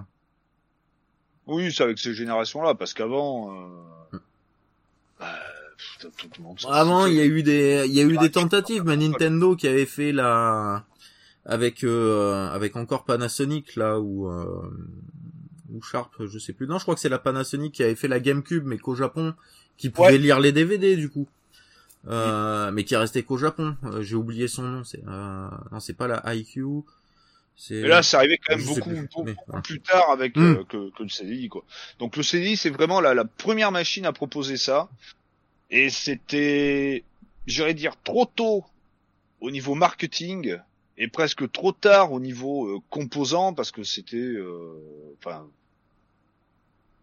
[1.46, 3.54] Oui, c'est avec ces générations-là, parce qu'avant,
[4.12, 4.18] euh...
[5.20, 5.26] bah,
[6.00, 6.58] tout, le monde.
[6.68, 9.68] Avant, il y a eu des, il y a eu des tentatives, mais Nintendo qui
[9.68, 10.84] avait fait la,
[11.44, 14.70] avec euh, avec encore Panasonic là ou euh,
[15.72, 16.66] ou Sharp, je sais plus.
[16.66, 19.34] Non, je crois que c'est la Panasonic qui avait fait la GameCube, mais qu'au Japon,
[19.76, 21.28] qui pouvait lire les DVD du coup.
[22.08, 23.76] Euh, mais qui est resté qu'au Japon.
[23.84, 24.84] Euh, j'ai oublié son nom.
[24.84, 26.64] C'est euh, non, c'est pas la IQ.
[27.70, 30.42] Et là, c'est arrivé quand même beaucoup, plus, beaucoup plus tard avec hmm.
[30.42, 31.64] euh, que, que, le CDI, quoi.
[31.98, 34.90] Donc le CDI, c'est vraiment la, la, première machine à proposer ça.
[35.70, 37.02] Et c'était,
[37.46, 38.64] j'irais dire, trop tôt
[39.40, 40.58] au niveau marketing
[40.98, 44.78] et presque trop tard au niveau euh, composant parce que c'était, euh,
[45.18, 45.48] enfin,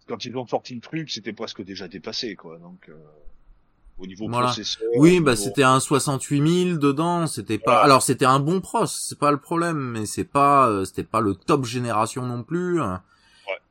[0.08, 2.60] quand ils ont sorti le truc, c'était presque déjà dépassé, quoi.
[2.60, 2.89] Donc
[3.98, 4.84] au niveau processeur.
[4.96, 9.32] Oui, bah c'était un 68000 dedans, c'était pas alors c'était un bon pros, c'est pas
[9.32, 12.82] le problème mais c'est pas euh, c'était pas le top génération non plus.
[12.82, 12.98] Ouais,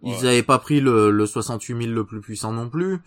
[0.03, 3.01] Ils avaient pas pris le, le 68000 le plus puissant non plus.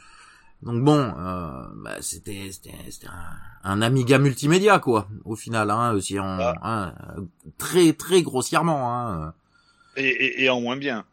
[0.61, 5.99] Donc bon, euh, bah, c'était c'était c'était un, un, Amiga multimédia quoi au final hein,
[6.01, 6.55] si on, ah.
[6.63, 6.93] hein,
[7.57, 9.33] très très grossièrement hein.
[9.97, 11.05] Et, et, et, en moins bien.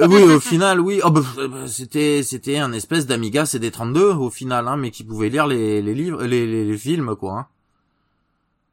[0.00, 1.00] Euh, oui, au final, oui.
[1.04, 5.28] Oh, bah, bah, c'était c'était un espèce d'Amiga CD32 au final, hein, mais qui pouvait
[5.28, 7.38] lire les, les livres, les, les, les films, quoi.
[7.38, 7.46] Hein.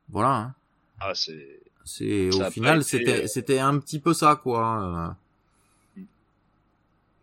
[0.09, 0.35] Voilà.
[0.35, 0.53] Hein.
[0.99, 1.59] Ah, c'est.
[1.83, 5.15] C'est au final, c'était c'était un petit peu ça, quoi.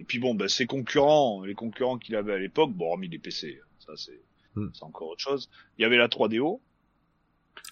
[0.00, 3.18] Et puis bon, bah, ses concurrents, les concurrents qu'il avait à l'époque, bon, hormis les
[3.18, 4.20] PC, ça c'est
[4.54, 4.68] mm.
[4.72, 5.48] c'est encore autre chose.
[5.78, 6.60] Il y avait la 3DO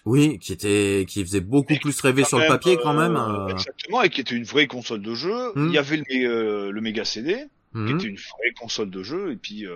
[0.07, 3.17] Oui, qui était, qui faisait beaucoup Et plus rêver sur le papier quand euh, même.
[3.17, 5.51] euh, Exactement, et qui était une vraie console de jeu.
[5.55, 5.67] Hmm.
[5.67, 7.35] Il y avait le, euh, le Mega CD,
[7.73, 7.95] qui mhm.
[7.97, 9.73] était une vraie console de jeu, et puis euh,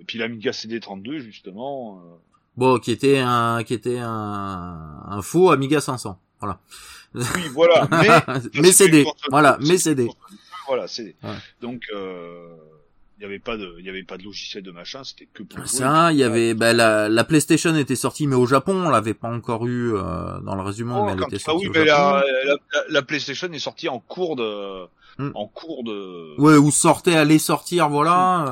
[0.00, 1.98] et puis l'Amiga CD 32 justement.
[1.98, 2.16] euh,
[2.56, 6.18] Bon, qui était un, qui était un, un faux Amiga 500.
[6.40, 6.60] Voilà.
[7.14, 7.86] Oui, voilà.
[7.90, 9.04] Mais, mais CD.
[9.30, 10.08] Voilà, mais CD.
[10.66, 11.14] Voilà, CD.
[11.22, 11.30] Ouais.
[11.60, 12.56] Donc euh,
[13.18, 15.42] il y avait pas de, il y avait pas de logiciel de machin, c'était que
[15.42, 15.66] pour jouer.
[15.66, 19.14] Ça, il y avait, bah, la, la PlayStation était sortie, mais au Japon, on l'avait
[19.14, 21.72] pas encore eu euh, dans le monde, Oh, mais elle était ah sortie oui, au
[21.80, 22.14] mais Japon.
[22.14, 24.86] la, la, la- la PlayStation est sortie en cours de,
[25.18, 25.32] Hmm.
[25.34, 26.40] en cours de.
[26.40, 28.42] Ouais, ou sortait, allait sortir, voilà.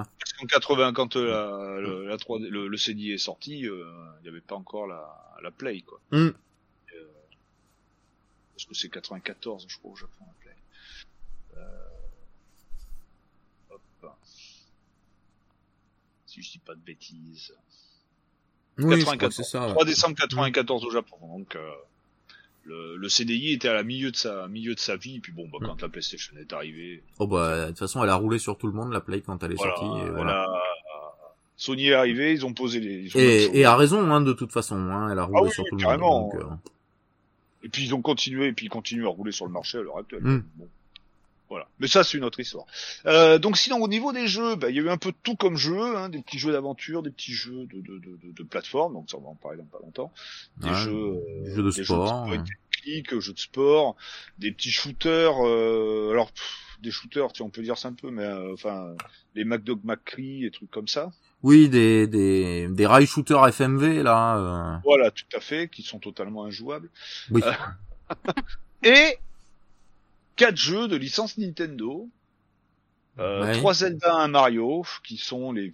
[0.00, 3.66] euh, Parce qu'en 80, quand euh, la, le, la 3D le, le CD est sorti,
[3.66, 3.86] euh,
[4.20, 5.02] il n'y avait pas encore la,
[5.42, 5.98] la Play, quoi.
[6.12, 6.26] Hmm.
[6.26, 6.32] Euh,
[8.54, 10.56] parce que c'est 94, je crois, au Japon, la Play.
[11.56, 11.60] Euh,
[13.70, 13.80] hop.
[16.30, 17.52] Si je dis pas de bêtises.
[18.78, 19.34] Oui, je crois que 94.
[19.36, 19.62] c'est ça.
[19.66, 19.72] ouais.
[19.72, 21.16] 3 décembre 94 au Japon.
[21.38, 21.70] Donc euh,
[22.64, 25.16] le, le CDI était à la milieu de sa milieu de sa vie.
[25.16, 25.66] Et puis bon, bah, Hmm.
[25.66, 28.66] quand la PlayStation est arrivée, Oh bah, de toute façon, elle a roulé sur tout
[28.68, 30.06] le monde, la Play, quand elle est voilà, sortie.
[30.06, 30.42] Et, voilà.
[30.44, 30.62] a-
[31.56, 33.00] Sony est arrivé, ils ont posé les.
[33.02, 35.44] ils ont Et, et a raison, hein, de toute façon, hein, elle a roulé Ah
[35.44, 35.98] oui, sur tout le monde.
[36.32, 36.46] donc, euh,
[37.64, 39.82] Et puis ils ont continué, et puis ils continuent à rouler sur le marché à
[39.82, 40.22] l'heure actuelle.
[40.54, 40.68] Bon.
[41.50, 41.66] Voilà.
[41.80, 42.64] Mais ça, c'est une autre histoire.
[43.06, 45.16] Euh, donc sinon, au niveau des jeux, bah, il y a eu un peu de
[45.22, 48.32] tout comme jeu, hein, des petits jeux d'aventure, des petits jeux de, de, de, de,
[48.32, 50.12] de plateforme, donc ça on va en parler dans pas longtemps.
[50.58, 52.26] Des ouais, jeux, euh, des jeux de des sport.
[52.28, 52.46] jeux de ouais.
[52.72, 53.96] technique, jeux de sport,
[54.38, 55.44] des petits shooters.
[55.44, 58.94] Euh, alors pff, des shooters, tu on peut dire ça un peu, mais euh, enfin
[59.34, 61.10] les MacDog McCree et trucs comme ça.
[61.42, 64.36] Oui, des, des, des rail shooters FMV, là.
[64.38, 66.90] euh, Voilà, tout à fait, qui sont totalement injouables.
[67.30, 67.42] Oui.
[67.44, 67.52] Euh,
[68.82, 69.18] Et
[70.40, 72.08] quatre jeux de licence Nintendo.
[73.18, 73.52] Euh, Ouais.
[73.58, 75.72] Trois Zelda, un Mario, qui sont les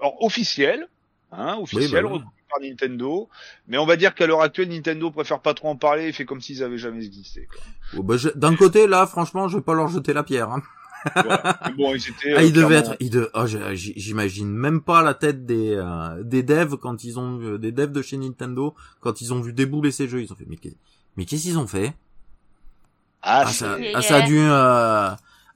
[0.00, 0.86] alors, officiels,
[1.32, 2.20] hein, officiels, bah oui.
[2.50, 3.28] par Nintendo.
[3.68, 6.24] Mais on va dire qu'à l'heure actuelle, Nintendo préfère pas trop en parler et fait
[6.26, 7.48] comme s'ils avaient jamais existé.
[7.96, 10.50] Oh, bah, je- D'un côté, là, franchement, je vais pas leur jeter la pierre.
[10.50, 10.62] Hein.
[11.14, 11.58] Voilà.
[11.66, 12.34] Mais bon, ils étaient.
[12.34, 13.30] Ah, euh, il devait clairement- être, il de...
[13.34, 17.72] oh, j'imagine même pas la tête des euh, des devs quand ils ont vu- des
[17.72, 20.46] devs de chez Nintendo quand ils ont vu débouler ces jeux, ils ont fait
[21.16, 21.94] mais qu'est-ce qu'ils ont fait?
[23.26, 25.10] Ah, ah, c'est- ça, c'est- ah, ça a dû euh,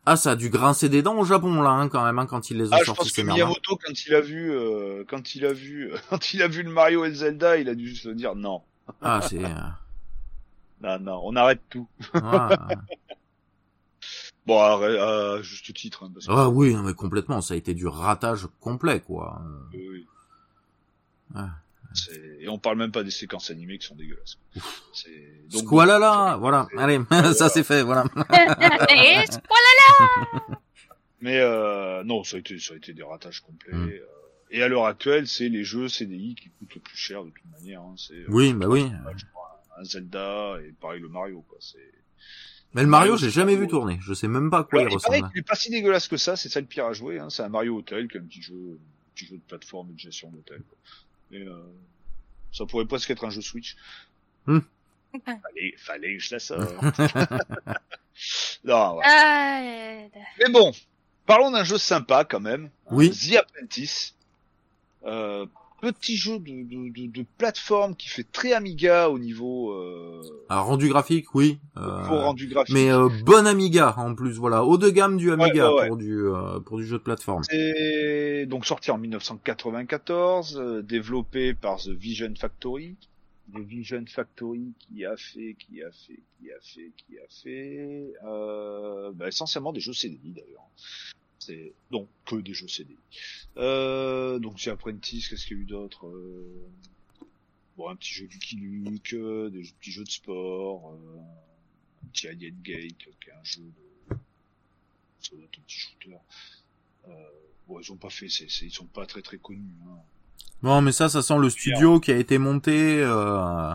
[0.06, 2.48] ah ça a dû grincer des dents au Japon là hein, quand même hein, quand
[2.50, 3.20] ils les ont Ah, je sortis pense que.
[3.22, 6.70] Miyamoto, quand il a vu, euh, quand il a vu, quand il a vu le
[6.70, 8.62] Mario et le Zelda, il a dû se dire non,
[9.02, 9.48] Ah c'est euh,
[10.82, 11.86] non, non, on arrête tout.
[12.14, 12.48] ah,
[14.46, 14.76] Bon, à,
[15.36, 17.86] à juste titre, hein, parce que ah oui non, mais complètement ça a été du
[17.86, 19.42] ratage complet quoi.
[19.74, 20.06] Oui, oui.
[21.94, 24.38] C'est- Et on parle même pas des séquences animées qui sont dégueulasses.
[24.92, 27.00] C'est donc Squalala, voilà, c'est- allez,
[27.34, 28.04] ça c'est fait, voilà.
[28.90, 29.14] Et
[29.48, 30.58] voilà.
[31.20, 33.72] Mais euh, non, ça a été ça a été des ratages complets.
[33.74, 33.88] Mm.
[33.88, 33.98] euh,
[34.50, 37.50] Et à l'heure actuelle, c'est les jeux CDI qui coûtent le plus cher de toute
[37.52, 37.80] manière.
[37.82, 37.94] Hein.
[37.96, 38.86] C'est euh, Oui, bah oui.
[39.78, 41.58] un Zelda et pareil le Mario quoi.
[41.60, 41.78] C'est
[42.74, 43.70] Mais le Mario, Mario, j'ai jamais vu beau.
[43.70, 43.98] tourner.
[44.00, 45.28] Je sais même pas à quoi il il ressemble.
[45.30, 47.18] qu'il est pas si dégueulasse que ça, c'est ça le pire à jouer.
[47.18, 47.30] Hein.
[47.30, 49.94] C'est un Mario Hotel, qui est un petit jeu, un petit jeu de plateforme et
[49.94, 50.62] de gestion d'hôtel.
[51.30, 51.62] Et euh,
[52.52, 53.76] ça pourrait presque être un jeu Switch.
[54.46, 54.60] Hmm.
[55.24, 56.60] Fallait, fallait que je la sorte.
[58.64, 60.10] non, ouais.
[60.38, 60.72] Mais bon,
[61.26, 62.70] parlons d'un jeu sympa quand même.
[62.90, 63.10] Oui.
[63.10, 64.14] The Apprentice.
[65.04, 65.46] Euh,
[65.80, 70.66] petit jeu de, de, de, de plateforme qui fait très Amiga au niveau, euh, Alors,
[70.66, 71.58] rendu graphique, oui.
[71.76, 72.74] euh, niveau rendu graphique.
[72.74, 75.88] mais euh, bon Amiga en plus, voilà, haut de gamme du Amiga ouais, ouais.
[75.88, 77.42] pour du euh, pour du jeu de plateforme.
[77.44, 82.96] C'est donc sorti en 1994, euh, développé par The Vision Factory.
[83.54, 88.12] The Vision Factory qui a fait, qui a fait, qui a fait, qui a fait,
[88.26, 90.68] euh, bah, essentiellement des jeux CDI d'ailleurs.
[91.38, 92.96] C'est donc que des jeux CDI.
[93.56, 96.68] Euh, donc c'est Apprentice, qu'est-ce qu'il y a eu d'autre euh,
[97.76, 101.18] Bon, un petit jeu du Luke, euh, des petits jeux de sport, euh,
[102.04, 104.16] un petit Alien Gate, qui est un jeu de,
[105.20, 106.16] ça doit être un petit shooter.
[107.08, 107.12] Euh,
[107.68, 109.62] bon, ils ont pas fait, c'est, c'est- ils sont pas très très connus.
[109.86, 109.96] Hein.
[110.64, 113.72] Non, mais ça, ça sent le studio qui a été monté euh,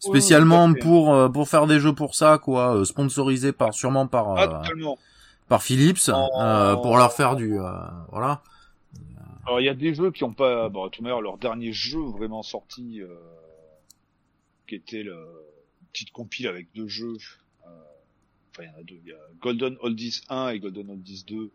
[0.00, 4.42] spécialement pour euh, pour faire des jeux pour ça, quoi, sponsorisé par sûrement par Ah,
[4.42, 4.98] euh, totalement.
[5.48, 6.28] Par Philips, Oh.
[6.40, 7.70] euh, pour leur faire du euh,
[8.10, 8.42] voilà.
[9.46, 11.72] Alors il y a des jeux qui ont pas, bon, à tout manière, leur dernier
[11.72, 13.14] jeu vraiment sorti, euh,
[14.66, 15.14] qui était le
[15.82, 17.16] une petite compile avec deux jeux.
[17.66, 17.68] euh,
[18.50, 19.00] enfin, il y en a deux.
[19.04, 21.50] Il y a Golden Oldies 1 et Golden Oldies 2,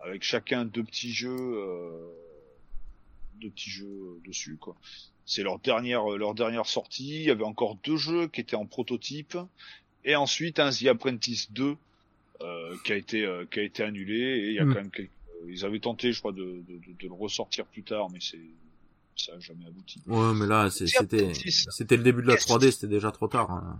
[0.00, 2.10] avec chacun deux petits jeux, euh,
[3.40, 4.76] deux petits jeux dessus, quoi.
[5.24, 7.14] C'est leur dernière, leur dernière sortie.
[7.20, 9.38] Il y avait encore deux jeux qui étaient en prototype,
[10.04, 11.76] et ensuite un The Apprentice 2 euh,
[12.84, 14.14] qui a été, euh, qui a été annulé.
[14.18, 14.68] Et il y a Mm.
[14.74, 15.10] quand même quelques
[15.48, 18.40] ils avaient tenté, je crois, de, de, de, de le ressortir plus tard, mais c'est
[19.16, 20.00] ça a jamais abouti.
[20.06, 23.50] Ouais, mais là, c'était, c'était le début de la Qu'est-ce 3D, c'était déjà trop tard.
[23.50, 23.78] hein.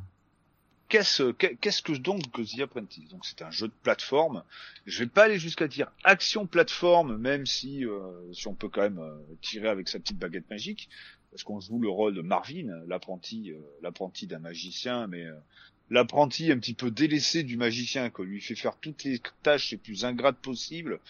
[0.89, 4.45] Qu'est-ce qu'est- qu'est-ce que donc que The Apprentice Donc c'est un jeu de plateforme.
[4.87, 7.99] Je vais pas aller jusqu'à dire action plateforme, même si euh,
[8.33, 10.89] si on peut quand même euh, tirer avec sa petite baguette magique,
[11.33, 15.35] parce qu'on joue le rôle de Marvin, l'apprenti euh, l'apprenti d'un magicien, mais euh,
[15.91, 18.25] l'apprenti un petit peu délaissé du magicien, quoi.
[18.25, 21.01] Lui fait faire toutes les tâches les plus ingrates possibles,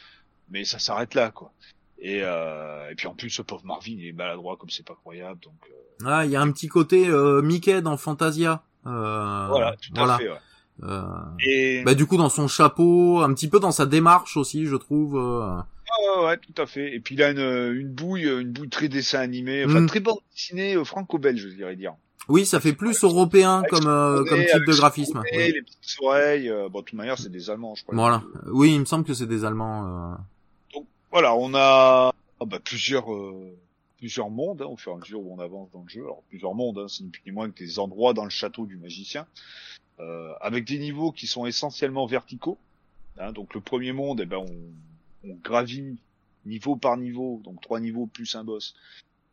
[0.50, 1.52] mais ça s'arrête là, quoi.
[1.98, 4.94] Et, euh, et puis en plus, ce pauvre Marvin, il est maladroit comme c'est pas
[4.94, 8.62] croyable, donc euh, Ah, il y a un petit côté euh, Mickey dans Fantasia.
[8.86, 10.14] Euh, voilà, tout voilà.
[10.14, 10.28] à fait.
[10.28, 10.36] ouais.
[10.82, 11.02] Euh,
[11.40, 14.76] Et bah du coup dans son chapeau, un petit peu dans sa démarche aussi, je
[14.76, 15.16] trouve.
[15.16, 16.94] euh, Ouais, ouais, ouais, tout à fait.
[16.94, 17.38] Et puis il a une,
[17.80, 19.86] une bouille, une bouille très dessin animé, enfin Mm.
[19.86, 21.94] très bande dessinée franco-belge, je dirais dire.
[22.28, 25.22] Oui, ça fait plus européen comme euh, comme type de graphisme.
[25.32, 25.52] oui.
[25.52, 27.94] Les petites oreilles, euh, bon, de toute manière, c'est des Allemands, je crois.
[27.94, 28.16] Voilà.
[28.18, 30.16] Donc, Oui, il me semble que c'est des Allemands.
[30.74, 30.80] euh.
[31.12, 33.56] voilà, on a ah, bah, plusieurs euh,
[33.98, 36.02] plusieurs mondes hein, au fur et à mesure où on avance dans le jeu.
[36.02, 38.66] Alors plusieurs mondes, hein, c'est ni plus ni moins que des endroits dans le château
[38.66, 39.26] du magicien,
[40.00, 42.58] euh, avec des niveaux qui sont essentiellement verticaux.
[43.18, 43.32] hein.
[43.32, 45.96] donc le premier monde, eh ben on, on gravit
[46.44, 48.74] niveau par niveau, donc trois niveaux plus un boss.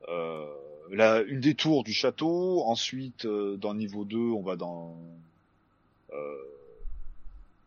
[0.10, 0.46] Euh,
[0.92, 2.64] là, une des tours du château.
[2.64, 4.98] Ensuite, euh, dans le niveau 2, on va dans
[6.12, 6.38] euh,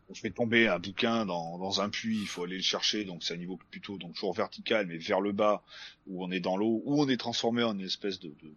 [0.08, 3.24] on fait tomber un bouquin dans, dans un puits, il faut aller le chercher, donc
[3.24, 5.62] c'est un niveau plutôt donc toujours vertical, mais vers le bas,
[6.06, 8.52] où on est dans l'eau, où on est transformé en une espèce de, de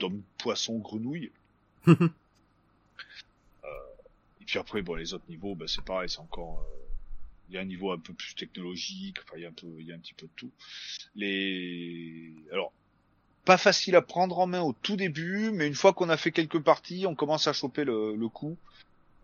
[0.00, 1.30] d'homme poisson grenouille.
[3.64, 3.68] Euh,
[4.42, 6.84] et puis après, bon, les autres niveaux, bah, c'est pareil, c'est encore, euh,
[7.48, 9.66] il y a un niveau un peu plus technologique, enfin, il y a un peu,
[9.80, 10.50] il y a un petit peu de tout.
[11.16, 12.74] Les, alors,
[13.44, 16.32] pas facile à prendre en main au tout début, mais une fois qu'on a fait
[16.32, 18.56] quelques parties, on commence à choper le, le coup.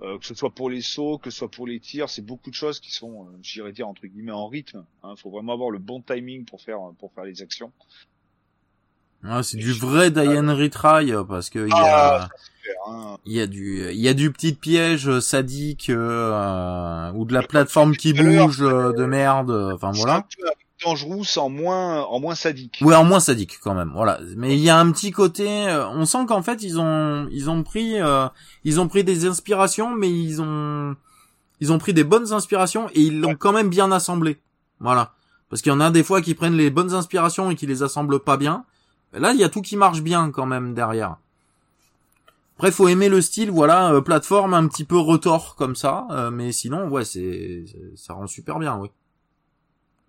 [0.03, 2.49] Euh, que ce soit pour les sauts, que ce soit pour les tirs, c'est beaucoup
[2.49, 4.83] de choses qui sont, euh, j'irais dire entre guillemets en rythme.
[5.05, 7.71] Il faut vraiment avoir le bon timing pour faire pour faire les actions.
[9.23, 12.29] Ah, c'est du vrai Diane Retry euh, parce que il y a Ah,
[12.87, 13.16] Hein.
[13.27, 17.95] y a du il y a du petit piège sadique euh, ou de la plateforme
[17.97, 19.51] qui bouge euh, de merde.
[19.51, 20.16] euh, Enfin voilà.
[20.16, 20.49] un peu
[20.85, 22.78] Dangerous en moins en moins sadique.
[22.83, 23.91] Ouais, en moins sadique quand même.
[23.95, 24.18] Voilà.
[24.37, 25.68] Mais il y a un petit côté.
[25.68, 28.26] euh, on sent qu'en fait ils ont ils ont pris euh,
[28.64, 30.97] ils ont pris des inspirations, mais ils ont
[31.61, 33.37] ils ont pris des bonnes inspirations et ils l'ont Ouais.
[33.39, 34.39] quand même bien assemblé.
[34.81, 35.12] Voilà.
[35.51, 37.83] Parce qu'il y en a des fois qui prennent les bonnes inspirations et qui les
[37.83, 38.64] assemblent pas bien.
[39.12, 41.16] Là, il y a tout qui marche bien quand même derrière.
[42.57, 46.31] Après, faut aimer le style, voilà, euh, plateforme un petit peu retors comme ça, euh,
[46.31, 47.64] mais sinon, ouais, c'est-
[47.97, 48.89] ça rend super bien, oui.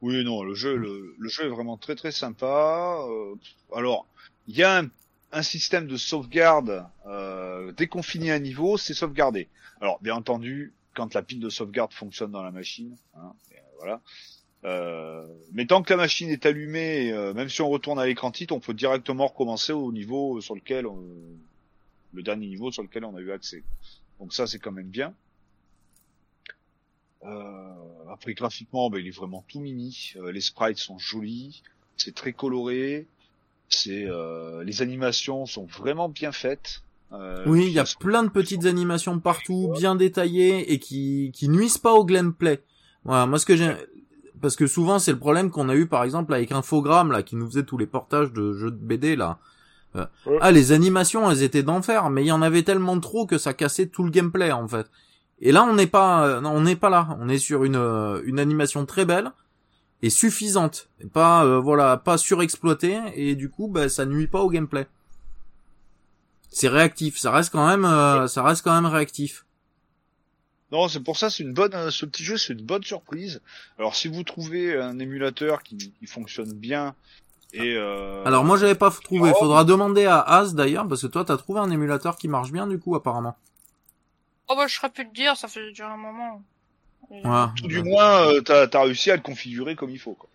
[0.02, 3.00] Oui, non, le jeu, le, le jeu est vraiment très très sympa.
[3.08, 3.36] Euh,
[3.76, 4.08] alors,
[4.48, 4.90] il y a un,
[5.32, 6.86] un système de sauvegarde.
[7.06, 9.48] Euh, dès qu'on finit un niveau, c'est sauvegardé.
[9.80, 13.34] Alors, bien entendu, quand la pile de sauvegarde fonctionne dans la machine, hein,
[13.78, 14.02] voilà.
[14.64, 18.32] Euh, mais tant que la machine est allumée, euh, même si on retourne à l'écran
[18.32, 21.04] titre, on peut directement recommencer au niveau sur lequel, on-
[22.14, 23.64] le dernier niveau sur lequel on a eu accès.
[24.20, 25.14] Donc ça, c'est quand même bien.
[27.26, 27.74] Euh,
[28.12, 30.14] après graphiquement, ben, il est vraiment tout mini.
[30.18, 31.62] Euh, les sprites sont jolis,
[31.98, 33.08] c'est très coloré,
[33.70, 36.82] c'est euh, les animations sont vraiment bien faites.
[37.14, 41.50] Euh, Oui, il y a plein de petites animations partout, bien détaillées et qui qui
[41.50, 42.62] nuisent pas au gameplay.
[43.04, 43.72] Voilà, moi ce que j'ai
[44.42, 47.36] parce que souvent c'est le problème qu'on a eu par exemple avec Infogrames là qui
[47.36, 49.38] nous faisait tous les portages de jeux de BD là.
[49.96, 50.38] Euh, Ouais.
[50.40, 53.54] Ah les animations elles étaient d'enfer mais il y en avait tellement trop que ça
[53.54, 54.88] cassait tout le gameplay en fait.
[55.42, 57.76] Et là on n'est pas euh, non, on n'est pas là, on est sur une
[57.76, 59.32] euh, une animation très belle
[60.04, 64.40] et suffisante, et pas euh, voilà, pas surexploitée et du coup bah ça nuit pas
[64.42, 64.88] au gameplay.
[66.50, 69.46] C'est réactif, ça reste quand même euh, ça reste quand même réactif.
[70.72, 73.42] Non, c'est pour ça, c'est une bonne, ce petit jeu, c'est une bonne surprise.
[73.78, 76.96] Alors, si vous trouvez un émulateur qui, qui fonctionne bien
[77.54, 79.40] et euh, Alors moi j'avais pas trouvé, Oh.
[79.40, 82.68] faudra demander à As d'ailleurs parce que toi t'as trouvé un émulateur qui marche bien
[82.68, 83.36] du coup apparemment.
[84.52, 86.42] Oh bah je serais pu te dire, ça fait déjà un moment.
[87.10, 87.22] Ouais.
[87.58, 90.14] tout du moins, euh, t'as as réussi à le configurer comme il faut.
[90.14, 90.30] Quoi.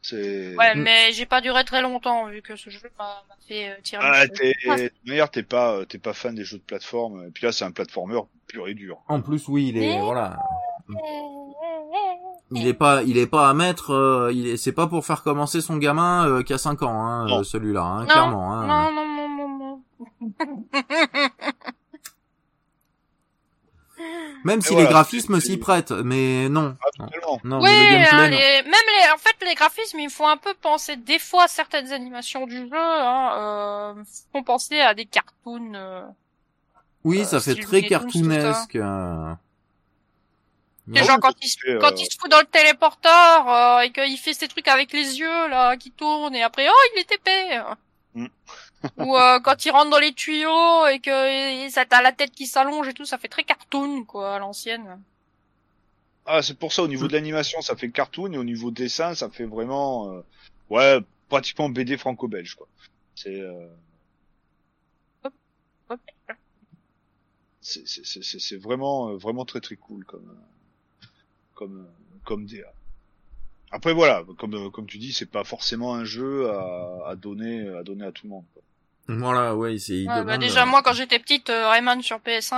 [0.00, 0.56] C'est.
[0.56, 3.74] Ouais, mais j'ai pas duré très longtemps vu que ce jeu m'a m'a fait euh,
[3.82, 4.02] tirer.
[4.04, 4.54] Ah, t'es,
[5.06, 7.26] manière, t'es pas, euh, t'es pas fan des jeux de plateforme.
[7.26, 9.02] Et puis là, c'est un platformer pur et dur.
[9.08, 10.38] En plus oui il est voilà.
[12.54, 15.22] Il est pas il est pas à mettre euh, il est c'est pas pour faire
[15.22, 18.66] commencer son gamin euh, qui a 5 ans hein, euh, celui-là hein, clairement hein.
[18.66, 19.80] Non, non, non, non,
[20.20, 20.64] non.
[24.44, 26.76] Même si voilà, les graphismes s'y prêtent mais non.
[26.98, 27.06] Oui,
[27.44, 28.36] mais le gameplay, hein, non.
[28.36, 31.48] les- même les, en fait, les graphismes, ils font un peu penser des fois à
[31.48, 35.72] certaines animations du jeu, hein, euh, font penser à des cartoons.
[35.74, 36.02] euh,
[37.04, 38.76] Oui, euh, ça fait très cartoonesque.
[38.76, 39.32] euh.
[40.88, 41.06] Les Ouais.
[41.06, 44.18] gens quand il, se, euh, quand il se fout dans le téléporteur euh, et qu'il
[44.18, 47.60] fait ces trucs avec les yeux là qui tournent et après oh il est épais.
[48.14, 48.26] Mm.
[48.98, 52.32] Ou euh, quand il rentre dans les tuyaux et que et ça t'as la tête
[52.32, 55.00] qui s'allonge et tout, ça fait très cartoon quoi à l'ancienne.
[56.24, 59.12] Ah, c'est pour ça, au niveau de l'animation, ça fait cartoon, et au niveau dessin,
[59.14, 60.20] ça fait vraiment, euh,
[60.70, 62.68] ouais, pratiquement BD franco-belge, quoi.
[63.16, 63.66] C'est, euh,
[67.60, 71.06] c'est, vraiment, euh, vraiment très très cool comme, euh,
[71.54, 72.72] comme, euh, comme DA.
[73.70, 77.82] Après voilà, comme, comme tu dis, c'est pas forcément un jeu à, à donner, à
[77.82, 78.44] donner à tout le monde.
[78.52, 78.62] Quoi.
[79.08, 80.06] Voilà, ouais, c'est.
[80.06, 82.54] Ouais, bah, déjà euh, moi quand j'étais petite, euh, Rayman sur PS1,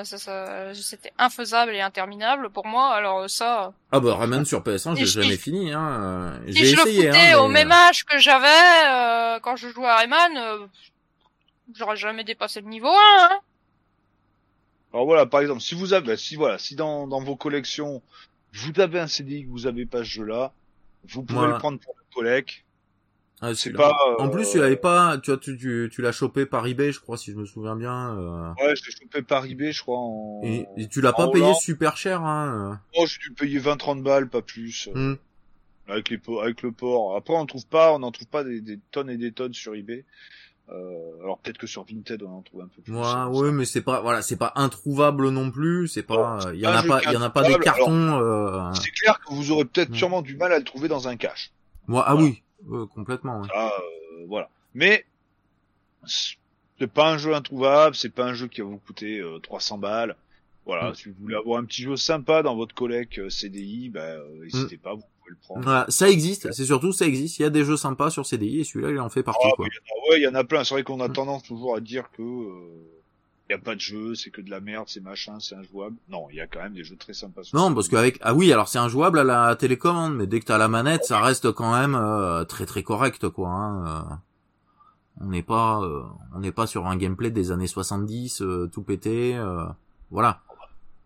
[0.00, 2.94] euh, ça, ça- c'était infaisable et interminable pour moi.
[2.94, 5.72] Alors euh, ça, Ah bah Rayman sur PS1, je Et l'ai je- jamais fini.
[5.72, 6.38] Hein.
[6.40, 7.06] euh, si J'ai je le essayé.
[7.08, 8.46] foutais hein, au même euh, âge que j'avais
[8.88, 10.66] euh, quand je jouais à Rayman, euh,
[11.74, 12.92] j'aurais jamais dépassé le niveau 1.
[12.94, 13.38] Hein.
[14.94, 18.02] Alors voilà, par exemple, si vous avez, si voilà, si dans, dans vos collections,
[18.54, 20.52] vous avez un CDI que vous avez pas ce jeu-là,
[21.08, 21.54] vous pouvez Voilà.
[21.54, 22.64] le prendre pour le collègue.
[23.40, 23.88] Ah, C'est celui-là.
[23.90, 26.92] pas, euh, En plus, tu l'avais pas, tu tu, tu, tu l'as chopé par eBay,
[26.92, 28.16] je crois, si je me souviens bien.
[28.16, 30.40] euh, Ouais, je l'ai chopé par eBay, je crois, en...
[30.44, 32.80] Et, et tu l'as pas payé super cher, hein.
[32.96, 34.92] Oh, j'ai dû payer 20-30 balles, pas plus, euh.
[34.98, 35.16] euh, Hmm.
[35.92, 37.16] avec les avec le port.
[37.16, 39.54] Après, on en trouve pas, on en trouve pas des, des tonnes et des tonnes
[39.54, 40.04] sur eBay.
[40.70, 42.94] Euh, alors peut-être que sur Vinted, on en trouve un peu plus.
[42.94, 45.88] Euh, ouais, mais c'est pas, voilà, c'est pas introuvable non plus.
[45.88, 48.20] C'est pas, il y en a pas, il y en a pas des cartons.
[48.20, 49.94] euh, C'est clair que vous aurez peut-être Hmm.
[49.94, 51.52] sûrement du mal à le trouver dans un cache.
[51.86, 53.40] Moi, ah oui, ouais, complètement.
[53.40, 53.48] ouais.
[53.48, 54.48] Ça, euh, voilà.
[54.74, 55.04] Mais
[56.06, 59.78] c'est pas un jeu introuvable, c'est pas un jeu qui va vous coûter euh, 300
[59.78, 60.16] balles.
[60.66, 60.94] Voilà, Mm.
[60.94, 64.76] si vous voulez avoir un petit jeu sympa dans votre collègue euh, CDI, euh, n'hésitez
[64.76, 65.62] pas, vous pouvez le prendre.
[65.62, 67.38] Voilà, ça existe, c'est surtout ça existe.
[67.38, 69.52] Il y a des jeux sympas sur CDI et celui-là, il en fait partie, Ah,
[69.56, 69.64] quoi.
[69.66, 70.64] mais il y en a- ouais, il y en a plein.
[70.64, 71.12] C'est vrai qu'on a Mm.
[71.14, 72.22] tendance toujours à dire que
[73.48, 75.96] il y a pas de jeu, c'est que de la merde, c'est machin, c'est injouable.
[76.08, 77.42] Non, il y a quand même des jeux très sympas.
[77.44, 80.40] sur Non, ce parce qu'avec ah oui, alors c'est injouable à la télécommande, mais dès
[80.40, 83.48] que t'as la manette, ça reste quand même euh, très très correct, quoi.
[83.48, 84.14] Hein, euh.
[85.20, 86.02] On n'est pas, euh,
[86.34, 89.34] on n'est pas sur un gameplay des années 70, euh, tout pété.
[89.36, 89.64] euh,
[90.10, 90.42] voilà,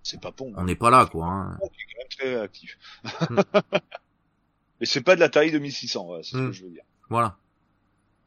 [0.03, 0.53] c'est pas bon.
[0.57, 1.26] on n'est pas là, quoi.
[1.26, 1.57] Hein.
[1.61, 2.78] Pong est quand même très réactif.
[4.80, 6.47] Mais c'est pas de la taille de 1600, voilà, c'est ce Mm.
[6.49, 6.82] que je veux dire.
[7.09, 7.36] Voilà.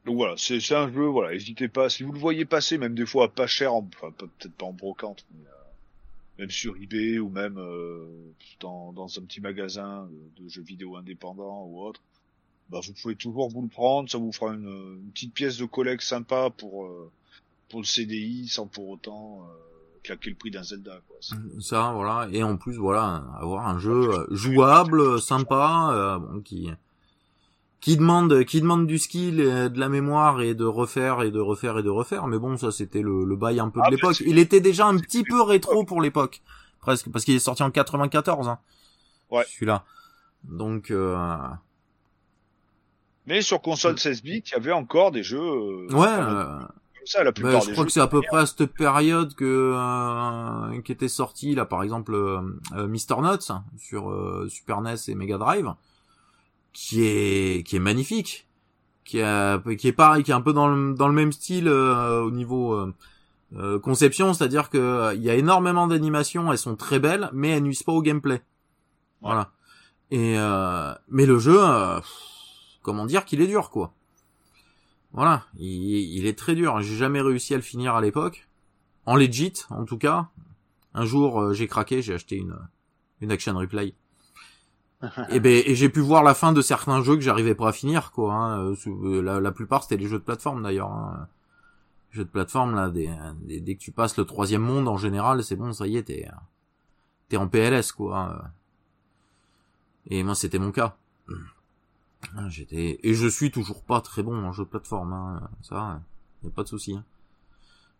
[0.05, 3.05] Donc voilà, c'est un jeu, voilà, n'hésitez pas, si vous le voyez passer, même des
[3.07, 5.51] fois pas cher, en- enfin peut- peut-être pas en brocante, mais euh,
[6.39, 8.05] même sur eBay ou même euh,
[8.59, 12.01] dans, dans un petit magasin de, de jeux vidéo indépendants ou autre,
[12.69, 14.67] bah vous pouvez toujours vous le prendre, ça vous fera une,
[15.03, 17.11] une petite pièce de collecte sympa pour euh,
[17.69, 21.17] pour le CDI sans pour autant euh, claquer le prix d'un Zelda quoi.
[21.19, 22.27] C'est- Ça, voilà.
[22.31, 26.69] Et en plus, voilà, avoir un jeu euh, jouable, euh, sympa, euh, bon, qui
[27.85, 31.39] qui demande qui demande du skill, et de la mémoire et de refaire et de
[31.39, 32.25] refaire et de refaire.
[32.25, 34.21] Mais bon, ça c'était le, le bail un peu Ah, de mais l'époque.
[34.25, 36.41] Il était déjà un petit peu rétro pour l'époque,
[36.81, 38.47] presque, parce qu'il est sorti en 94.
[38.49, 38.57] Hein,
[39.29, 39.43] Ouais.
[39.53, 39.83] Celui-là.
[40.43, 41.15] Donc, euh,
[43.27, 46.05] Mais sur console 16 bits, il y avait encore des jeux euh, ouais.
[46.07, 46.59] comme euh,
[47.05, 47.85] ça, la bah, plupart je des crois jeux.
[47.87, 51.83] que c'est à peu près à cette période que euh, qui était sorti là, par
[51.83, 52.13] exemple,
[52.73, 53.21] Mr.
[53.21, 55.73] Nuts sur euh, Super NES et Mega Drive,
[56.75, 58.47] qui est qui est magnifique,
[59.05, 61.69] qui est qui est pareil, qui est un peu dans le dans le même style
[61.69, 62.93] euh, au niveau euh,
[63.55, 67.63] euh, conception, c'est-à-dire que il y a énormément d'animations, elles sont très belles, mais elles
[67.63, 68.41] nuisent pas au gameplay.
[69.21, 69.51] Voilà.
[70.11, 72.01] Et euh, mais le jeu, euh,
[72.81, 73.93] comment dire qu'il est dur quoi.
[75.13, 76.81] Voilà, il, il est très dur.
[76.81, 78.49] J'ai jamais réussi à le finir à l'époque,
[79.05, 80.27] en legit en tout cas.
[80.93, 82.57] Un jour, j'ai craqué, j'ai acheté une
[83.21, 83.95] une action replay.
[85.29, 87.71] Et ben et j'ai pu voir la fin de certains jeux que j'arrivais pas à
[87.71, 88.33] finir quoi.
[88.33, 88.59] Hein.
[88.59, 90.91] Euh, euh, La, plupart c'était les jeux de plateforme d'ailleurs.
[90.91, 91.27] Hein.
[92.11, 93.09] Jeux de plateforme là, des,
[93.43, 96.29] dès que tu passes le troisième monde en général, c'est bon, ça y est, t'es
[97.29, 98.45] t'es en PLS quoi.
[100.07, 100.95] Et moi c'était mon cas.
[102.37, 105.49] Ah, J'étais et je suis toujours pas très bon en jeu de plateforme, hein.
[105.61, 106.01] ça,
[106.43, 106.93] y a pas de souci.
[106.95, 107.03] hein.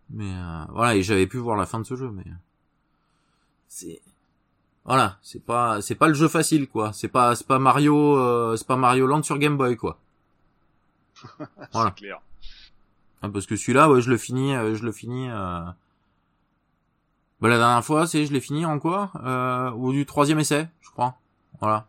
[0.10, 2.26] Mais euh, voilà, et j'avais pu voir la fin de ce jeu, mais
[3.68, 4.02] c'est
[4.86, 6.94] voilà, c'est pas c'est pas le jeu facile quoi.
[6.94, 10.00] C'est pas c'est pas Mario euh, c'est pas Mario Land sur Game Boy quoi.
[11.74, 11.90] Voilà.
[11.90, 12.22] C'est clair.
[13.22, 15.30] Ah, parce que celui-là, ouais, je le finis, euh, je le finis.
[15.30, 15.66] Euh...
[17.42, 20.68] Bah, la dernière fois, c'est je l'ai fini en quoi euh, Ou du troisième essai,
[20.82, 21.16] je crois.
[21.60, 21.88] Voilà.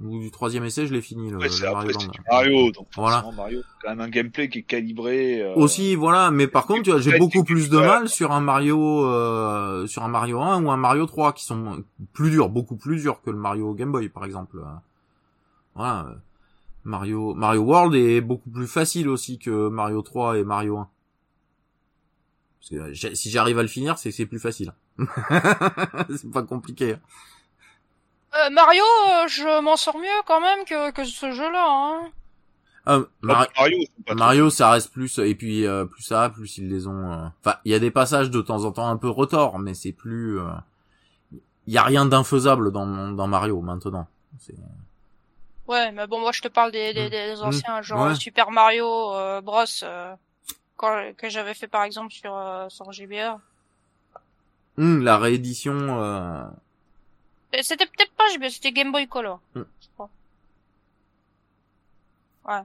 [0.00, 2.70] Ou du troisième essai, je l'ai fini le, Ouais, le c'est après, Mario du Mario,
[2.70, 3.24] donc Voilà.
[3.36, 5.42] Mario, quand même un gameplay qui est calibré.
[5.42, 8.40] euh, Aussi, voilà, mais par contre, tu vois, j'ai beaucoup plus de mal sur un
[8.40, 12.76] Mario, euh, sur un Mario 1 ou un Mario 3 qui sont plus durs, beaucoup
[12.76, 14.62] plus durs que le Mario Game Boy, par exemple.
[15.74, 16.06] Voilà.
[16.08, 16.14] euh,
[16.84, 20.88] Mario, Mario World est beaucoup plus facile aussi que Mario 3 et Mario 1.
[22.60, 24.72] Parce que euh, si j'arrive à le finir, c'est que c'est plus facile.
[26.16, 26.94] c'est pas compliqué.
[28.34, 31.64] Euh, Mario, euh, je m'en sors mieux quand même que, que ce jeu-là.
[31.68, 32.10] Hein.
[32.86, 33.78] Ah, Mar- Mario,
[34.14, 37.12] Mario, ça reste plus et puis euh, plus ça, va, plus ils les ont.
[37.12, 39.74] euh, Enfin, il y a des passages de temps en temps un peu retors, mais
[39.74, 40.38] c'est plus.
[40.40, 40.48] euh,
[41.66, 44.06] Il y a rien d'infaisable dans dans Mario maintenant.
[45.66, 47.10] Ouais, mais bon, moi je te parle des, des, Mm.
[47.10, 47.44] des Mm.
[47.44, 48.14] anciens, genre Ouais.
[48.14, 49.64] Super Mario euh, Bros.
[49.82, 50.14] euh,
[50.76, 53.38] quand, que j'avais fait par exemple sur, euh, sur GBA.
[54.78, 55.74] Hum, la réédition.
[56.02, 56.44] euh,
[57.60, 59.40] C'était peut-être pas GBA, c'était Game Boy Color.
[59.54, 59.62] Mm.
[59.80, 60.10] je crois.
[62.44, 62.62] Ouais.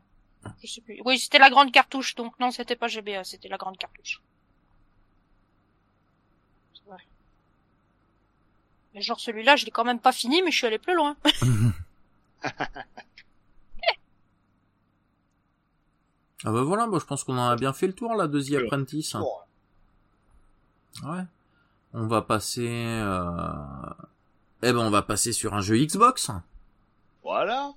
[0.62, 1.02] Je sais plus.
[1.06, 4.22] Oui, c'était la grande cartouche, donc non, c'était pas GBA, c'était la grande cartouche.
[6.74, 7.02] C'est vrai.
[8.94, 11.16] Mais genre celui-là, je l'ai quand même pas fini, mais je suis allé plus loin.
[16.46, 18.42] Ah bah voilà, moi je pense qu'on en a bien fait le tour là de
[18.42, 18.64] The Ouais.
[18.66, 19.16] Apprentice.
[21.04, 21.24] Ouais.
[21.94, 22.68] On va passer.
[22.68, 23.94] Euh...
[24.66, 26.32] Eh ben on va passer sur un jeu Xbox.
[27.22, 27.74] Voilà.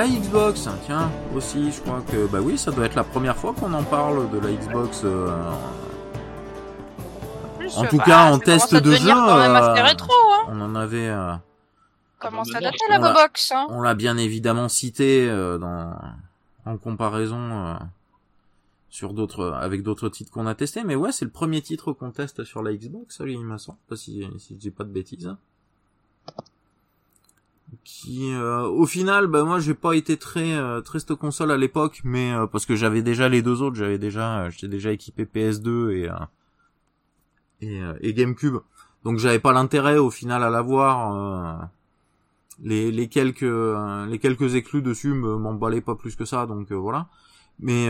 [0.00, 3.52] La Xbox, tiens, aussi, je crois que bah oui, ça doit être la première fois
[3.52, 5.02] qu'on en parle de la Xbox.
[5.04, 5.28] euh,
[7.76, 10.46] En tout cas, en test de jeu, euh, rétro, hein.
[10.48, 11.32] On en avait, euh,
[12.22, 13.66] dater la on l'a- Bobox, hein.
[13.70, 15.94] on l'a bien évidemment cité euh, dans
[16.66, 17.74] en comparaison euh,
[18.88, 22.10] sur d'autres avec d'autres titres qu'on a testés, mais ouais, c'est le premier titre qu'on
[22.10, 25.34] teste sur la Xbox, il me semble, pas si si je dis pas de bêtises.
[27.84, 32.00] Qui, euh, au final, bah moi j'ai pas été très euh, très console à l'époque,
[32.04, 35.24] mais euh, parce que j'avais déjà les deux autres, j'avais déjà euh, j'étais déjà équipé
[35.24, 36.08] PS2 et
[37.62, 38.56] et, et GameCube,
[39.04, 41.70] donc j'avais pas l'intérêt au final à l'avoir.
[42.62, 47.06] Les, les quelques les quelques éclus dessus me m'emballaient pas plus que ça donc voilà
[47.58, 47.88] mais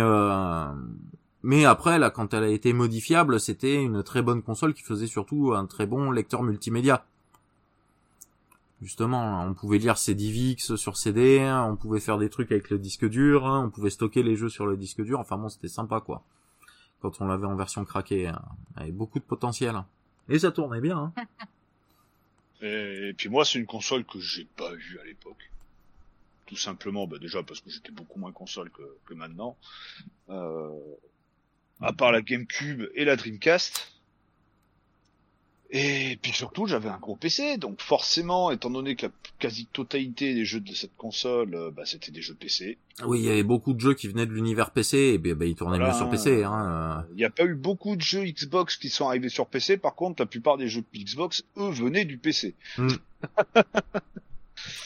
[1.43, 5.09] mais après là quand elle a été modifiable c'était une très bonne console qui faisait
[5.09, 7.05] surtout un très bon lecteur multimédia
[8.83, 12.71] justement on pouvait lire ses DivX sur CD hein, on pouvait faire des trucs avec
[12.71, 15.49] le disque dur hein, on pouvait stocker les jeux sur le disque dur enfin bon
[15.49, 16.25] c'était sympa quoi
[17.01, 18.43] quand on l'avait en version craquée hein.
[18.77, 19.83] avec beaucoup de potentiel
[20.29, 21.25] et ça tournait bien hein.
[22.63, 25.51] Et, puis moi, c'est une console que j'ai pas eue à l'époque.
[26.47, 29.57] Tout simplement, bah déjà parce que j'étais beaucoup moins console que, que maintenant.
[30.29, 30.79] Euh,
[31.81, 33.93] à part la GameCube et la Dreamcast.
[35.73, 40.45] Et puis surtout, j'avais un gros PC, donc forcément, étant donné que la quasi-totalité des
[40.45, 42.77] jeux de cette console, euh, bah, c'était des jeux PC.
[43.07, 45.55] Oui, il y avait beaucoup de jeux qui venaient de l'univers PC et ben, ils
[45.55, 46.43] tournaient Voilà, mieux sur PC.
[46.43, 47.07] Hein.
[47.13, 49.95] Il n'y a pas eu beaucoup de jeux Xbox qui sont arrivés sur PC, par
[49.95, 52.57] contre, la plupart des jeux Xbox, eux, venaient du PC.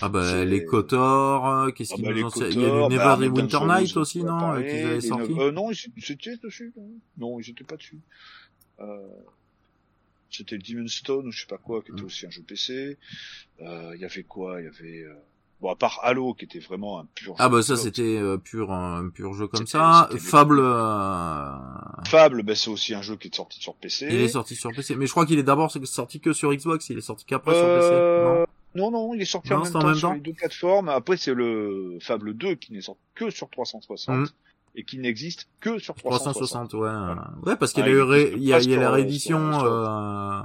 [0.01, 2.97] Ah bah les Kotor, euh, qu'est-ce Ah qu'ils bah, nous ont Il y a eu
[2.97, 5.33] bah, Never Winter Night aussi, non euh, Qu'ils avaient sorti?
[5.39, 6.73] Euh, non, ils c'était dessus.
[6.77, 7.99] Non, non ils étaient pas dessus.
[8.81, 9.09] Euh,
[10.31, 12.07] c'était Demon Stone ou je sais pas quoi, qui était Mm.
[12.07, 12.99] aussi un jeu PC.
[13.63, 14.61] Euh, Il y avait quoi?
[14.61, 15.03] Il y avait...
[15.05, 15.15] euh,
[15.61, 18.37] Bon, à part Halo, qui était vraiment un pur Ah jeu bah ça c'était euh,
[18.37, 20.11] pur un pur jeu comme ça.
[20.19, 21.53] Fable, euh,
[22.07, 24.09] Fable, bah, c'est aussi un jeu qui est sorti sur PC.
[24.11, 24.97] il est sorti sur PC.
[24.97, 26.91] Mais je crois qu'il est d'abord sorti que sur Xbox.
[26.91, 28.51] Il est sorti qu'après sur Euh, PC.
[28.75, 30.21] Non, non, il est sorti Non, en même c'est en temps même sur temps les
[30.21, 30.89] deux plateformes.
[30.89, 34.27] Après, c'est le Fable 2 qui n'est sorti que sur 360 Mhm.
[34.77, 36.75] Et qui n'existe que sur 360, 360.
[36.75, 37.51] ouais.
[37.51, 38.91] Ouais, parce qu'il y a, Ouais, eu il ré- y a, il y a la
[38.91, 40.43] réédition, euh,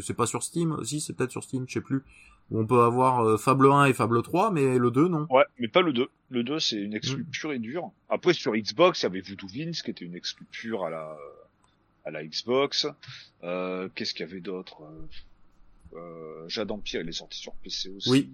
[0.00, 2.02] c'est pas sur Steam, si c'est peut-être sur Steam, je sais plus,
[2.50, 5.26] où on peut avoir euh, Fable 1 et Fable 3, mais le 2 non.
[5.30, 6.08] Ouais, mais pas le 2.
[6.30, 7.30] Le 2, c'est une exclue Mm.
[7.30, 7.90] pure et dure.
[8.08, 11.16] Après, sur Xbox, il y avait Voodoo Vince, qui était une exclue pure à la,
[12.06, 12.86] à la Xbox.
[13.44, 14.78] Euh, qu'est-ce qu'il y avait d'autre?
[14.82, 18.10] Euh, euh, Jade Empire, il est sorti sur PC aussi.
[18.10, 18.30] Oui.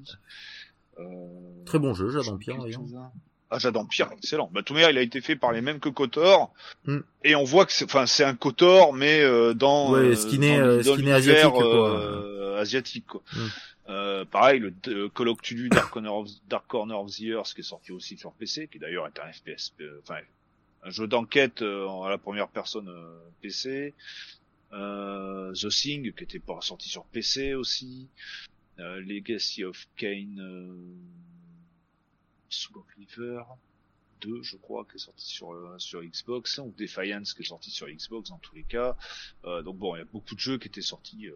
[1.00, 2.58] Euh, Très bon jeu, Jade Empire,
[3.50, 3.56] hein.
[3.56, 4.50] Ah, Jade Empire, excellent.
[4.52, 6.52] Bah, tout manière, il a été fait par les mêmes que Kotor.
[6.86, 6.98] Mm.
[7.24, 10.58] Et on voit que c'est, enfin, c'est un Kotor, mais, euh, dans, Ouais, euh, skinné,
[10.58, 11.64] dans, euh, dans skinné asiatique, quoi.
[11.64, 13.22] euh, asiatique, quoi.
[13.32, 13.38] Mm.
[13.90, 15.38] Euh, pareil, le euh, Call of
[15.70, 18.78] Dark Corner, of, Dark Corner of the Earth qui est sorti aussi sur PC, qui
[18.78, 20.20] d'ailleurs est un FPS, enfin
[20.82, 23.94] un jeu d'enquête euh, à la première personne euh, PC.
[24.72, 28.08] Euh, The Thing qui était pas sorti sur PC aussi.
[28.80, 30.74] Euh, Legacy of Kane, euh,
[32.54, 33.42] Soul of River,
[34.22, 37.70] 2, je crois, qui est sorti sur euh, sur Xbox, ou Defiance qui est sorti
[37.70, 38.96] sur Xbox dans tous les cas.
[39.44, 41.34] Euh, donc bon, il y a beaucoup de jeux qui étaient sortis euh,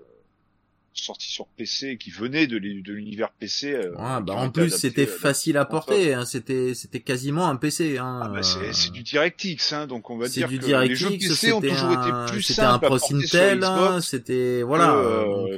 [0.94, 3.76] sortis sur PC, qui venaient de l'u- de l'univers PC.
[3.76, 7.98] Ouais, bah en plus c'était facile à porter, hein, c'était c'était quasiment un PC.
[7.98, 11.10] Hein, Ah bah, c'est du DirectX, hein, donc on va dire du que les jeux
[11.10, 14.00] PC ont toujours un, été plus c'était un simples à Pro porter sur Intel, hein,
[14.00, 14.94] c'était voilà.
[14.96, 15.56] euh.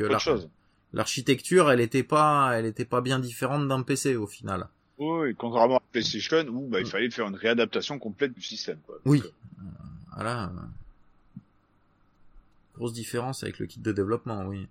[0.93, 4.69] L'architecture, elle était pas, elle était pas bien différente d'un PC au final.
[5.01, 6.90] Oui, contrairement à PlayStation où bah, il Mm.
[6.90, 8.78] fallait faire une réadaptation complète du système.
[8.86, 8.97] Quoi.
[8.97, 9.22] Donc, Oui.
[9.24, 9.62] euh,
[10.14, 10.44] Voilà.
[10.44, 11.40] euh,
[12.77, 14.66] Grosse différence avec le kit de développement, oui.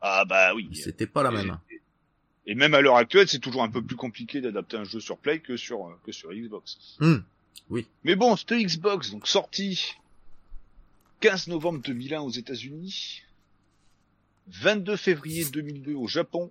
[0.00, 0.68] Ah bah oui.
[0.74, 1.58] C'était pas la Et- même.
[2.46, 5.18] Et même à l'heure actuelle, c'est toujours un peu plus compliqué d'adapter un jeu sur
[5.18, 6.96] Play que sur euh, que sur Xbox.
[7.00, 7.18] Hmm.
[8.04, 9.96] Mais bon, cette Xbox, donc sortie
[11.20, 13.22] 15 novembre 2001 aux États-Unis,
[14.48, 16.50] 22 février 2002 au Japon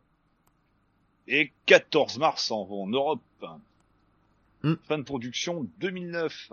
[1.28, 3.20] et 14 mars en, en Europe.
[4.64, 4.74] Hmm.
[4.88, 6.52] Fin de production 2009.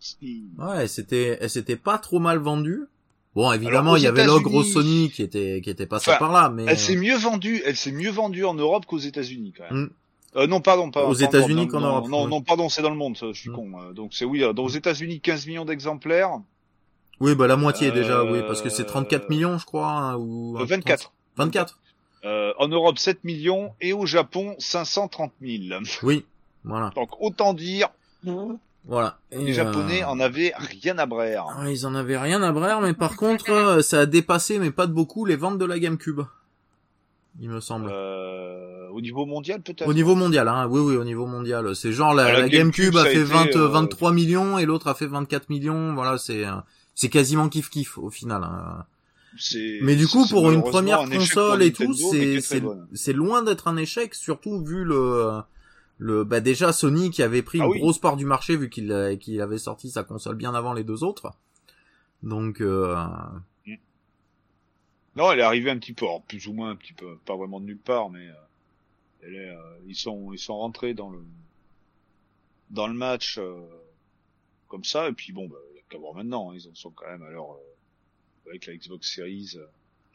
[0.00, 0.44] Si.
[0.58, 2.84] Ouais, c'était, elle s'était pas trop mal vendue.
[3.34, 6.48] Bon, évidemment, il y avait l'ogre Sony qui était, qui était passé Enfin, par là,
[6.48, 9.84] mais Elle s'est mieux vendue, elle s'est mieux vendue en Europe qu'aux États-Unis quand même.
[9.84, 9.90] Hmm.
[10.36, 12.96] Euh, non, pardon, pas Aux États-Unis non, qu'en Europe, Non, non, pardon, c'est dans le
[12.96, 13.54] monde, ça, je suis Hmm.
[13.54, 13.72] con.
[13.80, 16.40] euh, Donc c'est oui, euh, dans aux États-Unis 15 millions d'exemplaires,
[17.20, 20.16] oui, bah la moitié Euh, déjà, oui, parce que c'est 34 millions, je crois, hein,
[20.16, 21.12] ou euh, 24.
[21.36, 21.80] 24.
[22.28, 25.80] Euh, en Europe 7 millions et au Japon 530 000.
[26.02, 26.26] Oui,
[26.62, 27.88] voilà, Donc autant dire,
[28.84, 29.18] voilà.
[29.32, 31.46] Et, les Japonais euh, en avaient rien à braire.
[31.60, 34.70] ouais, ils en avaient rien à braire, mais par contre, euh, ça a dépassé, mais
[34.70, 36.20] pas de beaucoup, les ventes de la GameCube.
[37.40, 37.88] Il me semble.
[37.90, 39.86] Euh, au niveau mondial peut-être?
[39.86, 41.74] Au niveau mondial, hein, oui, oui, au niveau mondial.
[41.76, 44.58] C'est genre la, Ah, la la GameCube, GameCube, a fait été, 20, euh, 23 millions
[44.58, 45.94] et l'autre a fait 24 millions.
[45.94, 46.44] Voilà, c'est
[46.94, 48.42] c'est quasiment kiff kiff au final.
[48.42, 48.84] hein.
[49.82, 53.76] Mais du coup, pour une première un console et tout, Nintendo, c'est loin d'être un
[53.76, 55.40] échec, surtout vu le
[56.00, 57.80] le bah déjà Sony qui avait pris Ah une oui.
[57.80, 60.84] grosse part du marché vu qu'il a- qu'il avait sorti sa console bien avant les
[60.84, 61.32] deux autres.
[62.22, 62.94] Donc euh,
[65.16, 67.36] Non, elle est arrivée un petit peu, alors, plus ou moins un petit peu, pas
[67.36, 68.32] vraiment de nulle part, mais euh,
[69.22, 71.20] elle est, euh, ils sont ils sont rentrés dans le
[72.70, 73.60] dans le match euh,
[74.68, 76.74] comme ça, et puis bon, bah, il y a qu'à voir maintenant, hein, ils en
[76.74, 77.67] sont quand même alors euh,
[78.48, 79.66] avec la Xbox Series, euh,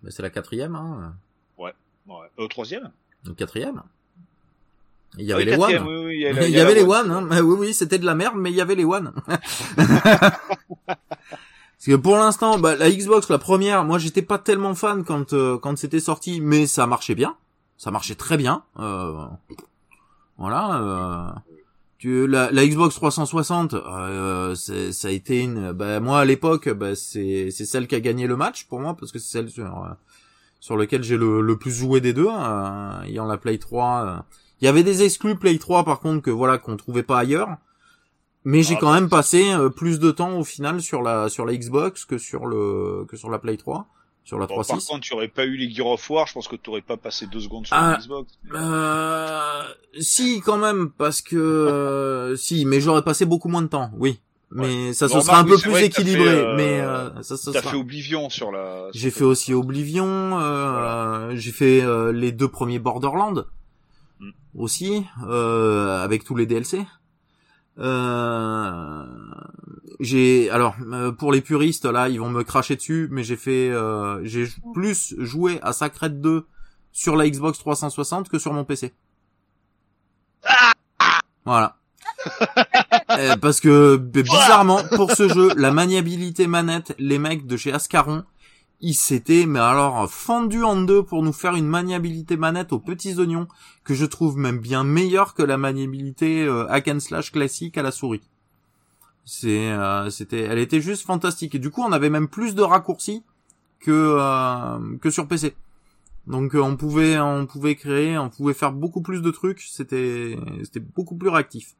[0.01, 1.15] bah, c'est la quatrième, hein,
[1.57, 1.73] ouais,
[2.39, 2.91] euh, troisième.
[3.25, 3.81] le quatrième.
[5.17, 5.87] Il y avait les One.
[5.87, 7.41] oui, oui, il y, il avait les One, One, hein.
[7.43, 9.13] oui, oui, c'était de la merde, mais il y avait les One.
[11.83, 15.33] Parce que pour l'instant, bah, la Xbox, la première, moi j'étais pas tellement fan quand
[15.33, 17.35] euh, quand c'était sorti, mais ça marchait bien,
[17.77, 18.63] ça marchait très bien.
[18.79, 19.25] Euh,
[20.37, 20.81] voilà.
[20.81, 21.52] Euh,
[22.03, 25.71] tu, la, la Xbox 360, euh, ça a été une.
[25.71, 28.93] Bah, moi à l'époque, bah, c'est c'est celle qui a gagné le match pour moi
[28.99, 29.93] parce que c'est celle sur euh,
[30.59, 34.05] sur lequel j'ai le, le plus joué des deux, euh, ayant la Play 3.
[34.05, 34.21] euh.
[34.59, 37.55] Il y avait des exclus Play 3 par contre que voilà qu'on trouvait pas ailleurs.
[38.43, 41.29] Mais j'ai Ah, quand bah, même passé euh, plus de temps au final sur la
[41.29, 43.87] sur la Xbox que sur le que sur la Play 3,
[44.25, 44.87] sur la Bon, par 3.6.
[44.87, 46.97] contre, tu aurais pas eu les Gear of War, je pense que tu aurais pas
[46.97, 48.31] passé deux secondes sur Ah, la Xbox.
[48.45, 49.63] mais- Euh,
[49.99, 54.19] si quand même parce que euh, si, mais j'aurais passé beaucoup moins de temps, oui.
[54.55, 57.37] Mais ça se Bon, sera un peu plus vrai équilibré, fait, euh, mais euh, ça,
[57.37, 58.87] ça T'as sera- fait Oblivion sur la.
[58.93, 63.45] J'ai fait aussi Oblivion, euh, j'ai fait euh, les deux premiers Borderlands
[64.19, 64.29] Mm.
[64.55, 66.85] aussi, euh, avec tous les DLC.
[67.79, 69.05] Euh,
[69.99, 73.69] j'ai alors euh, pour les puristes là, ils vont me cracher dessus, mais j'ai fait
[73.69, 76.45] euh, j'ai plus joué à Sacred 2
[76.91, 78.93] sur la Xbox 360 que sur mon PC.
[81.45, 81.77] Voilà.
[83.41, 88.23] Parce que bizarrement pour ce jeu, la maniabilité manette, les mecs de chez Ascaron,
[88.83, 93.17] ils s'étaient mais alors fendus en deux pour nous faire une maniabilité manette aux petits
[93.17, 93.47] oignons
[93.85, 97.91] que je trouve même bien meilleure que la maniabilité euh, hack slash classique à la
[97.91, 98.21] souris.
[99.45, 103.23] Euh, c'était elle était juste fantastique et du coup on avait même plus de raccourcis
[103.79, 105.55] que euh, que sur PC.
[106.27, 110.37] Donc euh, on pouvait on pouvait créer, on pouvait faire beaucoup plus de trucs, c'était
[110.63, 111.75] c'était beaucoup plus réactif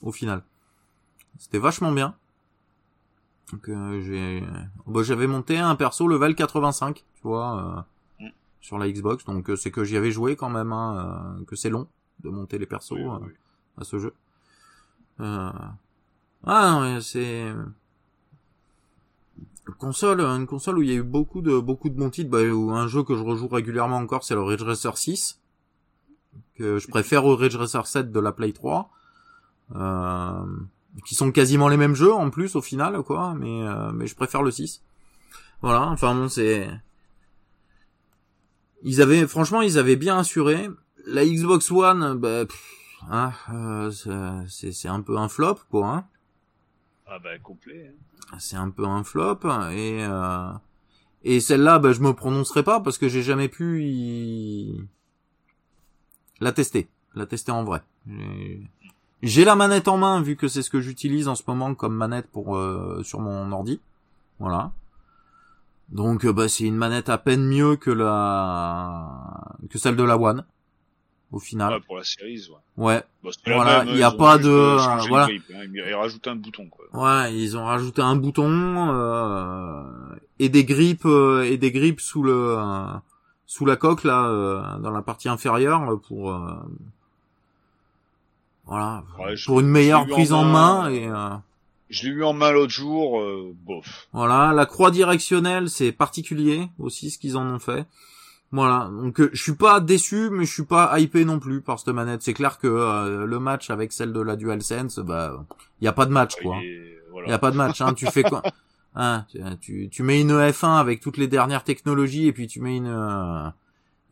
[0.00, 0.42] au final.
[1.38, 2.14] C'était vachement bien.
[3.52, 4.42] Donc euh, j'ai
[4.86, 7.86] bah, j'avais monté un perso level 85, tu vois,
[8.20, 8.30] euh, Mm.
[8.60, 11.54] sur la Xbox, donc euh, c'est que j'y avais joué quand même hein, euh, que
[11.54, 11.86] c'est long
[12.24, 13.32] de monter les persos Oui, oui, euh, oui.
[13.78, 14.14] à ce jeu.
[15.20, 15.50] Euh...
[16.44, 17.42] Ah non, c'est
[19.68, 22.30] une console, une console où il y a eu beaucoup de beaucoup de bons titres.
[22.30, 25.40] Bah, où un jeu que je rejoue régulièrement encore, c'est le Ridge Racer 6,
[26.54, 28.90] que je préfère au Ridge Racer 7 de la Play 3,
[29.74, 30.44] euh,
[31.04, 33.34] qui sont quasiment les mêmes jeux en plus au final, quoi.
[33.34, 34.82] Mais euh, mais je préfère le 6.
[35.62, 35.82] Voilà.
[35.88, 36.68] Enfin bon, c'est
[38.82, 40.68] ils avaient franchement ils avaient bien assuré.
[41.06, 43.90] La Xbox One, bah, pff, hein, euh,
[44.48, 45.88] c'est c'est un peu un flop quoi.
[45.88, 46.04] Hein.
[47.06, 47.92] Ah bah complet.
[48.32, 48.36] Hein.
[48.38, 49.40] C'est un peu un flop
[49.70, 50.50] et euh,
[51.28, 54.88] et celle-là, bah, je me prononcerai pas parce que j'ai jamais pu y...
[56.38, 57.82] la tester, la tester en vrai.
[59.26, 61.96] J'ai la manette en main vu que c'est ce que j'utilise en ce moment comme
[61.96, 63.80] manette pour euh, sur mon ordi.
[64.38, 64.70] Voilà.
[65.88, 70.16] Donc euh, bah c'est une manette à peine mieux que la que celle de la
[70.16, 70.44] One
[71.32, 71.72] au final.
[71.72, 72.40] Ouais, pour la série,
[72.76, 72.84] ouais.
[72.84, 73.02] Ouais.
[73.24, 74.78] Bah, voilà, il n'y a pas de euh,
[75.08, 75.26] voilà.
[75.26, 75.64] Grip, hein.
[75.74, 76.84] Ils rajoutent un bouton quoi.
[76.92, 79.82] Ouais, ils ont rajouté un bouton euh,
[80.38, 82.56] et des grips euh, et des grips sous le
[83.44, 86.32] sous la coque là dans la partie inférieure pour
[88.66, 89.04] voilà,
[89.46, 91.08] pour une meilleure prise en main, et
[91.88, 93.22] je l'ai eu en main l'autre jour,
[93.64, 94.08] bof.
[94.12, 97.86] Voilà, la croix directionnelle, c'est particulier aussi ce qu'ils en ont fait.
[98.52, 101.78] Voilà, donc euh, je suis pas déçu, mais je suis pas hypé non plus par
[101.78, 102.22] cette manette.
[102.22, 105.44] C'est clair que euh, le match avec celle de la DualSense, bah,
[105.80, 106.56] y a pas de match quoi.
[106.62, 107.80] Il y a pas de match.
[107.80, 107.94] Hein.
[107.94, 108.42] tu fais quoi?
[108.98, 109.26] Hein,
[109.60, 112.86] tu, tu mets une F1 avec toutes les dernières technologies et puis tu mets une
[112.86, 113.46] euh,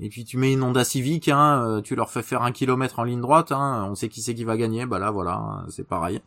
[0.00, 1.28] et puis tu mets une Honda Civic.
[1.28, 3.52] Hein, tu leur fais faire un kilomètre en ligne droite.
[3.52, 4.86] Hein, on sait qui c'est qui va gagner.
[4.86, 6.20] Bah là voilà, hein, c'est pareil.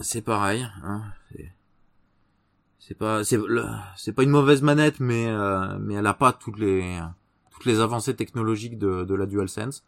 [0.00, 0.66] C'est pareil.
[0.84, 1.02] Hein,
[2.78, 3.38] c'est pas c'est
[3.96, 7.00] c'est pas une mauvaise manette mais euh, mais elle a pas toutes les
[7.50, 9.84] toutes les avancées technologiques de de la DualSense.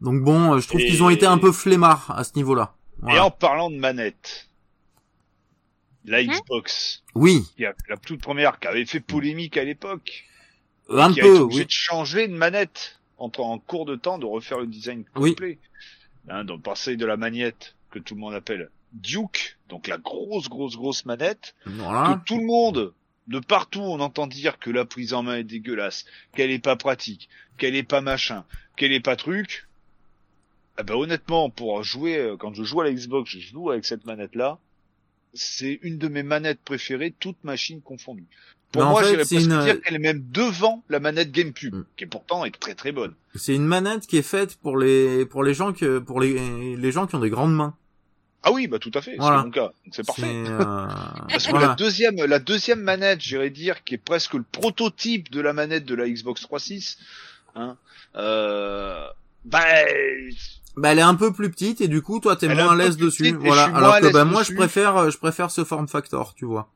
[0.00, 2.74] Donc bon, euh, je trouve qu'ils ont été un peu flemmards à ce niveau-là.
[3.08, 4.48] Et en parlant de manette,
[6.04, 7.02] la hein Xbox.
[7.14, 7.44] Oui.
[7.56, 10.24] Qui a, la toute première qui avait fait polémique à l'époque.
[10.88, 11.64] Un qui peu, a été oui.
[11.64, 15.34] de changer de manette en, en cours de temps, de refaire le design complet.
[15.40, 15.58] Oui.
[16.28, 20.48] Hein, donc passer de la manette que tout le monde appelle Duke, donc la grosse,
[20.48, 22.14] grosse, grosse manette, voilà.
[22.14, 22.94] que tout le monde,
[23.26, 26.04] de partout, on entend dire que la prise en main est dégueulasse,
[26.34, 27.28] qu'elle est pas pratique,
[27.58, 28.44] qu'elle est pas machin,
[28.76, 29.66] qu'elle est pas truc.
[30.78, 33.84] Eh ben honnêtement, pour jouer, euh, quand je joue à la Xbox, je joue avec
[33.84, 34.58] cette manette-là.
[35.32, 38.26] C'est une de mes manettes préférées, toutes machines confondues.
[38.74, 39.60] Pour moi, j'irais presque une...
[39.60, 41.84] dire qu'elle est même devant la manette GameCube, mm.
[41.96, 43.14] qui est pourtant est très très bonne.
[43.34, 46.92] C'est une manette qui est faite pour les pour les gens que pour les les
[46.92, 47.74] gens qui ont des grandes mains.
[48.46, 49.72] Ah oui, bah tout à fait, c'est mon cas.
[49.90, 50.26] C'est parfait.
[50.26, 50.58] Euh...
[51.30, 51.68] Parce que voilà.
[51.68, 55.86] la deuxième, la deuxième manette, j'irais dire, qui est presque le prototype de la manette
[55.86, 56.98] de la Xbox 360,
[57.56, 57.76] hein,
[58.16, 59.06] euh,
[59.46, 59.64] bah,
[60.76, 62.98] bah elle est un peu plus petite et du coup toi t'es moins à l'aise
[62.98, 63.32] dessus.
[63.32, 63.64] Voilà.
[63.74, 66.68] Alors que bah moi je préfère, je préfère ce form factor, tu vois.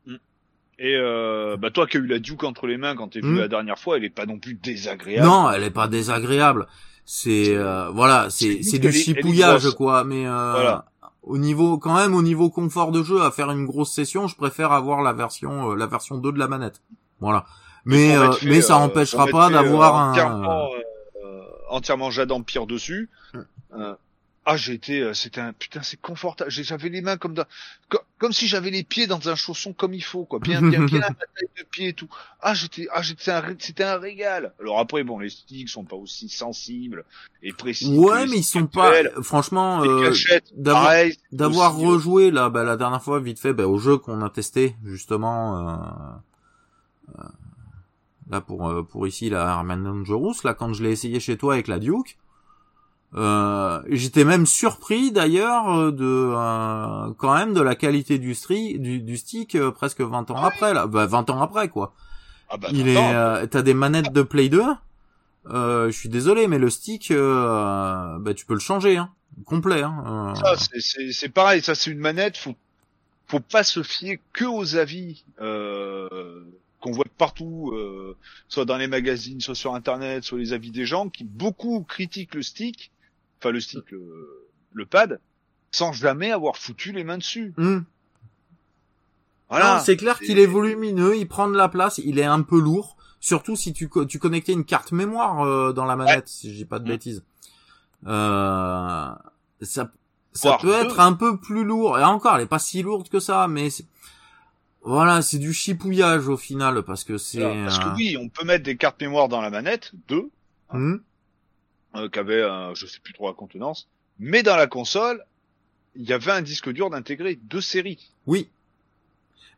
[0.81, 3.35] Et euh, bah toi qui as eu la Duke entre les mains quand t'es venu
[3.35, 3.39] mm.
[3.39, 5.27] la dernière fois, elle est pas non plus désagréable.
[5.27, 6.67] Non, elle est pas désagréable.
[7.05, 10.85] C'est euh, voilà, c'est c'est du chipouillage quoi, mais euh, voilà
[11.23, 14.35] au niveau quand même au niveau confort de jeu à faire une grosse session je
[14.35, 16.81] préfère avoir la version euh, la version 2 de la manette
[17.19, 17.45] voilà
[17.85, 20.69] mais euh, fait, mais ça euh, empêchera pas d'avoir un entièrement,
[21.69, 23.09] entièrement Jade Empire dessus
[23.71, 23.95] hum.
[24.51, 26.49] Ah, j'ai été, euh, c'était un, putain, c'est confortable.
[26.49, 27.45] J'avais les mains comme dans,
[27.87, 30.39] comme, comme si j'avais les pieds dans un chausson comme il faut, quoi.
[30.39, 32.09] Bien, bien, bien, la taille de pied et tout.
[32.41, 34.51] Ah, j'étais, ah, j'étais un, c'était un régal.
[34.59, 37.05] Alors après, bon, les sticks sont pas aussi sensibles
[37.43, 37.95] et précis.
[37.95, 40.11] Ouais, mais ils sont pas, franchement, euh,
[40.55, 40.95] d'avoir,
[41.31, 44.75] d'avoir rejoué, là, bah, la dernière fois, vite fait, bah, au jeu qu'on a testé,
[44.83, 46.09] justement,
[47.19, 47.21] euh,
[48.31, 51.67] là, pour, pour ici, la Arman Dangerous, là, quand je l'ai essayé chez toi avec
[51.67, 52.17] la Duke,
[53.15, 58.35] euh, J'étais même surpris d'ailleurs euh, de euh, quand même de la qualité du,
[58.77, 61.93] du, du stick euh, presque 20 ans ah après là, bah, 20 ans après quoi.
[62.49, 64.63] Ah bah, Il est, t'as des manettes de Play 2.
[65.45, 69.11] je suis désolé, mais le stick, bah tu peux le changer, hein,
[69.45, 69.83] complet.
[69.83, 70.33] Hein,
[70.79, 72.37] c'est pareil, ça c'est une manette.
[72.37, 72.55] Faut
[73.27, 75.23] faut pas se fier que aux avis.
[75.41, 76.43] Euh
[76.79, 78.15] qu'on voit partout, euh,
[78.47, 82.35] soit dans les magazines, soit sur Internet, soit les avis des gens, qui beaucoup critiquent
[82.35, 82.91] le stick,
[83.39, 85.19] enfin le stick, le, le pad,
[85.71, 87.53] sans jamais avoir foutu les mains dessus.
[87.57, 87.79] Mmh.
[89.49, 89.79] Voilà.
[89.79, 92.97] C'est clair qu'il est volumineux, il prend de la place, il est un peu lourd,
[93.19, 96.79] surtout si tu, tu connectais une carte mémoire euh, dans la manette, si j'ai pas
[96.79, 96.87] de mmh.
[96.87, 97.23] bêtises.
[98.05, 99.09] Euh,
[99.61, 99.91] ça,
[100.33, 101.97] ça peut être un peu plus lourd.
[101.97, 103.69] Et encore, elle est pas si lourde que ça, mais
[104.83, 107.41] voilà, c'est du chipouillage au final parce que c'est.
[107.41, 110.29] Parce que oui, on peut mettre des cartes mémoire dans la manette, deux,
[110.71, 110.97] mmh.
[111.95, 113.87] Euh, qui avaient, euh, je sais plus trop la contenance,
[114.19, 115.23] mais dans la console,
[115.95, 118.11] il y avait un disque dur d'intégrer deux séries.
[118.27, 118.49] Oui.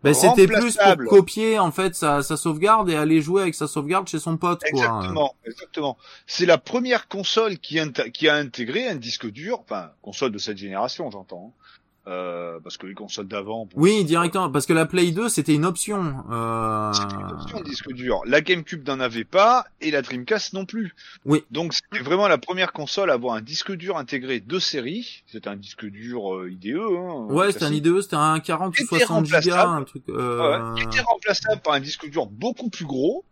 [0.03, 3.67] Ben c'était plus pour copier en fait sa, sa, sauvegarde et aller jouer avec sa
[3.67, 4.63] sauvegarde chez son pote.
[4.65, 5.35] Exactement, quoi.
[5.45, 5.97] exactement.
[6.25, 7.79] C'est la première console qui,
[8.11, 11.60] qui, a intégré un disque dur, enfin console de cette génération, j'entends, hein,
[12.07, 13.65] Euh, parce que les consoles d'avant.
[13.65, 16.23] bon, Oui, directement, parce que la Play 2 c'était une option.
[16.31, 16.91] Euh...
[16.93, 18.21] C'était une option disque dur.
[18.25, 20.95] La GameCube n'en avait pas et la Dreamcast non plus.
[21.25, 21.43] Oui.
[21.51, 25.23] Donc c'était vraiment la première console à avoir un disque dur intégré de série.
[25.27, 26.75] C'était un disque dur euh, IDE.
[26.75, 27.73] Hein, Ouais, c'était un.
[27.73, 30.01] IDE, c'était un 40 ou Était 60 gigas, un truc.
[30.09, 30.73] Euh...
[30.73, 33.23] Ouais, qui était remplaçable par un disque dur beaucoup plus gros.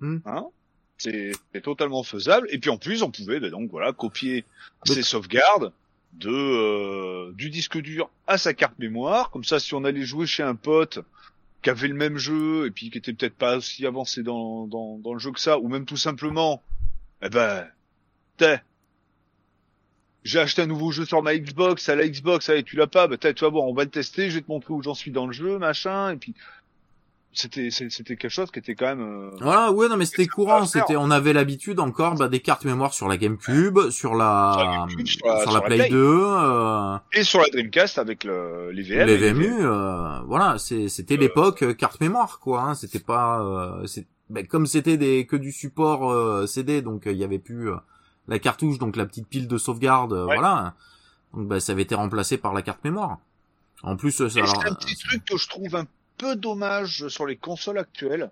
[0.00, 0.18] Hmm.
[0.26, 0.44] Hein
[0.98, 2.46] c'est c'est totalement faisable.
[2.50, 4.44] Et puis en plus, on pouvait ben, donc voilà copier
[4.86, 5.72] Donc- ses sauvegardes
[6.24, 9.30] euh, du disque dur à sa carte mémoire.
[9.30, 11.00] Comme ça, si on allait jouer chez un pote
[11.62, 15.12] qui avait le même jeu et puis qui était peut-être pas aussi avancé dans, dans,
[15.12, 16.62] le jeu que ça, ou même tout simplement,
[17.22, 17.66] eh ben,
[18.36, 18.60] t'es,
[20.24, 23.08] j'ai acheté un nouveau jeu sur ma Xbox, à la Xbox, allez, tu l'as pas,
[23.08, 25.10] bah tu vas voir, on va le tester, je vais te montrer où j'en suis
[25.10, 26.34] dans le jeu, machin, et puis
[27.34, 30.64] c'était c'était quelque chose qui était quand même euh, Voilà, ouais, non, mais c'était courant.
[30.66, 34.64] C'était, on avait l'habitude encore bah, des cartes mémoire sur la GameCube, sur la, Sur
[34.64, 35.88] la GameCube, sur la- sur sur la la Play Play.
[35.90, 39.06] 2, euh, et sur la Dreamcast avec le, les VM.
[39.06, 39.52] les VMU.
[39.60, 42.62] euh, voilà, c'était Euh, l'époque euh, carte mémoire, quoi.
[42.62, 47.02] Hein, c'était pas, euh, c'est, bah, comme c'était des que du support euh, CD, donc
[47.06, 47.76] il y avait plus euh,
[48.28, 50.24] la cartouche, donc la petite pile de sauvegarde, Ouais.
[50.36, 50.74] voilà.
[51.34, 53.18] Donc bah, ça avait été remplacé par la carte mémoire.
[53.82, 55.84] En plus, alors, c'est un petit truc que je trouve un
[56.24, 58.30] peu dommage sur les consoles actuelles.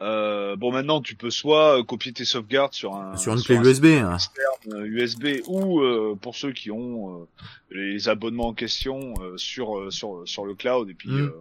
[0.00, 3.46] Euh, bon, maintenant, tu peux soit euh, copier tes sauvegardes sur un sur une sur
[3.46, 3.84] clé un USB.
[3.86, 4.14] hein.
[4.14, 7.26] externe euh, USB ou euh, pour ceux qui ont euh,
[7.70, 11.32] les abonnements en question euh, sur sur sur le cloud et puis Mm.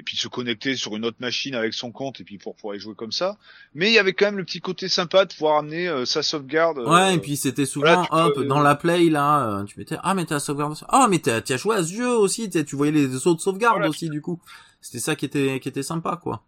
[0.00, 2.74] et puis se connecter sur une autre machine avec son compte et puis pour pouvoir
[2.76, 3.36] y jouer comme ça.
[3.74, 6.22] Mais il y avait quand même le petit côté sympa de pouvoir amener euh, sa
[6.22, 6.78] sauvegarde.
[6.78, 9.78] euh, Ouais, et puis c'était souvent, voilà, hop, peux- dans la play, là, euh, tu
[9.78, 12.76] mettais, ah, mais t'as sauvegarde, ah, mais t'as, as joué à ce jeu aussi, tu
[12.76, 14.40] voyais les autres sauvegardes Voilà, aussi, du coup.
[14.80, 16.42] C'était ça qui était, qui était sympa, quoi.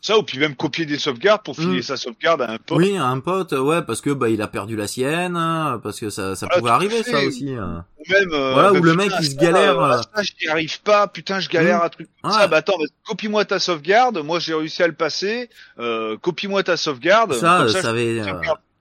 [0.00, 1.82] Ça ou puis même copier des sauvegardes pour filer Mm.
[1.82, 2.78] sa sauvegarde à un pote.
[2.78, 6.10] Oui, un pote, ouais, parce que, bah, il a perdu la sienne, hein, parce que
[6.10, 7.10] ça, ça Voilà, pouvait à arriver, fait.
[7.12, 7.54] ça aussi.
[7.54, 7.84] hein.
[7.98, 10.02] Ou même euh, Voilà, où le mec, il se galère, euh, euh.
[10.14, 11.82] ça, j'y arrive pas, putain, je galère Mm.
[11.82, 12.30] à truc Ouais.
[12.32, 12.48] ça.
[12.48, 14.18] Bah attends, bah, copie-moi ta sauvegarde.
[14.24, 15.50] Moi, j'ai réussi à le passer.
[15.78, 17.34] Euh, copie-moi ta sauvegarde.
[17.34, 18.20] Ça, Comme euh, ça, ça avait,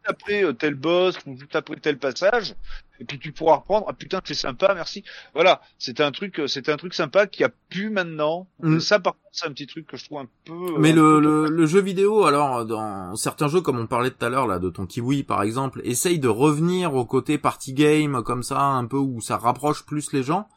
[0.06, 2.56] après euh, tel boss, ou juste après tel passage.
[3.02, 3.86] Et puis tu pourras reprendre.
[3.88, 5.04] Ah putain, c'est sympa, merci.
[5.34, 8.48] Voilà, c'était un truc, euh, c'était un truc sympa qui a pu maintenant.
[8.62, 8.80] Mm.
[8.80, 10.54] Ça, par contre, c'est un petit truc que je trouve un peu.
[10.54, 13.88] euh, Mais un le, peu le, le jeu vidéo, alors dans certains jeux comme on
[13.88, 17.38] parlait tout à l'heure là de ton kiwi par exemple, essaye de revenir au côté
[17.38, 20.50] party game comme ça, un peu où ça rapproche plus les gens.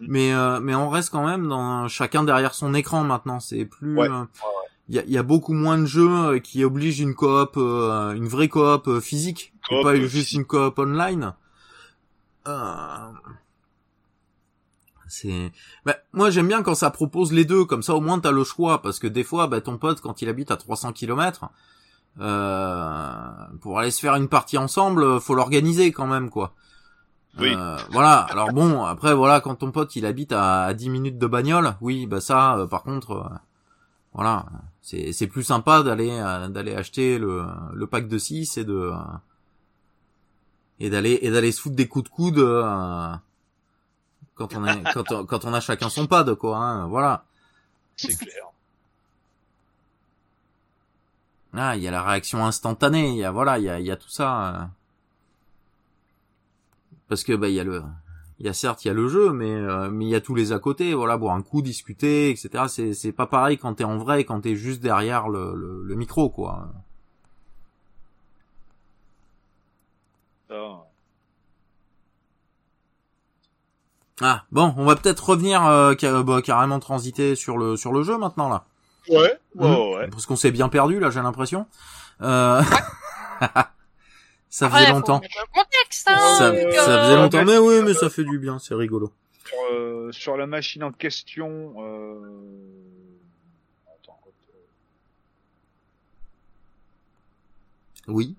[0.00, 0.06] Mm.
[0.08, 3.40] Mais euh, mais on reste quand même dans chacun derrière son écran maintenant.
[3.40, 4.10] C'est plus Ouais.
[4.10, 4.24] euh,
[4.88, 8.12] il y, a, y a beaucoup moins de jeux euh, qui obligent une coop, euh,
[8.12, 11.34] une vraie coop euh, physique, et Coop, pas euh, juste une coop online.
[12.46, 13.10] Euh,
[15.08, 15.52] C'est,
[15.84, 18.44] bah, moi j'aime bien quand ça propose les deux, comme ça au moins t'as le
[18.44, 21.46] choix, parce que des fois, bah, ton pote quand il habite à 300 km,
[22.20, 23.20] euh,
[23.60, 26.54] pour aller se faire une partie ensemble, faut l'organiser quand même quoi.
[27.38, 27.52] Oui.
[27.54, 28.20] Euh, voilà.
[28.30, 31.74] Alors bon, après voilà, quand ton pote il habite à, à 10 minutes de bagnole,
[31.80, 33.30] oui, bah ça, euh, par contre,
[34.14, 34.46] voilà,
[34.86, 37.44] c'est c'est plus sympa d'aller euh, d'aller acheter le
[37.74, 38.96] le pack de 6 et de euh,
[40.78, 43.12] et d'aller et d'aller se foutre des coups de coude euh,
[44.36, 47.24] quand on est quand on, quand on a chacun son pad quoi, hein, voilà.
[47.96, 48.44] C'est clair.
[51.54, 53.86] Ah, il y a la réaction instantanée, il y a voilà, il y a, il
[53.86, 54.54] y a tout ça.
[54.54, 54.64] euh.
[57.08, 57.82] Parce que bah il y a le,
[58.38, 60.20] il y a certes il y a le jeu, mais euh, mais il y a
[60.20, 62.64] tous les à côté, voilà, boire un coup, discuter, etc.
[62.68, 65.94] C'est c'est pas pareil quand t'es en vrai, quand t'es juste derrière le, le, le
[65.94, 66.68] micro quoi.
[74.22, 78.16] Ah bon, on va peut-être revenir euh, bah, carrément transiter sur le sur le jeu
[78.16, 78.64] maintenant là.
[79.08, 79.94] Ouais, ouais, Mhm.
[79.94, 80.08] ouais.
[80.08, 81.66] Parce qu'on s'est bien perdu là, j'ai l'impression.
[82.22, 82.62] Euh...
[84.48, 85.20] ça faisait longtemps.
[85.52, 88.58] contexte, hein, Ça, donc, ça euh, faisait longtemps, mais oui, mais ça fait du bien,
[88.58, 89.12] c'est rigolo.
[89.44, 91.74] Sur, euh, sur la machine en question.
[91.78, 92.20] Euh...
[93.86, 94.60] Attends, euh,
[98.08, 98.36] Oui.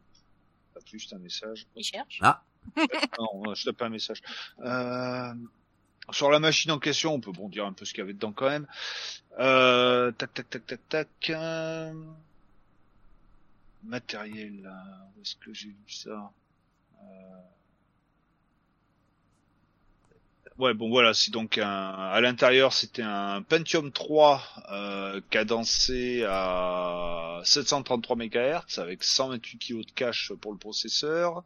[0.73, 1.67] tape juste un message.
[1.75, 2.19] Il cherche.
[2.21, 2.41] Ah.
[3.19, 4.21] Non, non, je tape pas un message.
[4.59, 5.33] Euh...
[6.11, 8.13] Sur la machine en question, on peut bon dire un peu ce qu'il y avait
[8.13, 8.67] dedans quand même.
[9.39, 10.11] Euh...
[10.11, 11.31] Tac, tac, tac, tac, tac.
[13.87, 14.71] Matériel,
[15.15, 16.31] où est-ce que j'ai lu ça?
[17.01, 17.37] Euh,
[20.57, 24.41] Ouais, bon voilà, c'est donc un à l'intérieur, c'était un Pentium 3
[24.71, 31.43] euh, cadencé à 733 MHz avec 128 kg de cache pour le processeur.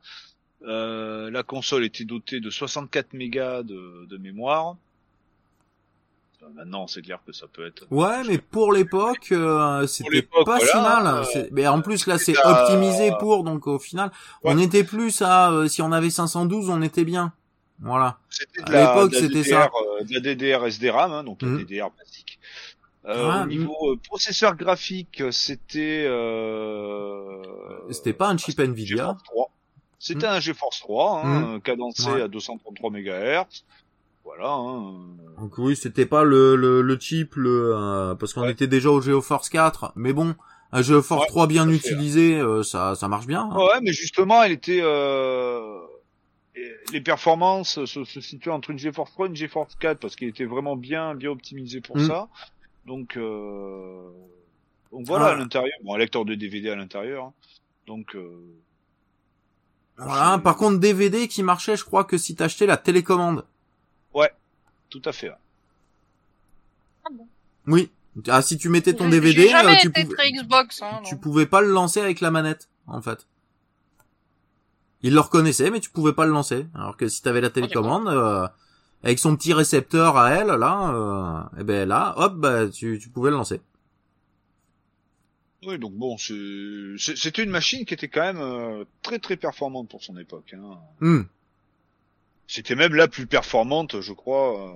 [0.61, 4.77] Euh, la console était dotée de 64 mégas de mémoire.
[6.43, 7.85] Euh, Maintenant, c'est clair que ça peut être.
[7.91, 11.23] Ouais, mais pour l'époque, euh, c'était pas si voilà, mal.
[11.35, 14.11] euh, Mais en plus là, c'est à- optimisé pour, donc au final,
[14.43, 17.33] on était plus à, euh, si on avait 512, on était bien.
[17.79, 18.17] Voilà.
[18.29, 19.69] C'était À de la, l'époque, c'était DDR, ça.
[19.99, 21.57] euh, de la DDR SDRAM, hein, donc la Mhm.
[21.63, 22.39] DDR basique.
[23.05, 27.41] Euh, Ah, au niveau euh, processeur graphique, c'était euh,
[27.91, 28.95] C'était pas un chip c'était Nvidia.
[28.97, 29.49] GeForce 3.
[29.99, 30.33] C'était Mhm.
[30.33, 32.21] un GeForce 3, hein, cadencé Ouais.
[32.23, 33.63] à 233 MHz.
[34.23, 34.51] Voilà.
[34.53, 34.93] Hein.
[35.39, 36.97] Donc oui, c'était pas le, le, le
[37.35, 38.51] le, euh, parce qu'on Ouais.
[38.51, 40.35] était déjà au GeoForce 4, mais bon,
[40.71, 43.49] un GeoForce Ouais, 3 bien utilisé, euh, ça, ça marche bien.
[43.51, 43.57] hein.
[43.57, 44.79] Ouais, mais justement, elle était.
[44.81, 45.79] Euh...
[46.91, 50.27] Les performances se, se situaient entre une GeForce 3 et une GeForce 4 parce qu'il
[50.27, 52.07] était vraiment bien bien optimisé pour Mm.
[52.07, 52.27] ça.
[52.85, 54.01] Donc, euh...
[54.91, 55.31] donc voilà Ah.
[55.31, 57.25] à l'intérieur, bon, un lecteur de DVD à l'intérieur.
[57.25, 57.33] hein.
[57.87, 58.29] Donc, euh...
[59.97, 60.39] Voilà.
[60.39, 63.45] Par contre, DVD qui marchait, je crois que si t'achetais la télécommande.
[64.89, 65.29] Tout à fait.
[65.29, 65.35] ouais.
[67.67, 67.89] Oui.
[68.27, 70.81] Ah, si tu mettais ton DVD, jamais euh, tu, été pouvais, très Xbox.
[70.81, 73.25] Hein, tu pouvais pas le lancer avec la manette, en fait.
[75.01, 76.67] Il le reconnaissait, mais tu pouvais pas le lancer.
[76.75, 78.47] Alors que si t'avais la télécommande, euh,
[79.03, 83.09] avec son petit récepteur à elle, là, euh, eh ben là, hop, bah, tu, tu
[83.09, 83.61] pouvais le lancer.
[85.65, 90.03] Oui, donc bon, c'était une machine qui était quand même euh, très très performante pour
[90.03, 90.55] son époque.
[90.55, 90.79] Hein.
[90.99, 91.21] Hmm.
[92.53, 94.59] C'était même la plus performante, je crois.
[94.59, 94.73] euh,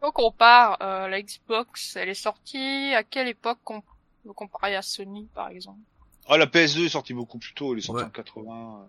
[0.00, 3.80] Faut qu'on compare euh, la Xbox, elle est sortie à quelle époque qu'on
[4.22, 5.80] peut comparer à Sony par exemple?
[6.28, 8.06] Ah, la PS2 est sortie beaucoup plus tôt, elle est sortie Ouais.
[8.08, 8.86] en 80.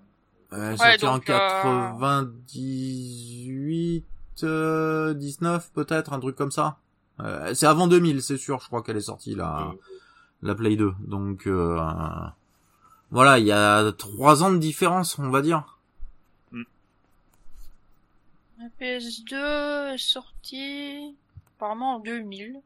[0.53, 4.06] Euh, Ouais, sorti en donc, euh, 98,
[4.44, 6.77] euh, 19 peut-être, un truc comme ça.
[7.19, 9.72] Euh, c'est avant 2000, c'est sûr, je crois qu'elle est sortie la, Euh.
[10.44, 10.94] la Play 2.
[10.99, 11.80] Donc euh,
[13.10, 15.76] voilà, il y a trois ans de différence, on va dire.
[18.59, 21.15] La PS2 est sortie
[21.55, 22.59] apparemment en 2000.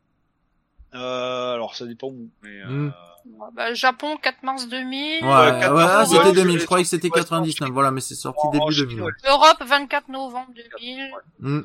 [0.94, 2.30] Euh, alors ça dépend où.
[2.44, 2.92] Mais, euh, Hmm.
[3.38, 5.24] Ouais, bah, Japon 4 mars 2000.
[5.24, 7.70] Ouais, Ouais, ouais, 4 ah, c'était ouais, 2000, je croyais que c'était sorti, ouais, 99,
[7.70, 9.02] en voilà, mais c'est sorti en- début Chine, 2000.
[9.04, 9.12] ouais.
[9.30, 11.12] Europe 24 novembre 2000.
[11.40, 11.62] Hmm.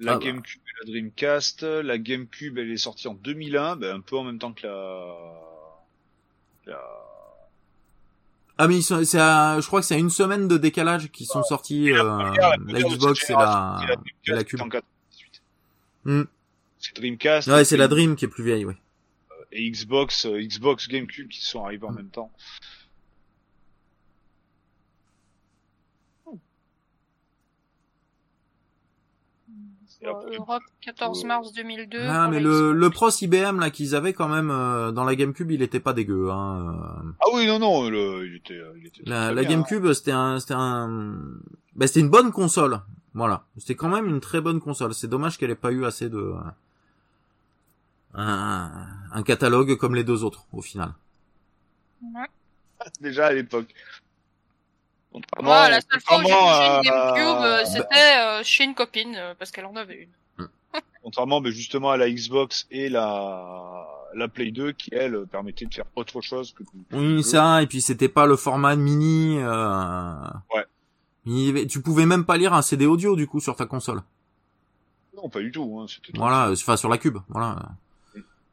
[0.00, 0.24] La Ah bah.
[0.24, 1.62] GameCube et la Dreamcast.
[1.62, 5.14] La GameCube, elle est sortie en 2001, ben, un peu en même temps que la...
[6.66, 6.80] la...
[8.60, 11.42] Ah mais c'est à- je crois que c'est à une semaine de décalage qui sont
[11.44, 12.02] sortis euh,
[12.66, 13.80] la Xbox et la,
[14.26, 14.60] et la Dreamcast Cube.
[14.60, 15.42] en 98.
[16.04, 16.22] Hmm.
[16.80, 17.48] C'est Dreamcast.
[17.48, 18.74] Ouais, c'est la Dream qui est plus vieille, oui.
[19.52, 21.96] Et Xbox, euh, Xbox, GameCube qui sont arrivés en Mm.
[21.96, 22.30] même temps.
[26.26, 26.36] Et Euh,
[29.60, 31.98] après, Europe 14 mars 2002.
[32.00, 35.50] Ah mais le, le Pros IBM là qu'ils avaient quand même euh, dans la GameCube,
[35.50, 36.30] il était pas dégueu.
[36.30, 37.02] Hein.
[37.04, 37.10] euh.
[37.20, 40.38] Ah oui, non, non, le, il était, il était La, la bien, GameCube, c'était un,
[40.38, 41.18] c'était un,
[41.74, 42.80] bah, c'était une bonne console.
[43.14, 44.94] Voilà, c'était quand même une très bonne console.
[44.94, 46.34] C'est dommage qu'elle ait pas eu assez de
[48.14, 48.70] un,
[49.12, 50.92] un catalogue comme les deux autres au final.
[52.02, 52.26] Ouais.
[53.00, 53.74] déjà à l'époque.
[55.12, 58.42] Contrairement- Moi, la seule fois où j'ai contrairement touché à- une GameCube, euh, c'était euh,
[58.44, 60.08] chez une copine, euh, parce qu'elle en avait
[60.38, 60.48] une.
[61.02, 65.72] Contrairement, mais justement à la Xbox et la la Play 2 qui elle permettait de
[65.74, 66.62] faire autre chose que.
[66.62, 69.38] du- Oui, ça, et puis c'était pas le format mini.
[69.40, 70.12] Euh...
[70.54, 70.64] Ouais.
[71.26, 74.02] mini- Tu pouvais même pas lire un CD audio du coup sur ta console.
[75.16, 75.78] Non, pas du tout.
[75.80, 77.56] Hein, Voilà, euh, enfin sur la cube, voilà.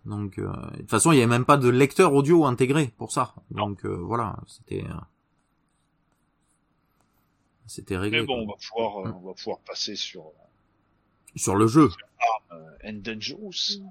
[0.06, 3.12] Donc euh, de toute façon, il y avait même pas de lecteur audio intégré pour
[3.12, 3.34] ça.
[3.52, 4.94] Donc euh, voilà, c'était euh,
[7.68, 8.22] c'était réglé.
[8.22, 9.16] Mais bon, on va pouvoir, euh, Mm.
[9.24, 10.24] on va pouvoir passer sur
[11.36, 11.90] Sur le jeu.
[12.52, 13.82] euh, End Dangerous.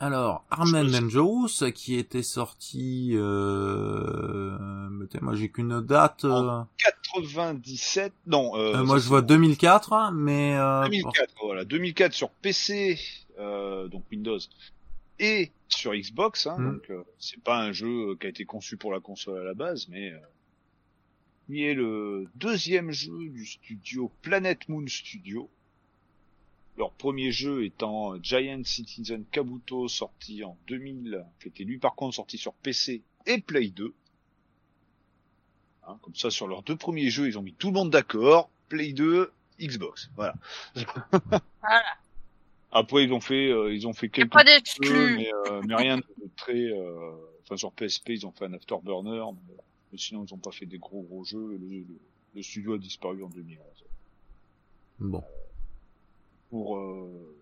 [0.00, 4.58] Alors, Arm and Dangerous qui était sorti euh...
[4.90, 8.12] mais moi j'ai qu'une date euh, 97.
[8.26, 8.56] Non.
[8.56, 11.34] Euh, euh, moi je vois c'est 2004 mais euh, 2004.
[11.44, 12.98] Voilà, 2004 sur PC,
[13.38, 14.38] euh, donc Windows,
[15.20, 16.48] et sur Xbox.
[16.48, 16.72] Hein, Mm.
[16.72, 19.44] Donc euh, c'est pas un jeu euh, qui a été conçu pour la console à
[19.44, 20.12] la base, mais
[21.48, 25.48] il est le deuxième jeu du studio Planet Moon Studio.
[26.76, 32.16] Leur premier jeu étant Giant Citizen Kabuto, sorti en 2000, qui était lui par contre
[32.16, 33.94] sorti sur PC et Play 2.
[35.86, 38.50] Hein, comme ça, sur leurs deux premiers jeux, ils ont mis tout le monde d'accord.
[38.68, 39.30] Play 2,
[39.60, 40.10] Xbox.
[40.16, 40.34] Voilà.
[40.74, 41.84] Voilà.
[42.72, 44.44] Après, ils ont fait, euh, ils ont fait quelques pas
[44.82, 46.04] jeux, mais, euh, mais rien de
[46.36, 46.54] très.
[46.54, 47.12] euh,
[47.44, 49.54] Enfin, sur PSP, ils ont fait un Afterburner, mais,
[49.94, 51.54] mais sinon, ils ont pas fait des gros gros jeux.
[51.54, 52.00] et Le, le-
[52.34, 53.60] le studio a disparu en 2011.
[54.98, 55.22] bon.
[56.50, 57.36] Pour euh,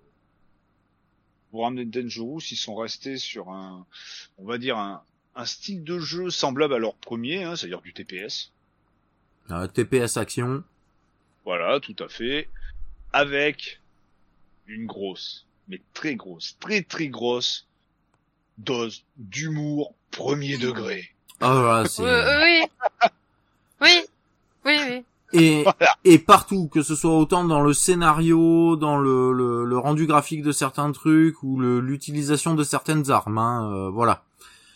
[1.51, 3.87] pour ramener Dangerous, ils sont restés sur un,
[4.37, 5.03] on va dire un,
[5.35, 8.53] un style de jeu semblable à leur premier, hein, c'est-à-dire du TPS.
[9.51, 10.62] Euh, TPS action.
[11.47, 12.49] Voilà, tout à fait.
[13.15, 13.81] Avec
[14.66, 17.66] une grosse, mais très grosse, très très grosse
[18.59, 21.11] dose d'humour premier degré.
[21.43, 22.02] Oh là, c'est...
[22.02, 22.62] Oui.
[23.81, 24.01] Oui.
[24.64, 25.05] Oui, oui.
[25.35, 25.64] Et,
[26.05, 30.43] et partout, que ce soit autant dans le scénario, dans le, le, le rendu graphique
[30.43, 34.23] de certains trucs ou le- l'utilisation de certaines armes, hein, euh, voilà.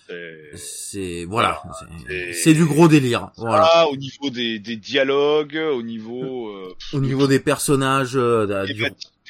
[0.08, 3.30] C'est- C'est voilà, c'est- c'est- c'est du gros délire.
[3.36, 3.68] Voilà.
[3.72, 8.72] Ah, au niveau des, des dialogues, au niveau euh, Au niveau des personnages, euh, des,
[8.74, 8.82] du-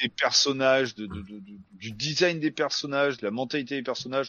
[0.03, 1.23] des personnages, de- de-
[1.79, 4.27] du design des personnages, de la mentalité des personnages,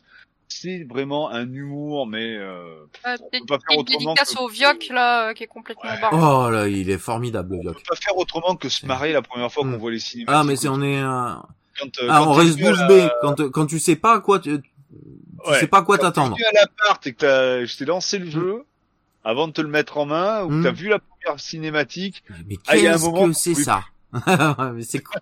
[0.48, 4.48] c'est vraiment un humour, mais euh, Euh, on peut pas faire autrement dédicace que- au
[4.48, 6.00] Vioc, là, euh, qui est complètement Ouais.
[6.00, 6.16] barré.
[6.20, 7.74] oh là, il est formidable le on Vioc.
[7.76, 9.76] peut pas faire autrement que se marrer la première fois qu'on Mm.
[9.76, 10.34] voit les cinématiques.
[10.36, 11.34] Ah mais c'est on est euh,
[11.78, 14.20] quand, euh, ah quand on reste à bouche la- bée quand quand tu sais pas
[14.20, 14.70] quoi tu, tu
[15.50, 15.60] Ouais.
[15.60, 16.34] sais pas quoi quand t'es t'attendre.
[16.34, 18.64] venu à l'appart et que t'as, je t'ai lancé le jeu
[19.24, 20.62] avant de te le mettre en main, ou que Mm.
[20.64, 22.24] t'as vu la première cinématique.
[22.48, 23.84] Mais Ah, un qu'est-ce moment que c'est ça?
[24.74, 25.20] Mais c'est quoi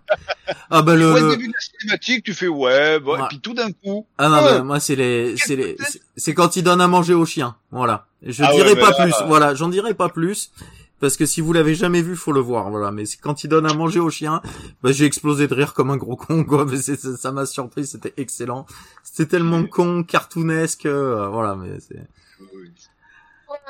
[0.71, 3.19] Ah bah le, le- début de la cinématique, tu fais ouais, Ouais.
[3.21, 5.77] et puis tout d'un coup, Ah non, Euh, bah, moi c'est les, c'est les,
[6.17, 7.57] c'est- quand il donne à manger au chien.
[7.73, 8.07] Voilà.
[8.23, 9.15] Je Ah ouais, mais pas plus.
[9.27, 10.51] Voilà, j'en dirai pas plus.
[10.99, 12.71] Parce que si vous l'avez jamais vu, faut le voir.
[12.71, 12.91] Voilà.
[12.91, 14.41] Mais c'est quand il donne à manger au chien,
[14.83, 16.65] bah, j'ai explosé de rire comme un gros con, quoi.
[16.71, 17.87] Mais ça m'a surpris.
[17.87, 18.65] C'était excellent.
[19.03, 20.87] C'était tellement con, cartoonesque.
[20.87, 21.55] euh, voilà.
[21.55, 22.01] Mais c'est.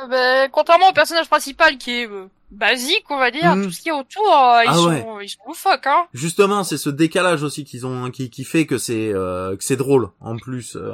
[0.08, 3.64] Bah, contrairement au personnage principal qui est euh, basique, on va dire, Mhm.
[3.64, 5.24] tout ce qui est autour, euh, ils, Ah sont, ouais.
[5.24, 6.06] ils sont loufoques, hein.
[6.14, 9.76] Justement, c'est ce décalage aussi qu'ils ont, qui, qui fait que c'est, euh, que c'est
[9.76, 10.10] drôle.
[10.20, 10.92] En plus, euh,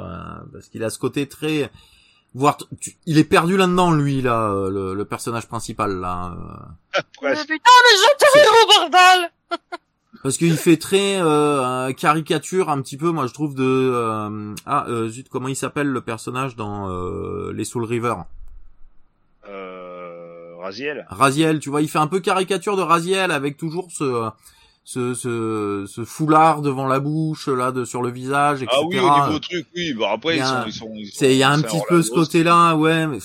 [0.51, 1.69] parce qu'il a ce côté très,
[2.33, 6.33] voire, tu- il est perdu là-dedans, lui, là, euh, le, le personnage principal, là.
[6.95, 7.01] euh.
[7.21, 9.31] Mais putain, mais je te bordel
[10.23, 14.85] Parce qu'il fait très euh, caricature un petit peu, moi je trouve de euh, ah
[14.87, 18.13] euh, zut comment il s'appelle le personnage dans euh, les Soul River?
[19.49, 21.05] Euh, Raziel.
[21.09, 24.29] Raziel, tu vois, il fait un peu caricature de Raziel avec toujours ce
[24.85, 28.77] ce ce, ce foulard devant la bouche là de sur le visage etc.
[28.81, 29.93] Ah oui, au niveau truc, oui.
[29.93, 31.25] Bon après Il y ils a sont, ils sont, ils sont.
[31.25, 33.19] Il y a un petit peu ce côté-là, ouais, mais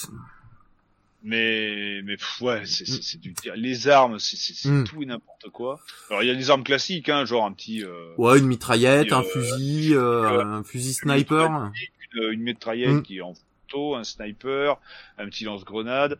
[1.25, 4.85] Mais mais pff, ouais, c'est c'est du les armes, c'est c'est Mm.
[4.85, 5.81] tout et n'importe quoi.
[6.11, 9.09] Alors il y a des armes classiques, hein, genre un petit euh, ouais, une mitraillette,
[9.09, 11.71] Et, un euh, fusil, euh, un fusil sniper.
[12.15, 13.03] une, une mitraillette Mm.
[13.03, 13.35] qui est en
[13.97, 14.79] un sniper,
[15.19, 16.19] un petit lance-grenade,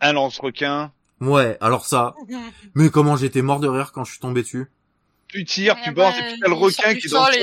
[0.00, 0.92] un lance-requin.
[1.20, 2.14] Ouais, alors ça,
[2.74, 4.70] mais comment j'étais mort de rire quand je suis tombé dessus.
[5.28, 7.38] Tu tires, tu bah, et puis t'as le requin qui est dans qui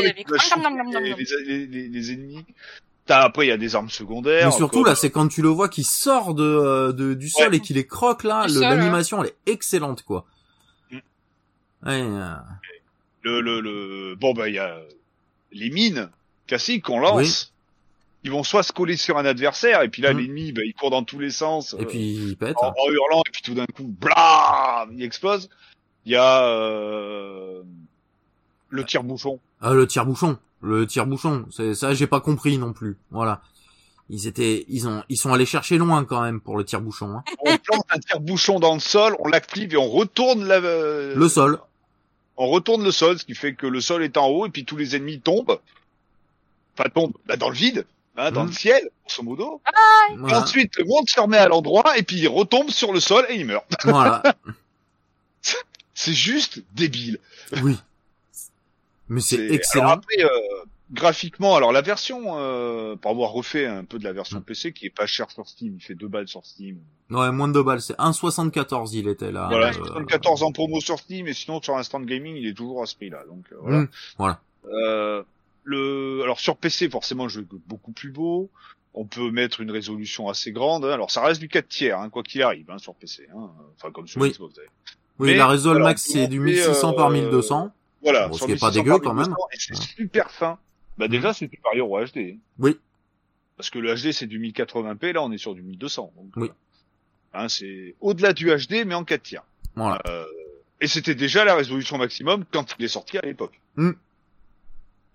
[1.48, 2.46] les, ennemis.
[3.06, 4.48] T'as, après, il y a des armes secondaires.
[4.48, 4.90] Mais surtout encore.
[4.90, 7.78] là, c'est quand tu le vois qui sort de, euh, de du sol et qu'il
[7.78, 10.26] les croque là, sol, l'animation elle est excellente quoi.
[10.92, 10.96] Mm.
[11.86, 12.36] Ouais, euh,
[13.22, 14.82] le, le, le, bon, bah, il y a
[15.54, 16.10] les mines
[16.48, 17.54] classiques qu'on lance.
[18.28, 20.18] Ils vont soit se coller sur un adversaire, et puis là, Mm.
[20.18, 21.74] l'ennemi, bah, il court dans tous les sens.
[21.80, 22.58] et euh, puis il pète.
[22.58, 25.48] en, en hurlant, et puis tout d'un coup, blam, il explose.
[26.06, 27.62] Il y a, euh,
[28.70, 29.40] le tire-bouchon.
[29.62, 32.98] Ah le tire-bouchon, le tire-bouchon, c'est ça j'ai pas compris non plus.
[33.12, 33.42] Voilà.
[34.10, 37.24] Ils étaient ils ont ils sont allés chercher loin quand même pour le tire-bouchon hein.
[37.46, 41.30] On plante un tire-bouchon dans le sol, on l'active et on retourne la, euh, Le
[41.30, 41.60] sol.
[42.38, 44.66] on retourne le sol, ce qui fait que le sol est en haut et puis
[44.66, 45.60] tous les ennemis tombent.
[46.78, 47.86] Enfin, tombent bah, dans le vide,
[48.18, 48.48] hein, dans Mhm.
[48.48, 49.62] le ciel, grosso modo.
[50.12, 50.42] Et Voilà.
[50.42, 53.36] ensuite, le monde se remet à l'endroit et puis il retombe sur le sol et
[53.36, 53.66] il meurt.
[53.84, 54.22] voilà.
[55.94, 57.20] C'est juste débile.
[57.64, 57.78] Oui.
[59.10, 59.90] Mais c'est Alors excellent.
[59.90, 60.30] après, euh,
[60.92, 64.44] graphiquement, alors la version, euh, pour avoir refait un peu de la version Mm.
[64.44, 66.78] PC, qui est pas cher sur Steam, il fait deux balles sur Steam.
[67.10, 69.48] Ouais, moins de deux balles, c'est 1,74 il était là.
[69.48, 72.84] voilà, euh, 74 en promo sur Steam, et sinon sur Instant Gaming, il est toujours
[72.84, 73.24] à ce prix-là.
[73.30, 73.78] Donc euh, voilà.
[73.80, 73.88] Mm,
[74.18, 74.40] voilà.
[74.74, 75.24] Euh,
[75.68, 78.50] le, alors sur PC, forcément, le jeu est beaucoup plus beau.
[78.94, 80.86] On peut mettre une résolution assez grande.
[80.86, 80.92] hein.
[80.92, 83.28] Alors ça reste du 4 tiers, hein, quoi qu'il arrive, hein, sur PC.
[83.36, 83.50] Hein.
[83.76, 84.32] Enfin comme sur Oui.
[84.32, 84.56] Xbox.
[85.20, 87.72] Oui, Mais, la résol alors, max c'est du peut 1600 par euh, 1200.
[88.02, 89.26] Voilà, Bon, ce qui est pas 1600 dégueu, quand même.
[89.28, 90.58] 1200, Et c'est super fin.
[90.98, 91.34] Bah déjà, Mhm.
[91.34, 92.38] c'est supérieur au HD.
[92.60, 92.78] Oui.
[93.58, 96.14] Parce que le HD c'est du 1080p, là on est sur du 1200.
[96.16, 96.48] Donc, Oui.
[96.50, 96.52] euh,
[97.34, 99.44] hein, c'est au-delà du HD, mais en 4 tiers.
[99.76, 100.00] Voilà.
[100.08, 100.24] Euh,
[100.82, 103.60] et c'était déjà la résolution maximum quand il est sorti à l'époque.
[103.76, 103.92] Mm.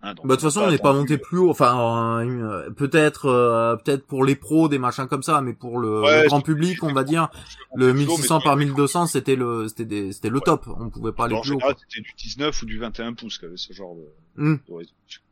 [0.04, 1.50] Hein, donc, Bah de toute façon, on n'est pas monté plus haut.
[1.50, 6.00] Enfin, euh, peut-être, euh, peut-être pour les pros, des machins comme ça, mais pour le,
[6.02, 7.28] Ouais, le grand public, on va dire,
[7.74, 10.42] Le le 1600 par 1200, c'était le, c'était des, c'était le Ouais.
[10.44, 10.66] top.
[10.80, 11.44] On pouvait pas aller plus haut.
[11.60, 11.82] général, quoi.
[11.88, 14.56] c'était du 19 ou du 21 pouces qu'avait ce genre de, Hmm.
[14.68, 15.22] de résolution.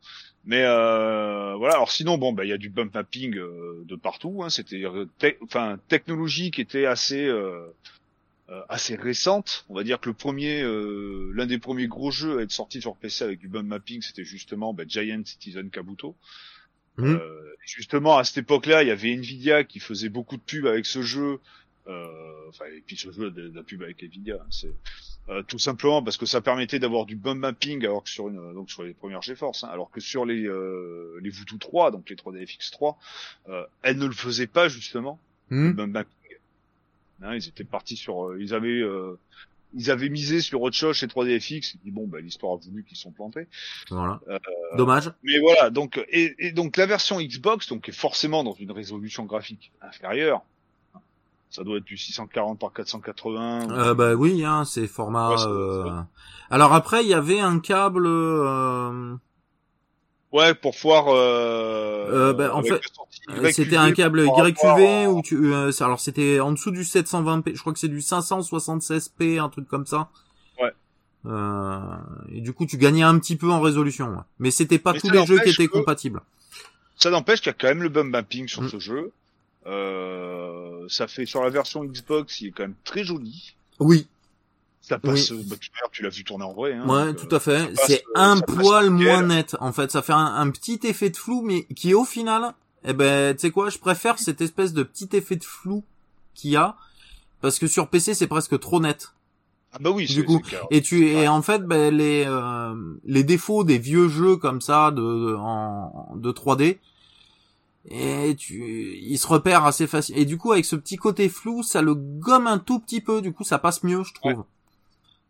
[0.45, 1.75] Mais euh, voilà.
[1.75, 4.41] Alors sinon, bon, bah il y a du bump mapping euh, de partout.
[4.43, 4.49] Hein.
[4.49, 7.67] C'était, euh, te- enfin, technologie qui était assez, euh, euh,
[8.69, 9.65] assez récente.
[9.69, 12.81] On va dire que le premier, euh, l'un des premiers gros jeux à être sorti
[12.81, 16.15] sur PC avec du bump mapping, c'était justement bah, Giant Citizen Kabuto.
[16.97, 17.15] Mhm.
[17.15, 20.85] Euh, justement, à cette époque-là, il y avait Nvidia qui faisait beaucoup de pubs avec
[20.85, 21.39] ce jeu
[21.87, 24.71] Euh, enfin, et puis ce jeu de, de la pub avec Nvidia, hein, c'est
[25.29, 28.53] euh, tout simplement parce que ça permettait d'avoir du bump mapping alors que sur une
[28.53, 32.07] donc sur les premières GeForce, hein, alors que sur les euh, les Voodoo 3, donc
[32.09, 32.97] les 3DFX3,
[33.49, 35.19] euh, elles ne le faisaient pas justement
[35.51, 35.67] Hmm.
[35.67, 36.20] le bump mapping.
[37.23, 39.17] Hein, ils étaient partis sur, euh, ils avaient euh,
[39.73, 41.75] ils avaient misé sur autre chose chez 3DFX.
[41.75, 43.47] Ils dit bon bah l'histoire a voulu qu'ils sont plantés.
[43.89, 44.19] Voilà.
[44.27, 44.37] Euh,
[44.77, 45.11] Dommage.
[45.23, 49.23] Mais voilà, donc et, et donc la version Xbox donc est forcément dans une résolution
[49.25, 50.41] graphique inférieure.
[51.49, 53.65] Ça doit être du 640 par 480.
[53.67, 55.31] ou- Euh, bah oui, hein, c'est format.
[55.35, 56.01] Ouais, euh,
[56.49, 58.05] Alors après, il y avait un câble.
[58.07, 59.15] euh,
[60.31, 61.05] Ouais, pour voir.
[61.09, 62.79] Euh, Euh, bah, en fait,
[63.51, 67.73] C'était un câble YQV ou tu euh, alors c'était en dessous du 720p, je crois
[67.73, 70.09] que c'est du 576p, un truc comme ça.
[70.61, 70.71] Ouais.
[71.25, 71.79] Euh,
[72.33, 74.23] et du coup, tu gagnais un petit peu en résolution, ouais.
[74.39, 76.21] mais c'était pas Mais tous les jeux qui étaient que- compatibles.
[76.97, 78.69] Ça n'empêche qu'il y a quand même le bump mapping sur Mm.
[78.69, 79.11] ce jeu.
[79.67, 83.53] Euh, ça fait sur la version Xbox, il est quand même très joli.
[83.79, 84.07] Oui,
[84.81, 85.31] Ça passe.
[85.31, 85.55] bah,
[85.91, 86.73] tu l'as vu tourner en vrai.
[86.73, 87.67] Hein, ouais, donc, tout euh, à fait.
[87.73, 89.55] passe, C'est euh, un poil moins net.
[89.59, 92.53] En fait, ça fait un, un petit effet de flou, mais qui au final,
[92.83, 95.83] eh ben, tu sais quoi, je préfère cette espèce de petit effet de flou
[96.33, 96.75] qu'il y a,
[97.41, 99.13] parce que sur PC c'est presque trop net.
[99.73, 100.05] Ah bah oui.
[100.05, 100.65] Du c'est- coup, clair.
[100.71, 102.73] Et tu et en fait ben, les euh,
[103.05, 106.77] les défauts des vieux jeux comme ça de de- en de 3D
[107.89, 111.63] et tu ils se repèrent assez facile et du coup avec ce petit côté flou
[111.63, 114.43] ça le gomme un tout petit peu du coup ça passe mieux je trouve.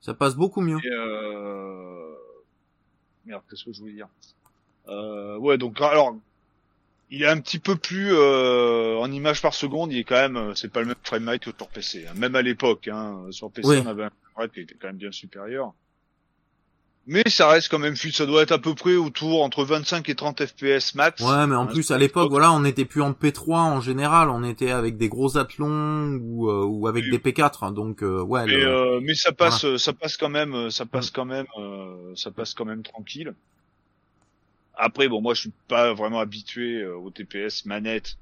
[0.01, 0.77] Ça passe beaucoup mieux.
[0.83, 2.13] Et, euh...
[3.25, 4.07] Merde, qu'est-ce que je voulais dire
[4.87, 6.15] euh, Ouais, donc alors,
[7.11, 9.91] il est un petit peu plus euh, en images par seconde.
[9.93, 12.07] Il est quand même, euh, c'est pas le même framerate que sur PC.
[12.07, 12.13] hein.
[12.15, 13.77] Même à l'époque, hein, sur PC, Oui.
[13.83, 15.73] on avait un framerate qui était quand même bien supérieur.
[17.07, 18.13] Mais ça reste quand même fluide.
[18.15, 21.21] Ça doit être à peu près autour entre 25 et 30 FPS max.
[21.21, 24.43] Ouais, mais en plus à l'époque, voilà, on n'était plus en P3 en général, on
[24.43, 28.45] était avec des gros athlons ou, euh, ou avec des P4, hein, donc euh, ouais.
[28.45, 32.13] Mais, le- euh, mais ça passe, ça passe quand même, ça passe quand même, euh,
[32.15, 33.33] ça passe quand même tranquille.
[34.75, 38.17] Après, bon, moi, je suis pas vraiment habitué au TPS manette,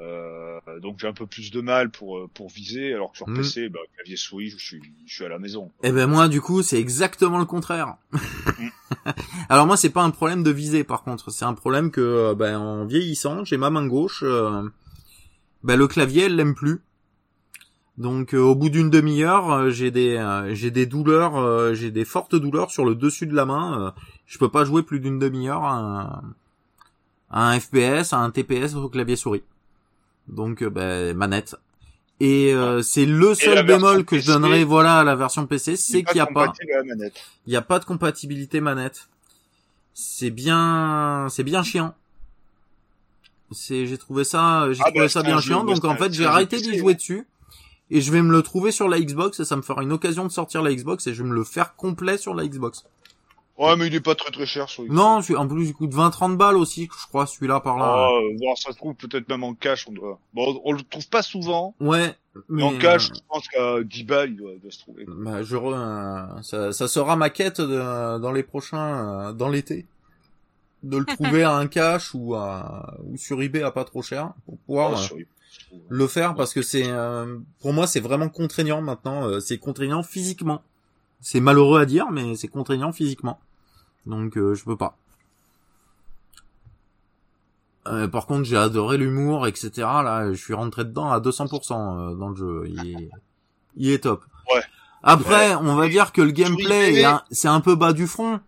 [0.00, 3.28] euh, donc j'ai un peu plus de mal pour euh, pour viser, alors que sur
[3.28, 3.36] Mm.
[3.36, 5.72] PC, bah, clavier souris, je suis, je suis à la maison.
[5.82, 7.96] Eh ben moi du coup c'est exactement le contraire.
[9.48, 12.34] Alors moi c'est pas un problème de viser par contre, c'est un problème que euh,
[12.34, 14.68] ben, en vieillissant j'ai ma main gauche, euh,
[15.64, 16.80] ben, le clavier elle l'aime plus.
[17.96, 22.70] Donc euh, au bout d'une demi-heure j'ai des j'ai des douleurs, j'ai des fortes douleurs
[22.70, 23.94] sur le dessus de la main.
[24.26, 26.22] je peux pas jouer plus d'une demi-heure à un,
[27.30, 29.42] à un FPS, à un TPS au clavier souris.
[30.28, 31.56] Donc euh, ben, manette.
[32.20, 35.76] Et euh, c'est le seul bémol que je PC, donnerais voilà à la version PC,
[35.76, 36.52] c'est qu'il n'y a pas
[37.46, 39.08] il y a pas de compatibilité manette.
[39.94, 41.94] C'est bien c'est bien chiant.
[43.52, 46.12] C'est j'ai trouvé ça j'ai Ah trouvé bah, ça c'est bien chiant donc en fait
[46.12, 47.26] j'ai arrêté d'y jouer dessus
[47.90, 50.24] et je vais me le trouver sur la Xbox et ça me fera une occasion
[50.24, 52.84] de sortir la Xbox et je vais me le faire complet sur la Xbox.
[53.58, 54.88] Ouais, mais il est pas très très cher Xbox.
[54.90, 57.86] Non, en plus du coup de 20 30 balles aussi, je crois celui-là par là.
[57.88, 60.20] Ah, euh, voir ça se trouve peut-être même en cash, on doit.
[60.32, 61.74] Bon, on le trouve pas souvent.
[61.80, 62.14] Ouais,
[62.48, 65.04] Mais en cash, euh, je pense qu'à 10 balles, il doit, il doit se trouver.
[65.08, 65.74] bah, je re-
[66.38, 69.86] euh, ça, ça sera ma quête de- dans les prochains euh, dans l'été
[70.84, 74.34] de le trouver à un cash ou à ou sur eBay à pas trop cher
[74.46, 75.80] pour pouvoir euh, sur- je trouve.
[75.88, 80.04] le faire parce que c'est euh, pour moi c'est vraiment contraignant maintenant euh, c'est contraignant
[80.04, 80.62] physiquement
[81.20, 83.40] c'est malheureux à dire mais c'est contraignant physiquement
[84.08, 84.96] donc euh, je peux pas
[87.86, 92.14] Euh, par contre j'ai adoré l'humour etc là je suis rentré dedans à 200% euh,
[92.16, 93.08] dans le jeu il est,
[93.76, 94.24] il est top
[94.54, 94.60] Ouais.
[95.02, 98.40] après on va dire que le gameplay un- c'est un peu bas du front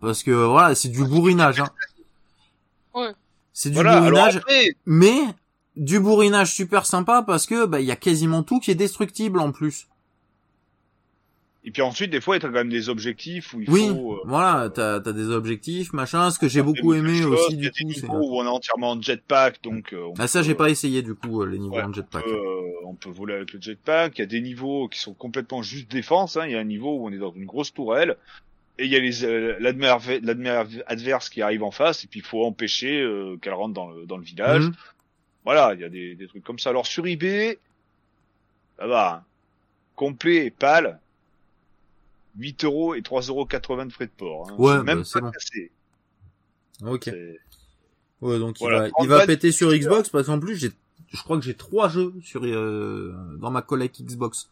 [0.00, 1.70] parce que voilà c'est du bourrinage hein.
[2.94, 3.14] Ouais.
[3.54, 5.20] c'est du Voilà, bourrinage après, mais
[5.76, 9.38] du bourrinage super sympa parce que bah il y a quasiment tout qui est destructible
[9.40, 9.88] en plus.
[11.68, 13.88] Et puis ensuite, des fois, il y a quand même des objectifs où il Oui,
[13.88, 14.14] faut.
[14.14, 16.30] euh, voilà, t'as as des objectifs, machin.
[16.30, 17.40] Ce que j'ai beaucoup aimé choses.
[17.40, 19.92] aussi du coup, c'est où on est entièrement en jetpack, donc.
[19.92, 21.90] euh, on ah ça peut, j'ai pas essayé du coup euh, les niveaux ouais, en
[21.90, 22.24] on jetpack.
[22.24, 24.16] peut, euh, on peut voler avec le jetpack.
[24.16, 26.36] Il y a des niveaux qui sont complètement juste défense.
[26.36, 26.46] Hein.
[26.46, 28.16] Il y a un niveau où on est dans une grosse tourelle.
[28.78, 32.24] Et il y a les euh, l'admer- adverse qui arrive en face et puis il
[32.26, 34.64] faut empêcher euh, qu'elle rentre dans le dans le village.
[34.66, 34.74] Mhm.
[35.44, 36.70] Voilà, il y a des, des trucs comme ça.
[36.70, 37.58] Alors sur eBay,
[38.78, 39.24] ça va, hein.
[39.96, 40.98] complet et pâle,
[42.38, 44.50] 8 euros et 3,80 euros de frais de port.
[44.50, 44.54] Hein.
[44.58, 45.30] Ouais, même bah, c'est bon.
[45.30, 45.70] cassé.
[46.84, 47.10] Ok.
[48.22, 49.70] Ouais donc Voilà, il va il va 30 péter sur.
[49.72, 50.70] Xbox parce qu'en plus j'ai
[51.08, 54.50] je crois que j'ai trois jeux sur euh, dans ma collecte Xbox.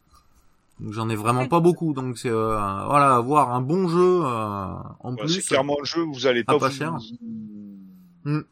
[0.81, 4.27] Donc j'en ai vraiment pas beaucoup donc c'est euh, voilà avoir un bon jeu euh,
[4.27, 5.29] en Ouais, plus.
[5.35, 6.93] c'est clairement le jeu, vous allez pas, pas vous, cher.
[6.93, 8.43] vous, Hmm.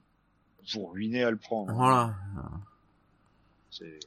[0.75, 1.73] vous ruiner à le prendre.
[1.75, 2.15] Voilà.
[3.71, 3.99] C'est-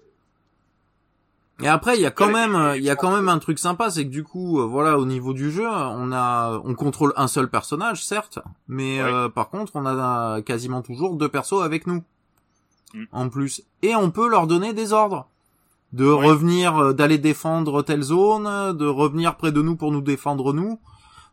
[1.62, 3.60] Et après, il y a quand même, mais- il y a quand même un truc
[3.60, 7.14] sympa, c'est que du coup, euh, voilà, au niveau du jeu, on a, on contrôle
[7.16, 11.88] un seul personnage, certes, mais euh, par contre, on a quasiment toujours deux persos avec
[11.88, 12.04] nous,
[12.94, 13.04] Mm.
[13.14, 15.28] en plus, et on peut leur donner des ordres,
[15.94, 20.52] de revenir, euh, d'aller défendre telle zone, de revenir près de nous pour nous défendre
[20.52, 20.78] nous.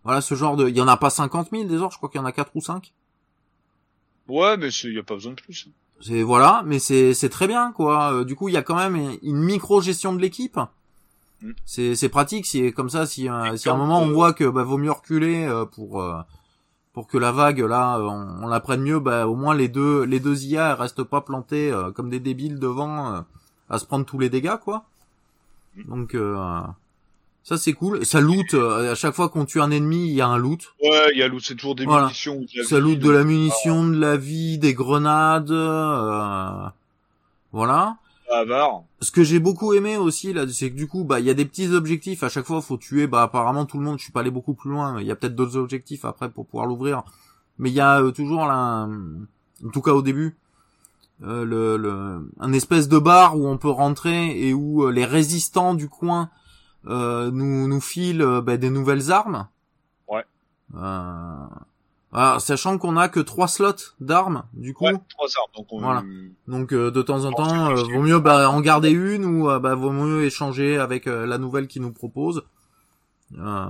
[0.04, 2.08] Voilà, ce genre de, il y en a pas 50 000 des ordres, je crois
[2.08, 2.92] qu'il y en a quatre ou cinq.
[4.28, 5.68] Ouais, mais il y a pas besoin de plus.
[6.02, 8.12] C'est voilà, mais c'est c'est très bien quoi.
[8.12, 10.58] Euh, du coup, il y a quand même une micro gestion de l'équipe.
[11.42, 11.52] Mm.
[11.64, 14.48] C'est c'est pratique si comme ça si euh, si à un moment on voit que
[14.48, 16.20] bah vaut mieux reculer euh, pour euh,
[16.92, 19.68] pour que la vague là euh, on, on la prenne mieux, bah au moins les
[19.68, 23.20] deux les deux IA elles restent pas plantées euh, comme des débiles devant euh,
[23.70, 24.84] à se prendre tous les dégâts quoi.
[25.76, 25.82] Mm.
[25.88, 26.60] Donc euh,
[27.44, 27.98] ça c'est cool.
[28.02, 30.38] Et ça loot euh, à chaque fois qu'on tue un ennemi, il y a un
[30.38, 30.72] loot.
[30.82, 32.04] Ouais, il y a l'autre, c'est toujours des Voilà.
[32.06, 32.36] munitions.
[32.40, 35.50] de la Ça loot de la munition, de la vie, des grenades.
[35.50, 36.66] euh,
[37.52, 37.96] voilà.
[38.32, 38.84] Avare.
[39.00, 41.34] Ce que j'ai beaucoup aimé aussi là, c'est que du coup, bah, il y a
[41.34, 42.22] des petits objectifs.
[42.22, 43.06] À chaque fois, faut tuer.
[43.06, 43.98] Bah, apparemment, tout le monde.
[43.98, 44.98] Je suis pas allé beaucoup plus loin.
[45.00, 47.02] Il y a peut-être d'autres objectifs après pour pouvoir l'ouvrir.
[47.58, 48.88] Mais il y a euh, toujours là,
[49.66, 50.34] en tout cas au début,
[51.22, 55.04] euh, le, le, un espèce de bar où on peut rentrer et où euh, les
[55.04, 56.30] résistants du coin
[56.84, 59.48] nous nous filent euh, bah, des nouvelles armes.
[60.08, 60.24] Ouais.
[60.76, 61.46] Euh,
[62.10, 64.84] voilà, sachant qu'on a que trois slots d'armes du coup.
[64.86, 65.50] Ouais, trois armes.
[65.56, 66.02] Donc on, Voilà.
[66.48, 69.58] Donc euh, de temps en temps, euh, vaut mieux bah, en garder une ou euh,
[69.58, 72.42] bah, vaut mieux échanger avec euh, la nouvelle qui nous propose.
[73.38, 73.66] Euh...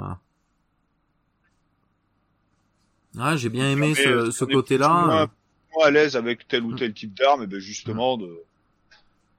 [3.16, 4.88] Ouais, j'ai bien aimé Mais, ce, euh, ce côté-là.
[4.88, 5.26] moins- euh.
[5.76, 6.76] moins à l'aise avec tel ou Mm.
[6.76, 8.40] tel type d'arme, et ben justement de,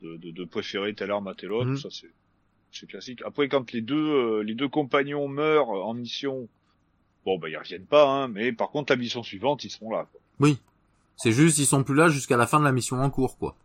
[0.03, 1.77] de, de, de préférer telle arme à telle autre, Mm.
[1.77, 2.09] ça c'est
[2.73, 3.21] c'est classique.
[3.25, 6.47] Après quand les deux euh, les deux compagnons meurent en mission,
[7.25, 10.07] bon bah ils reviennent pas, hein, mais par contre la mission suivante ils seront là.
[10.11, 10.21] Quoi.
[10.39, 10.57] Oui.
[11.15, 13.55] C'est juste, ils sont plus là jusqu'à la fin de la mission en cours, quoi.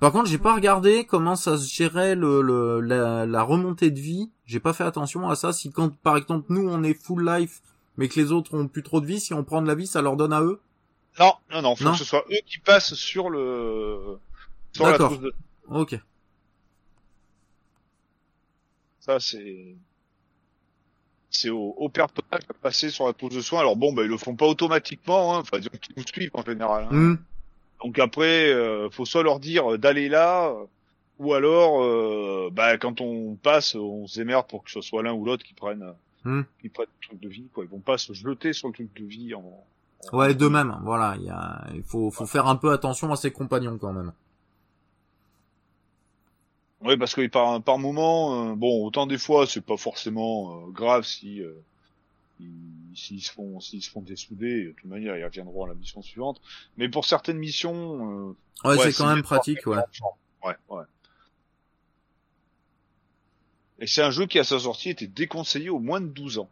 [0.00, 4.00] Par contre, j'ai pas regardé comment ça se gérait le, le la, la remontée de
[4.00, 4.30] vie.
[4.46, 5.52] J'ai pas fait attention à ça.
[5.52, 7.60] Si quand, par exemple, nous on est full life,
[7.96, 9.86] mais que les autres ont plus trop de vie, si on prend de la vie,
[9.86, 10.60] ça leur donne à eux?
[11.18, 11.92] Non non non, faut Non.
[11.92, 14.18] que ce soit eux qui passent sur le
[14.72, 15.34] sur la trousse de
[15.70, 15.98] Ok.
[19.06, 19.76] Ça c'est
[21.30, 23.60] c'est au, au personnage à passer sur la trousse de soins.
[23.60, 25.40] Alors bon, bah, ils le font pas automatiquement, hein.
[25.40, 26.84] enfin, disons qu'ils nous suivent en général.
[26.90, 26.94] hein.
[26.94, 27.16] Hmm.
[27.84, 30.64] Donc après, euh, faut soit leur dire d'aller là, euh,
[31.18, 35.12] ou alors, euh, bah, quand on passe, on se démerde pour que ce soit l'un
[35.12, 35.92] ou l'autre qui prenne, euh,
[36.24, 36.42] Hmm.
[36.60, 37.48] qui prenne le truc de vie.
[37.54, 37.64] Quoi.
[37.64, 39.32] Ils vont pas se jeter sur le truc de vie.
[39.34, 39.40] En,
[40.12, 40.76] en- Ouais, d'eux-mêmes.
[40.82, 43.92] Voilà, il y a, il faut, faut faire un peu attention à ses compagnons quand
[43.92, 44.12] même.
[46.86, 50.70] Oui, parce que par par moment, euh, bon, autant des fois, c'est pas forcément euh,
[50.70, 51.52] grave si euh,
[52.40, 54.66] ils- s'ils se font s'ils se font dessouder.
[54.66, 56.40] De toute manière, ils reviendront à la mission suivante.
[56.76, 59.76] Mais pour certaines missions, euh, Ouais, Ouais, c'est quand même pratique, ouais.
[60.44, 60.84] Ouais, ouais.
[63.78, 66.48] Et c'est un jeu qui, à sa sortie, était déconseillé aux moins de 12 ans.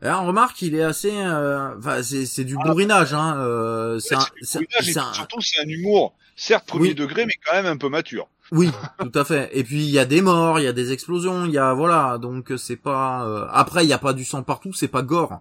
[0.00, 3.36] Alors, remarque, il est assez, euh, enfin, c'est, c'est du Ah, bourrinage, hein.
[3.38, 6.94] Euh, c'est un, Surtout, c'est un humour, certes premier Oui.
[6.94, 8.28] degré, mais quand même un peu mature.
[8.52, 8.70] Oui,
[9.00, 9.50] tout à fait.
[9.56, 11.72] Et puis il y a des morts, il y a des explosions, il y a
[11.74, 13.24] voilà, donc c'est pas.
[13.26, 15.40] euh, Après, il y a pas du sang partout, c'est pas gore.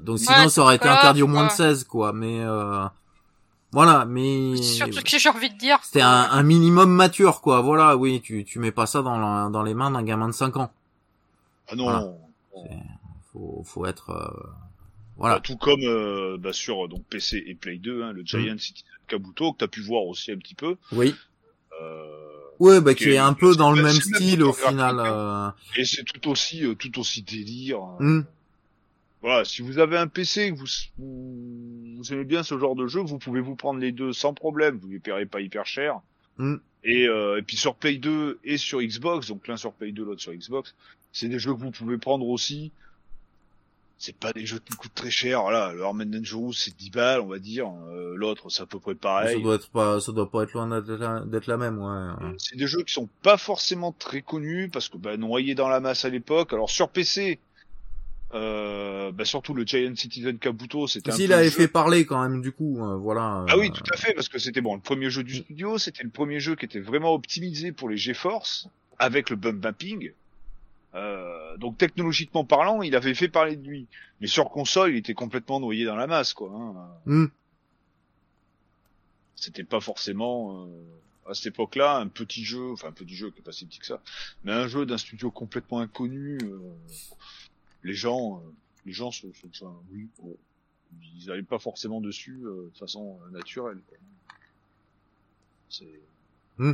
[0.00, 1.56] Donc sinon, Ouais, ça aurait été interdit au moins de ouais.
[1.56, 2.12] 16, quoi.
[2.12, 2.84] Mais euh...
[3.72, 5.78] voilà, mais Surtout que j'ai envie de dire.
[5.82, 7.60] c'était un, un minimum mature, quoi.
[7.60, 10.32] Voilà, oui, tu tu mets pas ça dans la- dans les mains d'un gamin de
[10.34, 10.70] 5 ans.
[11.68, 11.84] Ah non.
[11.84, 12.12] Voilà.
[13.32, 14.50] Faut faut être euh, Bah,
[15.16, 15.40] voilà.
[15.40, 18.26] tout comme euh, bah, sur donc PC et Play 2, hein, le Mm.
[18.26, 20.76] Giant Citizen Kabuto, que t'as pu voir aussi un petit peu.
[20.92, 21.14] Oui.
[21.82, 22.06] Euh,
[22.60, 24.96] Ouais, bah qui est un peu dans le même style au final.
[24.98, 27.80] euh, et c'est tout aussi euh, tout aussi délire.
[28.00, 28.24] euh, hmm.
[29.22, 30.66] Voilà, si vous avez un PC vous,
[30.98, 34.34] vous, vous aimez bien ce genre de jeu, vous pouvez vous prendre les deux sans
[34.34, 34.78] problème.
[34.82, 36.00] Vous les paierez pas hyper cher.
[36.36, 36.56] Mm.
[36.84, 40.04] Et, euh, et puis sur Play 2 et sur Xbox, donc l'un sur Play 2,
[40.04, 40.74] l'autre sur Xbox,
[41.12, 42.70] c'est des jeux que vous pouvez prendre aussi.
[44.04, 45.40] C'est pas des jeux qui coûtent très cher.
[45.40, 47.68] Voilà, le Armen Dangerous c'est 10 balles, on va dire.
[47.88, 49.42] Euh, l'autre, c'est à peu près Ça pareil.
[49.42, 52.34] doit être pas, ça doit pas être loin d'être la, même, ouais.
[52.36, 55.80] C'est des jeux qui sont pas forcément très connus parce que bah, noyés dans la
[55.80, 56.52] masse à l'époque.
[56.52, 57.38] Alors sur PC,
[58.34, 62.42] euh, bah, surtout le Giant Citizen Kabuto, c'était peu le avait fait parler quand même,
[62.42, 63.44] du coup, euh, voilà.
[63.48, 65.78] Ah oui, euh, tout à fait, parce que c'était bon, le premier jeu du studio,
[65.78, 68.68] c'était le premier jeu qui était vraiment optimisé pour les GeForce,
[68.98, 70.10] avec le bump mapping.
[70.94, 73.86] Euh, donc technologiquement parlant, il avait fait parler de lui.
[74.20, 76.50] Mais sur console, il était complètement noyé dans la masse, quoi.
[76.54, 76.88] hein.
[77.06, 77.26] hmm.
[79.36, 83.40] C'était pas forcément, euh, à cette époque-là, un petit jeu, enfin un petit jeu qui
[83.40, 84.00] est pas si petit que ça,
[84.44, 86.38] mais un jeu d'un studio complètement inconnu.
[86.42, 86.58] euh,
[87.82, 88.50] les gens, euh,
[88.86, 90.08] les gens se, se- oui,
[91.18, 93.78] ils n'allaient pas forcément dessus euh, de façon naturelle.
[93.88, 93.98] quoi.
[95.68, 96.00] C'est.
[96.58, 96.72] Hmm.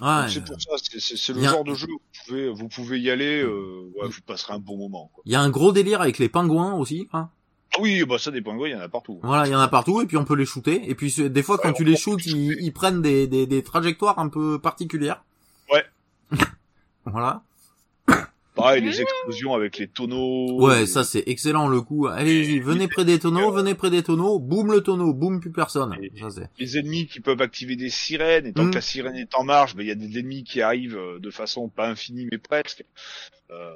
[0.00, 0.28] Ouais.
[0.28, 3.10] C'est pour ça, c'est- le a- genre de jeu où vous pouvez, vous pouvez y
[3.10, 5.10] aller, euh, ouais, vous passerez un bon moment.
[5.24, 7.08] Il y a un gros délire avec les pingouins aussi.
[7.12, 7.28] Hein.
[7.74, 9.20] Ah oui, bah ça des pingouins, il y en a partout.
[9.22, 10.88] Voilà, il y en a partout et puis on peut les shooter.
[10.88, 11.96] Et puis c'est- des fois quand tu les les
[12.26, 15.22] ils, ils prennent des, des, des trajectoires un peu particulières.
[15.72, 15.84] Ouais.
[17.04, 17.42] voilà.
[18.58, 18.86] Pareil, Mmh.
[18.86, 20.60] les explosions avec les tonneaux.
[20.60, 22.06] Ouais, ça c'est excellent le coup.
[22.08, 25.96] Allez-y, venez près des tonneaux, venez près des tonneaux, boum le tonneau, boum plus personne.
[26.02, 26.50] Et- Ça c'est.
[26.58, 28.70] les ennemis qui peuvent activer des sirènes, et tant Mm.
[28.70, 31.18] que la sirène est en marche, ben, il y a des ennemis qui arrivent euh,
[31.20, 32.84] de façon pas infinie mais presque.
[33.50, 33.74] Euh,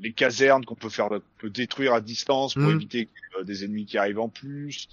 [0.00, 2.76] les casernes qu'on peut faire, qu'on peut détruire à distance pour Mm.
[2.76, 4.88] éviter que, euh, des ennemis qui arrivent en plus.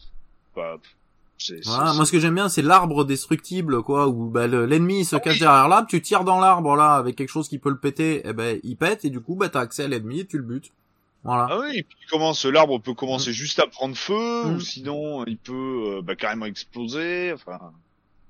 [0.56, 0.78] Bah,
[1.66, 5.16] Voilà, moi ce que j'aime bien c'est l'arbre destructible quoi où bah, le- l'ennemi se
[5.16, 5.40] Ah cache oui.
[5.42, 8.34] derrière l'arbre, tu tires dans l'arbre là avec quelque chose qui peut le péter, et
[8.34, 10.72] ben il pète et du coup bah t'as accès à l'ennemi et tu le butes.
[11.24, 11.48] Voilà.
[11.50, 14.56] Ah oui, et puis commence, l'arbre peut commencer juste à prendre feu, Mm.
[14.56, 17.60] ou sinon il peut euh, bah, carrément exploser, enfin,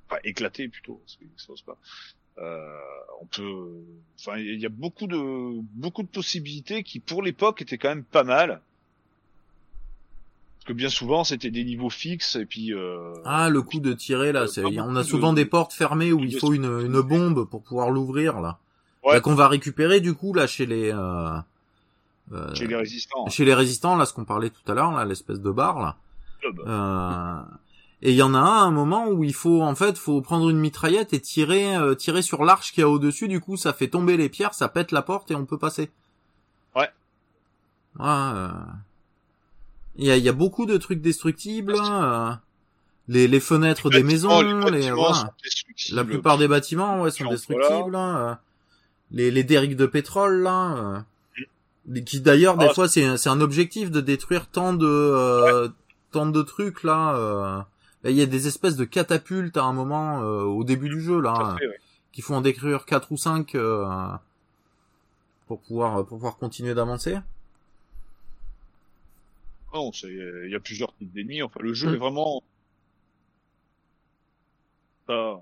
[0.09, 1.77] enfin éclater plutôt, parce explose pas.
[2.37, 2.67] Euh,
[3.21, 3.67] on peut,
[4.19, 8.03] enfin, il y a beaucoup de beaucoup de possibilités qui pour l'époque étaient quand même
[8.03, 8.61] pas mal.
[10.65, 13.93] Parce que bien souvent c'était des niveaux fixes et puis euh, Ah le coup de
[13.93, 16.65] tirer là, Euh, c'est on a de- souvent des portes fermées où il faut une,
[16.65, 18.57] une bombe pour pouvoir l'ouvrir là.
[19.03, 19.13] Ouais.
[19.13, 21.37] Bah, qu'on va récupérer du coup là chez les euh,
[22.33, 23.29] euh, chez les résistants.
[23.29, 25.97] chez les résistants là ce qu'on parlait tout à l'heure là l'espèce de bar là.
[26.67, 27.41] Euh,
[28.01, 30.49] et il y en a un, un moment où il faut en fait faut prendre
[30.49, 33.71] une mitraillette et tirer euh, tirer sur l'arche qui est au dessus du coup ça
[33.73, 35.91] fait tomber les pierres ça pète la porte et on peut passer
[36.75, 36.89] Ouais.
[37.99, 38.49] Ouais, euh,
[39.97, 42.35] il y a y a beaucoup de trucs destructibles hein, euh,
[43.07, 45.33] les les fenêtres des maisons les les, voilà.
[45.91, 47.35] la plupart des bâtiments ouais sont Voilà.
[47.37, 48.35] destructibles hein, euh,
[49.11, 51.03] les les derricks de pétrole là
[51.87, 55.69] euh, qui d'ailleurs des Ah, fois c'est c'est un objectif de détruire tant de euh,
[56.11, 57.61] tant de trucs là euh,
[58.03, 61.01] Là, il y a des espèces de catapultes à un moment euh, au début du
[61.01, 61.79] jeu là, fait, ouais.
[62.11, 63.83] qui font en détruire quatre ou cinq euh,
[65.47, 67.17] pour pouvoir pour pouvoir continuer d'avancer.
[69.75, 71.43] Non, c'est, il y a plusieurs types d'ennemis.
[71.43, 71.93] Enfin, le jeu Mm.
[71.95, 72.41] est vraiment.
[75.07, 75.39] Ça-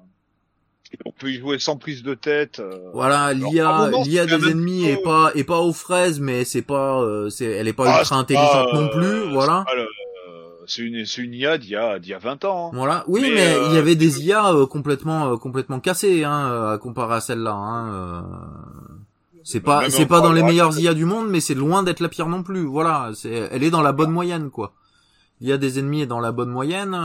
[1.06, 2.60] On peut y jouer sans prise de tête.
[2.60, 7.02] euh, Voilà, l'IA l'IA des ennemis est pas est pas aux fraises, mais c'est pas
[7.02, 9.66] euh, c'est elle est pas Ah, ultra intelligente pas, non plus, euh, voilà.
[9.68, 9.86] c'est euh,
[10.68, 12.68] C'est une, c'est une IA d'il y a, d'il y a 20 ans.
[12.68, 12.72] hein.
[12.76, 13.04] Voilà.
[13.08, 16.50] Oui, Mais, mais, euh, il y avait des IA euh, complètement euh, complètement cassées hein,
[16.52, 17.54] euh, à comparer à celle-là.
[17.54, 18.22] Hein, euh.
[19.44, 22.10] C'est pas c'est pas dans les meilleures IA du monde, mais c'est loin d'être la
[22.10, 22.64] pire non plus.
[22.66, 24.74] Voilà, c'est elle est dans la bonne moyenne quoi.
[25.42, 26.98] Il y a des ennemis dans la bonne moyenne.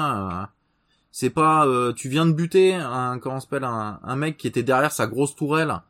[1.10, 4.62] C'est pas euh, tu viens de buter un comment s'appelle un, un mec qui était
[4.62, 5.81] derrière sa grosse tourelle.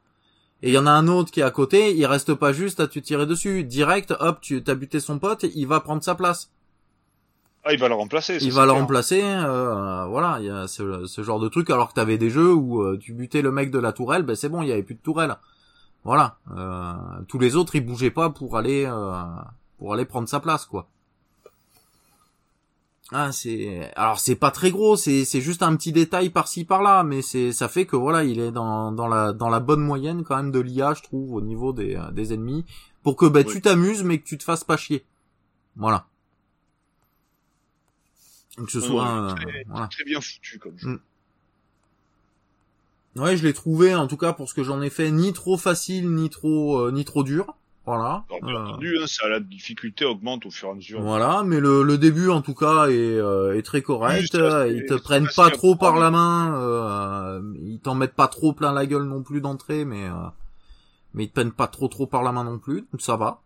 [0.62, 2.80] Et il y en a un autre qui est à côté, il reste pas juste
[2.80, 3.62] à te tirer dessus.
[3.64, 6.50] Direct, hop, tu t'as buté son pote, il va prendre sa place.
[7.64, 8.40] Ah, il va le remplacer.
[8.40, 11.70] ça, Il va le remplacer, euh, voilà, il y a ce, ce genre de truc,
[11.70, 14.34] alors que t'avais des jeux où euh, tu butais le mec de la tourelle, ben
[14.34, 15.36] c'est bon, il y avait plus de tourelle.
[16.04, 16.94] Voilà, euh,
[17.28, 19.22] tous les autres ils bougeaient pas pour aller euh,
[19.78, 20.88] pour aller prendre sa place, quoi.
[23.10, 27.02] Ah c'est alors c'est pas très gros, c'est c'est juste un petit détail par-ci par-là,
[27.04, 30.24] mais c'est ça fait que voilà, il est dans dans la dans la bonne moyenne
[30.24, 32.64] quand même de l'IA, je trouve, au niveau des euh, des ennemis,
[33.02, 33.44] pour que Oui.
[33.46, 35.04] tu t'amuses mais que tu te fasses pas chier.
[35.76, 36.06] Voilà.
[38.56, 39.86] Que ce soit très- voilà.
[39.88, 41.00] Très bien foutu comme jeu.
[43.16, 45.58] Ouais, je l'ai trouvé en tout cas pour ce que j'en ai fait ni trop
[45.58, 47.54] facile ni trop euh, ni trop dur.
[47.84, 48.24] Voilà.
[48.30, 51.00] Alors, bien Euh, entendu, hein, ça, la difficulté augmente au fur et à mesure.
[51.00, 54.28] voilà, mais le, le début en tout cas est, euh, est très correct.
[54.32, 56.54] C'est- ils te prennent pas trop par la main.
[56.60, 60.12] Euh, ils t'en mettent pas trop plein la gueule non plus d'entrée, mais euh,
[61.14, 63.42] mais ils te prennent pas trop trop par la main non plus, donc ça va.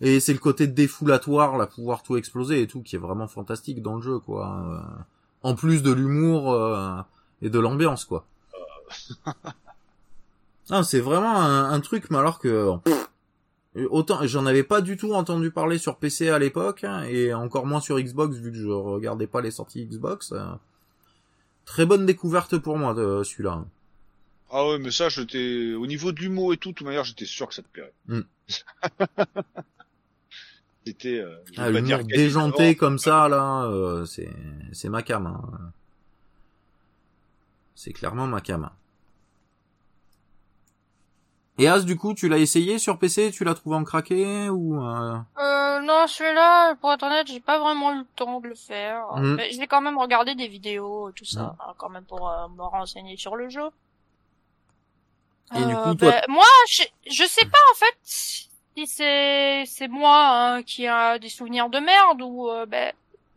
[0.00, 3.82] Et c'est le côté défoulatoire, là, pouvoir tout exploser et tout, qui est vraiment fantastique
[3.82, 4.62] dans le jeu, quoi.
[4.66, 5.02] Euh,
[5.42, 6.96] en plus de l'humour euh,
[7.42, 8.24] et de l'ambiance, quoi.
[10.72, 13.08] Ah, c'est vraiment un, un truc, mais alors que pff,
[13.90, 17.66] autant j'en avais pas du tout entendu parler sur PC à l'époque hein, et encore
[17.66, 20.30] moins sur Xbox vu que je regardais pas les sorties Xbox.
[20.30, 20.44] euh.
[21.64, 23.64] Très bonne découverte pour moi de celui-là.
[24.52, 27.24] Ah ouais, mais ça, j'étais au niveau de l'humour et tout, de toute manière, j'étais
[27.26, 27.92] sûr que ça te plairait.
[28.06, 28.20] Mm.
[30.86, 31.70] C'était, euh, Ah,
[32.02, 34.30] déjanté comme ça là, euh, c'est
[34.72, 35.26] c'est ma cam.
[35.26, 35.72] hein.
[37.82, 38.68] C'est clairement ma cam.
[41.56, 44.82] Et As, du coup, tu l'as essayé sur PC, tu l'as trouvé en craqué ou
[44.84, 45.16] euh...
[45.38, 49.06] Euh, non, celui-là, pour être honnête, j'ai pas vraiment eu le temps de le faire.
[49.16, 49.36] Mhm.
[49.36, 52.62] Mais j'ai quand même regardé des vidéos, tout ça, hein, quand même pour euh, me
[52.62, 53.68] renseigner sur le jeu.
[55.54, 59.64] Et du Euh, coup, toi- ben, moi, je, je sais pas en fait si c'est
[59.66, 60.18] c'est moi
[60.56, 62.92] hein, qui a des souvenirs de merde ou euh, ben,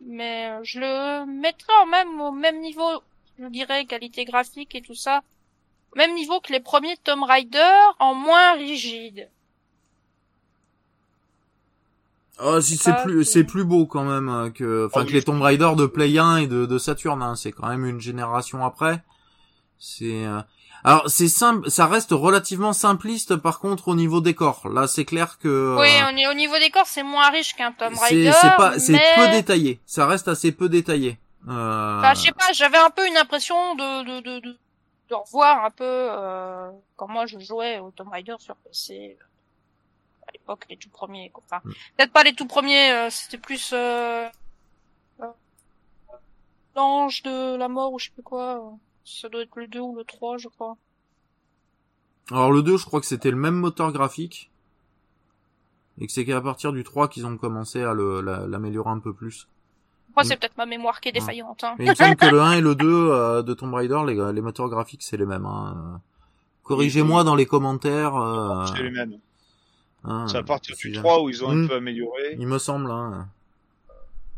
[0.05, 3.01] mais je le mettrais en même au même niveau
[3.39, 5.21] je dirais, qualité graphique et tout ça.
[5.95, 9.29] Même niveau que les premiers Tomb Raider, en moins rigide.
[12.39, 15.13] Ah, si c'est plus, c'est- plus beau quand même euh, que, enfin Ah que oui.
[15.13, 17.21] les Tomb Raider de Play 1 et de, de Saturn.
[17.21, 19.03] Hein, c'est quand même une génération après.
[19.77, 20.41] C'est, euh,
[20.83, 24.67] alors c'est simple, ça reste relativement simpliste par contre au niveau décor.
[24.67, 25.77] Là, c'est clair que.
[25.79, 28.31] Oui, euh, on est- au niveau décor, c'est moins riche qu'un Tomb Raider.
[28.33, 29.13] c'est pas, c'est mais...
[29.15, 29.79] peu détaillé.
[29.85, 31.19] Ça reste assez peu détaillé.
[31.47, 31.99] Euh...
[31.99, 34.57] Enfin, je sais pas, j'avais un peu une impression de, de, de, de,
[35.09, 39.23] de revoir un peu euh, quand moi je jouais au Tomb Raider sur PC euh,
[40.27, 41.29] à l'époque les tout premiers.
[41.31, 41.43] quoi.
[41.45, 41.71] Enfin, Mm.
[41.97, 44.27] peut-être pas les tout premiers, euh, c'était plus euh,
[46.75, 48.73] l'ange de la mort ou je sais plus quoi.
[49.05, 50.77] Ça doit être le 2 ou le 3, je crois.
[52.31, 54.49] Alors le 2, je crois que c'était le même moteur graphique.
[55.99, 59.47] Et que c'est qu'à partir du 3 qu'ils ont commencé à l'améliorer un peu plus.
[60.15, 60.27] Après, Mm.
[60.27, 61.63] c'est peut-être ma mémoire qui est défaillante.
[61.63, 61.75] Hein.
[61.79, 64.41] Il me semble que le 1 et le 2 euh, de Tomb Raider, les, les
[64.41, 65.45] moteurs graphiques, c'est les mêmes.
[65.45, 65.99] Hein.
[66.63, 68.15] Corrigez-moi dans les commentaires.
[68.15, 69.17] Euh, C'est les mêmes.
[70.05, 71.03] hein, C'est à partir du jamais.
[71.07, 71.63] 3 où ils ont Mm.
[71.63, 72.35] un peu amélioré.
[72.39, 72.89] Il me semble.
[72.91, 73.27] Hein.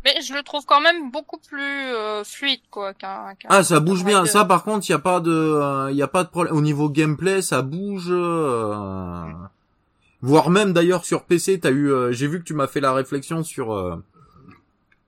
[0.06, 3.34] Mais je le trouve quand même beaucoup plus euh, fluide, quoi, qu'un.
[3.40, 4.26] qu'un Ah, ça bouge bien.
[4.26, 6.56] Ça, par contre, il y a pas de, euh, il y a pas de problème
[6.56, 7.42] au niveau gameplay.
[7.42, 8.08] Ça bouge.
[8.10, 9.26] euh,
[10.22, 11.92] Voire même d'ailleurs sur PC, t'as eu.
[11.92, 13.96] euh, J'ai vu que tu m'as fait la réflexion sur euh,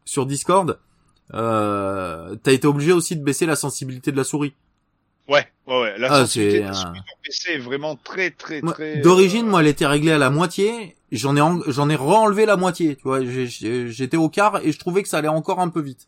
[0.07, 0.79] sur Discord.
[1.34, 4.53] Euh, t'as été obligé aussi de baisser la sensibilité de la souris.
[5.27, 5.97] Ouais, ouais, ouais.
[5.97, 8.73] La Ah, sensibilité c'est, de la euh, souris sur PC est vraiment très, très, Moi,
[8.73, 9.01] très.
[9.01, 10.95] D'origine, euh, moi, elle était réglée à la moitié.
[11.11, 12.95] J'en ai, en- j'en ai re-enlevé la moitié.
[12.95, 16.07] Tu vois, j'étais au quart et je trouvais que ça allait encore un peu vite.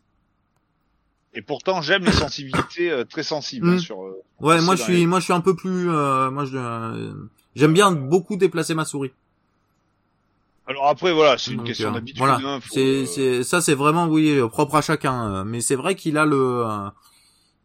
[1.34, 3.74] Et pourtant, j'aime les sensibilités euh, très sensibles Mm.
[3.74, 4.02] hein, sur.
[4.02, 5.90] euh, Ouais, moi, je suis, les- moi, je suis un peu plus.
[5.90, 7.12] euh, moi, je, euh,
[7.54, 9.12] j'aime bien beaucoup déplacer ma souris.
[10.70, 12.18] Alors après, voilà, c'est une Donc, question euh, d'habitude.
[12.18, 12.38] Voilà.
[12.44, 15.44] hein, c'est, euh, c'est, ça, c'est vraiment, oui, euh, propre à chacun.
[15.44, 16.64] Mais c'est vrai qu'il a le,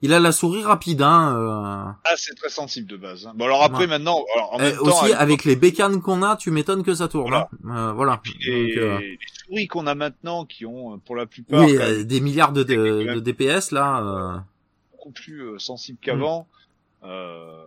[0.02, 1.04] il a la souris rapide.
[1.04, 3.28] Hein, Ah, c'est très sensible de base.
[3.28, 3.34] hein.
[3.36, 3.88] Bon, alors après, Ouais.
[3.88, 6.96] maintenant, alors, en même Euh, temps, aussi, avec les bécanes qu'on a, tu m'étonnes que
[6.96, 7.30] ça tourne.
[7.30, 7.48] Voilà.
[7.68, 7.90] Hein.
[7.90, 8.22] Euh, voilà.
[8.44, 12.04] les, Donc, euh, les souris qu'on a maintenant, qui ont pour la plupart oui, même,
[12.06, 12.64] des milliards de,
[13.20, 14.02] DPS là.
[14.02, 14.38] euh,
[14.94, 16.48] beaucoup plus sensibles qu'avant.
[17.04, 17.62] Euh,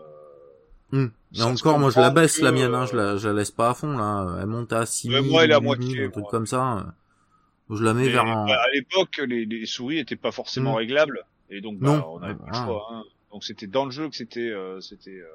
[0.93, 1.07] Hmm.
[1.35, 3.29] Et se encore, moi, je la baisse, que, la mienne, hein, euh, je la, je
[3.29, 4.39] la laisse pas à fond, là.
[4.41, 6.23] Elle monte à 6 Ouais, 000, moi, elle est à 8 000, moitié, un truc
[6.23, 6.31] moi.
[6.31, 6.87] comme ça.
[7.71, 8.47] Je la mets et, vers un...
[8.47, 10.77] bah, à l'époque, les, les souris étaient pas forcément Mm.
[10.77, 12.05] réglables, et donc bah, Non.
[12.15, 12.65] on avait pas le Ah.
[12.65, 12.87] choix.
[12.93, 13.03] Hein.
[13.31, 15.11] Donc c'était dans le jeu que c'était, euh, c'était.
[15.21, 15.27] euh,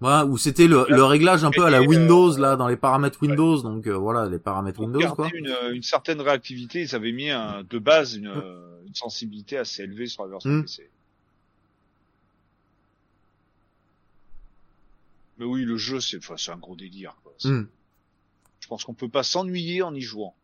[0.00, 2.76] Voilà, où c'était le, le réglage un peu à la euh, Windows, là, dans les
[2.76, 3.62] paramètres Windows.
[3.62, 5.28] Donc, euh, voilà, les paramètres Windows, quoi.
[5.32, 9.84] une, une certaine réactivité, ils avaient mis un, de base une, euh, une sensibilité assez
[9.84, 10.62] élevée sur la version.
[10.62, 10.90] PC.
[15.40, 17.16] Mais oui, le jeu, c'est, enfin, c'est un gros délire.
[17.24, 17.32] Quoi.
[17.44, 17.66] Hmm.
[18.60, 20.34] Je pense qu'on peut pas s'ennuyer en y jouant.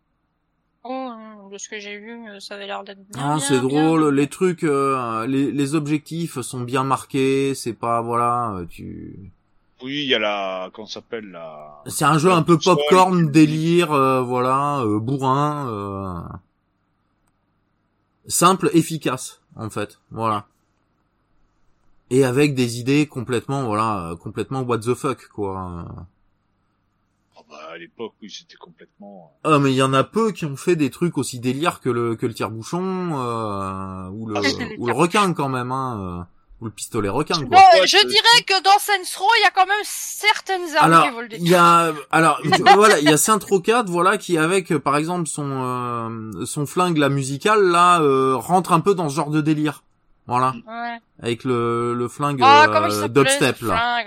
[0.85, 3.23] Oh, hein, de ce que j'ai vu, euh, ça avait l'air d'être bien.
[3.23, 3.69] Ah, c'est bien.
[3.69, 9.33] drôle, les trucs, euh, les, les objectifs sont bien marqués, c'est pas, voilà, euh, tu...
[9.83, 11.83] Oui, il y a la, comment ça s'appelle la.
[11.85, 16.37] C'est un jeu un peu popcorn, délire, euh, voilà, euh, bourrin, euh,
[18.29, 20.47] simple, efficace, en fait, voilà.
[22.11, 25.87] Et avec des idées complètement, voilà, euh, complètement what the fuck, quoi.
[27.37, 29.33] Oh, bah, à l'époque, oui, c'était complètement.
[29.45, 31.91] Ah, mais il y en a peu qui ont fait des trucs aussi délires que
[31.91, 36.25] le que le tire-bouchon, euh, ou le Ah, ou le requin quand même, hein, euh,
[36.61, 37.59] ou le pistolet requin, quoi.
[37.59, 41.23] Bon, je dirais que dans Saints Row, il y a quand même certaines armes Alors,
[41.33, 42.41] il y a, alors,
[42.75, 46.65] voilà, il y a Saint Rocade, voilà, qui avec, euh, par exemple, son euh, son
[46.65, 49.83] flingue la musicale là, euh, rentre un peu dans ce genre de délire,
[50.27, 50.99] voilà, Ouais.
[51.23, 54.07] avec le le flingue Ah, euh, dubstep là, flingue,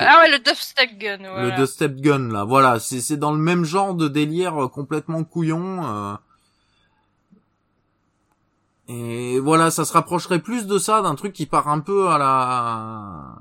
[0.00, 1.42] Ah ouais, le dubstep gun, voilà.
[1.44, 5.22] le dubstep gun là, voilà, c'est c'est dans le même genre de délire euh, complètement
[5.24, 5.84] couillon.
[5.84, 6.14] euh.
[8.88, 12.18] Et voilà, ça se rapprocherait plus de ça, d'un truc qui part un peu à
[12.18, 13.36] la,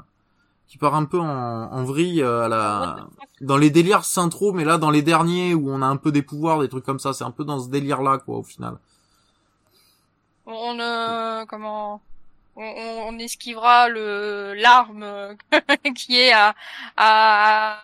[0.68, 3.28] qui part un peu en, en vrille euh, à la, fuck?
[3.42, 6.22] dans les délires synthro, mais là dans les derniers où on a un peu des
[6.22, 8.78] pouvoirs, des trucs comme ça, c'est un peu dans ce délire là quoi au final.
[10.52, 12.02] On euh, comment
[12.56, 15.36] on, on- on esquivera le l'arme
[15.96, 16.56] qui est à,
[16.98, 17.84] à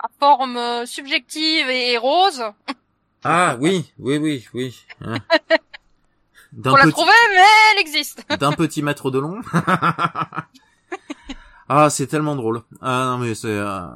[0.00, 2.42] à forme subjective et rose.
[3.24, 4.84] Ah oui, oui, oui, oui.
[5.00, 5.16] hein.
[6.52, 7.42] D'un Faut la trouver, mais
[7.72, 8.24] elle existe.
[8.38, 9.40] d'un petit mètre de long.
[11.68, 12.62] ah, c'est tellement drôle.
[12.80, 13.86] Ah non mais c'est, euh...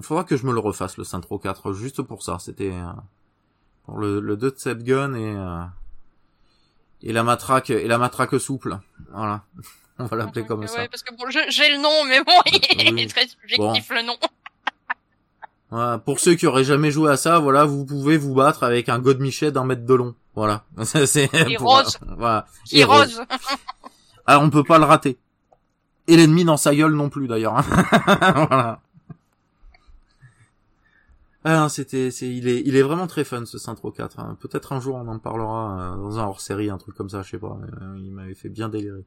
[0.00, 2.38] faudra que je me le refasse le Syntro 4 juste pour ça.
[2.38, 2.92] C'était euh,
[3.84, 5.64] pour le le dubstep gun et euh,
[7.02, 8.78] et la matraque et la matraque souple.
[9.12, 9.42] Voilà,
[9.98, 10.88] on va l'appeler comme Ouais, ça.
[10.88, 13.02] parce que bon, j'ai le nom, mais bon, il Oui.
[13.02, 14.16] est très subjectif le nom.
[15.70, 18.88] Voilà, pour ceux qui auraient jamais joué à ça, voilà, vous pouvez vous battre avec
[18.88, 20.14] un God Michet d'un mètre de long.
[20.34, 20.64] Voilà.
[20.82, 21.98] C'est pour- rose.
[22.16, 22.46] Voilà.
[22.64, 23.20] Qui rose.
[24.26, 25.18] Ah, on peut pas le rater.
[26.06, 27.58] Et l'ennemi dans sa gueule non plus d'ailleurs.
[27.58, 27.64] hein.
[28.48, 28.80] voilà.
[31.44, 34.18] Ah, c'était, c'est, il est, il est vraiment très fun ce Saint 4.
[34.18, 34.36] hein.
[34.40, 37.30] Peut-être un jour on en parlera euh, dans un hors-série, un truc comme ça, je
[37.30, 37.56] sais pas.
[37.80, 39.04] euh, il m'avait fait bien délirer.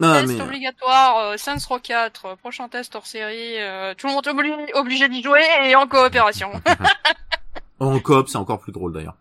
[0.00, 4.12] Test mais- obligatoire, euh, Saints Row 4, euh, prochain test hors série, euh, tout le
[4.14, 6.50] monde est obligé, obligé d'y jouer et en coopération.
[7.80, 9.16] En coop, c'est encore plus drôle d'ailleurs.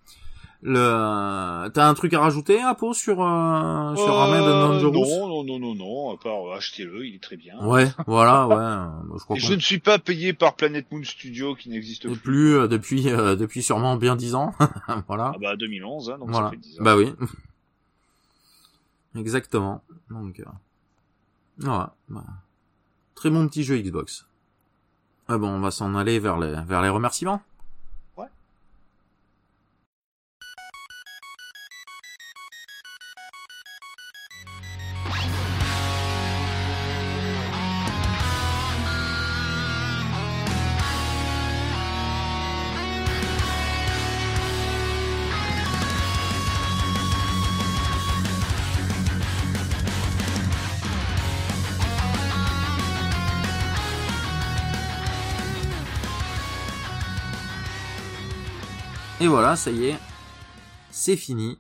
[0.66, 5.44] Le, t'as un truc à rajouter, Apo, sur euh, sur Ahmed Euh, Dangerous Non, non,
[5.44, 7.60] non, non, non, à part euh, achetez-le, il est très bien.
[7.62, 8.56] Ouais, voilà, ouais.
[8.56, 12.18] euh, Je crois je ne suis pas payé par Planet Moon Studio qui n'existe plus.
[12.18, 14.54] plus euh, depuis euh, depuis sûrement bien dix ans.
[15.10, 15.34] voilà.
[15.36, 16.46] Ah bah 2011, hein, donc voilà.
[16.48, 16.84] ça fait 10 ans.
[16.84, 17.12] Bah oui.
[19.20, 19.84] Exactement.
[20.10, 20.46] Donc euh,
[21.58, 21.94] voilà.
[22.08, 22.24] bah.
[23.16, 24.26] Très bon petit jeu Xbox.
[25.28, 27.42] Ah bon, on va s'en aller vers les vers les remerciements.
[59.34, 59.98] Voilà, ça y est.
[60.92, 61.58] C'est fini.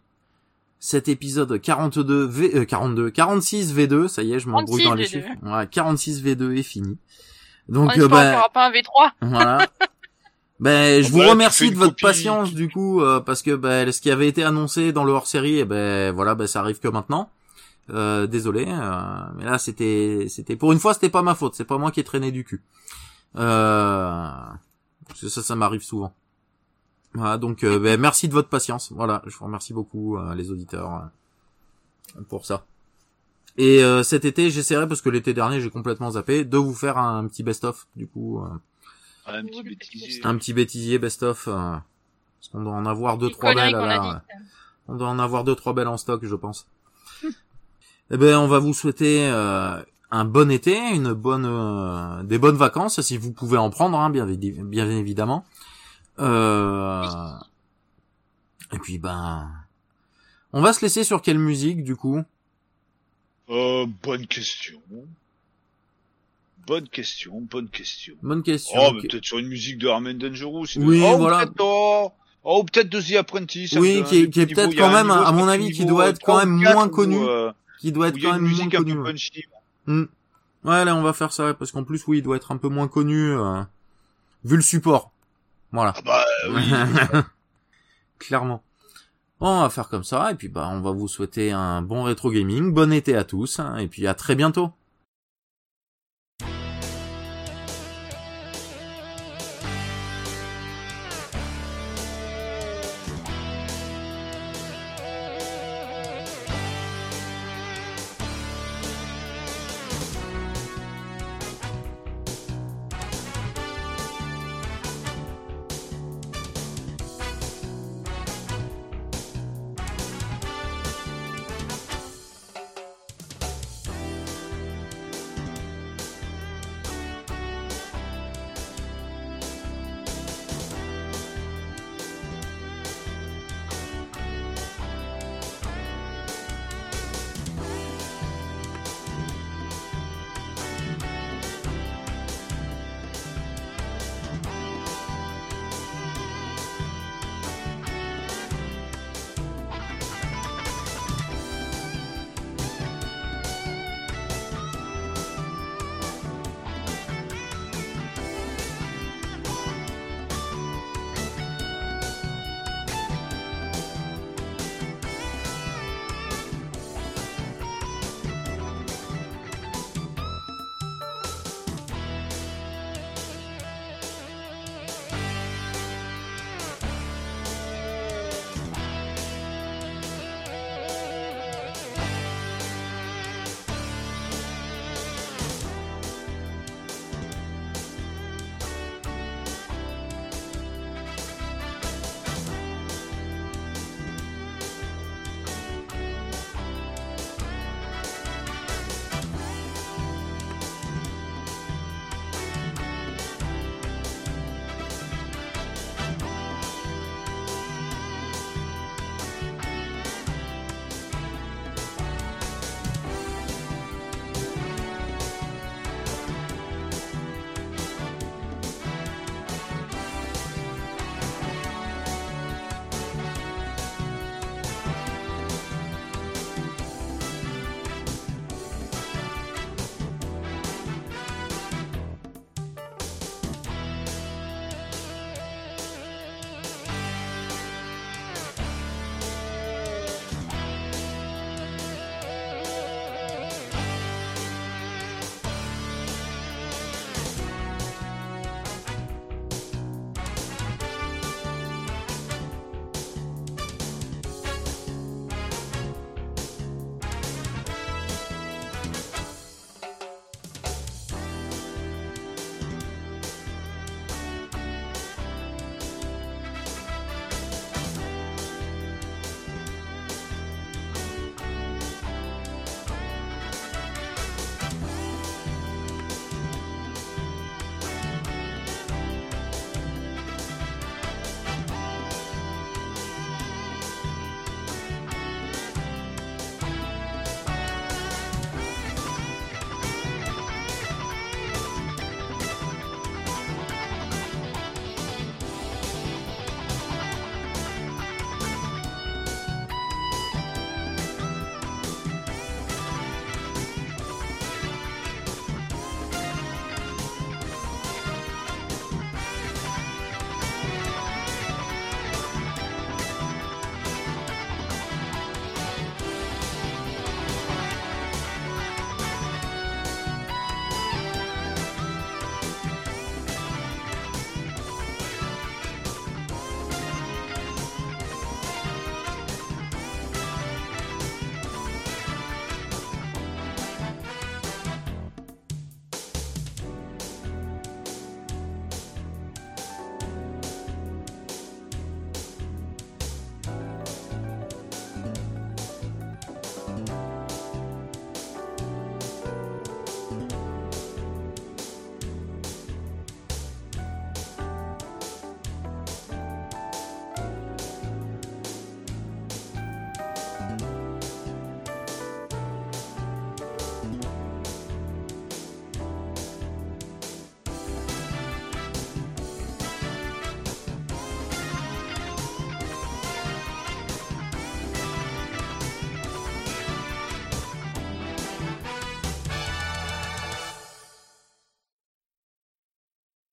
[0.79, 4.95] Cet épisode 42 V euh, 42 46 V2, ça y est, je m'embrouille 46 dans
[4.95, 5.09] les V2.
[5.09, 5.57] chiffres.
[5.57, 6.99] Ouais, 46 V2 est fini.
[7.67, 9.11] Donc en euh, bah, pas un V3.
[9.21, 9.67] Voilà.
[10.59, 12.03] Ben, je vous remercie de votre copie.
[12.03, 15.59] patience du coup, euh, parce que ben, ce qui avait été annoncé dans le hors-série,
[15.59, 17.29] eh ben voilà, ben ça arrive que maintenant.
[17.89, 21.65] Euh, désolé, euh, mais là c'était, c'était pour une fois c'était pas ma faute, c'est
[21.65, 22.63] pas moi qui ai traîné du cul.
[23.35, 24.29] Euh,
[25.05, 26.13] parce que ça, ça m'arrive souvent.
[27.15, 28.91] Voilà, donc euh, ben, merci de votre patience.
[28.91, 31.11] Voilà, je vous remercie beaucoup euh, les auditeurs
[32.17, 32.65] euh, pour ça.
[33.57, 36.97] Et euh, cet été, j'essaierai parce que l'été dernier j'ai complètement zappé de vous faire
[36.97, 38.39] un petit best-of du coup.
[38.43, 38.47] euh,
[39.25, 40.21] Ah, un petit bêtisier.
[40.25, 41.47] un petit bêtisier best-of.
[41.47, 44.21] euh, parce qu'on doit en avoir deux Les trois belles.
[44.87, 46.67] On doit en avoir deux trois belles en stock, je pense.
[48.11, 49.79] eh ben, on va vous souhaiter euh,
[50.11, 54.09] un bon été, une bonne, euh, des bonnes vacances si vous pouvez en prendre, hein,
[54.09, 55.45] bien évidemment.
[56.19, 57.05] Euh,
[58.71, 59.49] et puis ben,
[60.51, 62.21] on va se laisser sur quelle musique du coup?
[63.49, 64.79] Euh, bonne question.
[66.65, 68.13] Bonne question, bonne question.
[68.21, 68.79] Bonne question.
[68.81, 70.65] Oh, mais peut-être sur une musique de Armen Dangerous.
[70.77, 71.45] Oui, oh, ou voilà.
[71.45, 72.11] peut-être, Oh,
[72.43, 73.71] oh, peut-être de The Apprentice.
[73.71, 76.21] ça me Oui, qui est- qui peut-être quand même, à mon avis, qui doit être
[76.23, 77.17] quand même moins connu.
[77.19, 78.95] euh, Qui doit être quand même moins connu.
[79.87, 80.03] Hmm.
[80.63, 82.69] Ouais, là, on va faire ça, parce qu'en plus, oui, il doit être un peu
[82.69, 83.61] moins connu, euh,
[84.45, 85.11] vu le support.
[85.73, 85.93] Voilà.
[85.97, 86.71] Ah bah oui.
[88.19, 88.63] Clairement.
[89.39, 92.03] Bon, on va faire comme ça, et puis bah, on va vous souhaiter un bon
[92.03, 94.71] rétro gaming, bon été à tous, hein, et puis à très bientôt.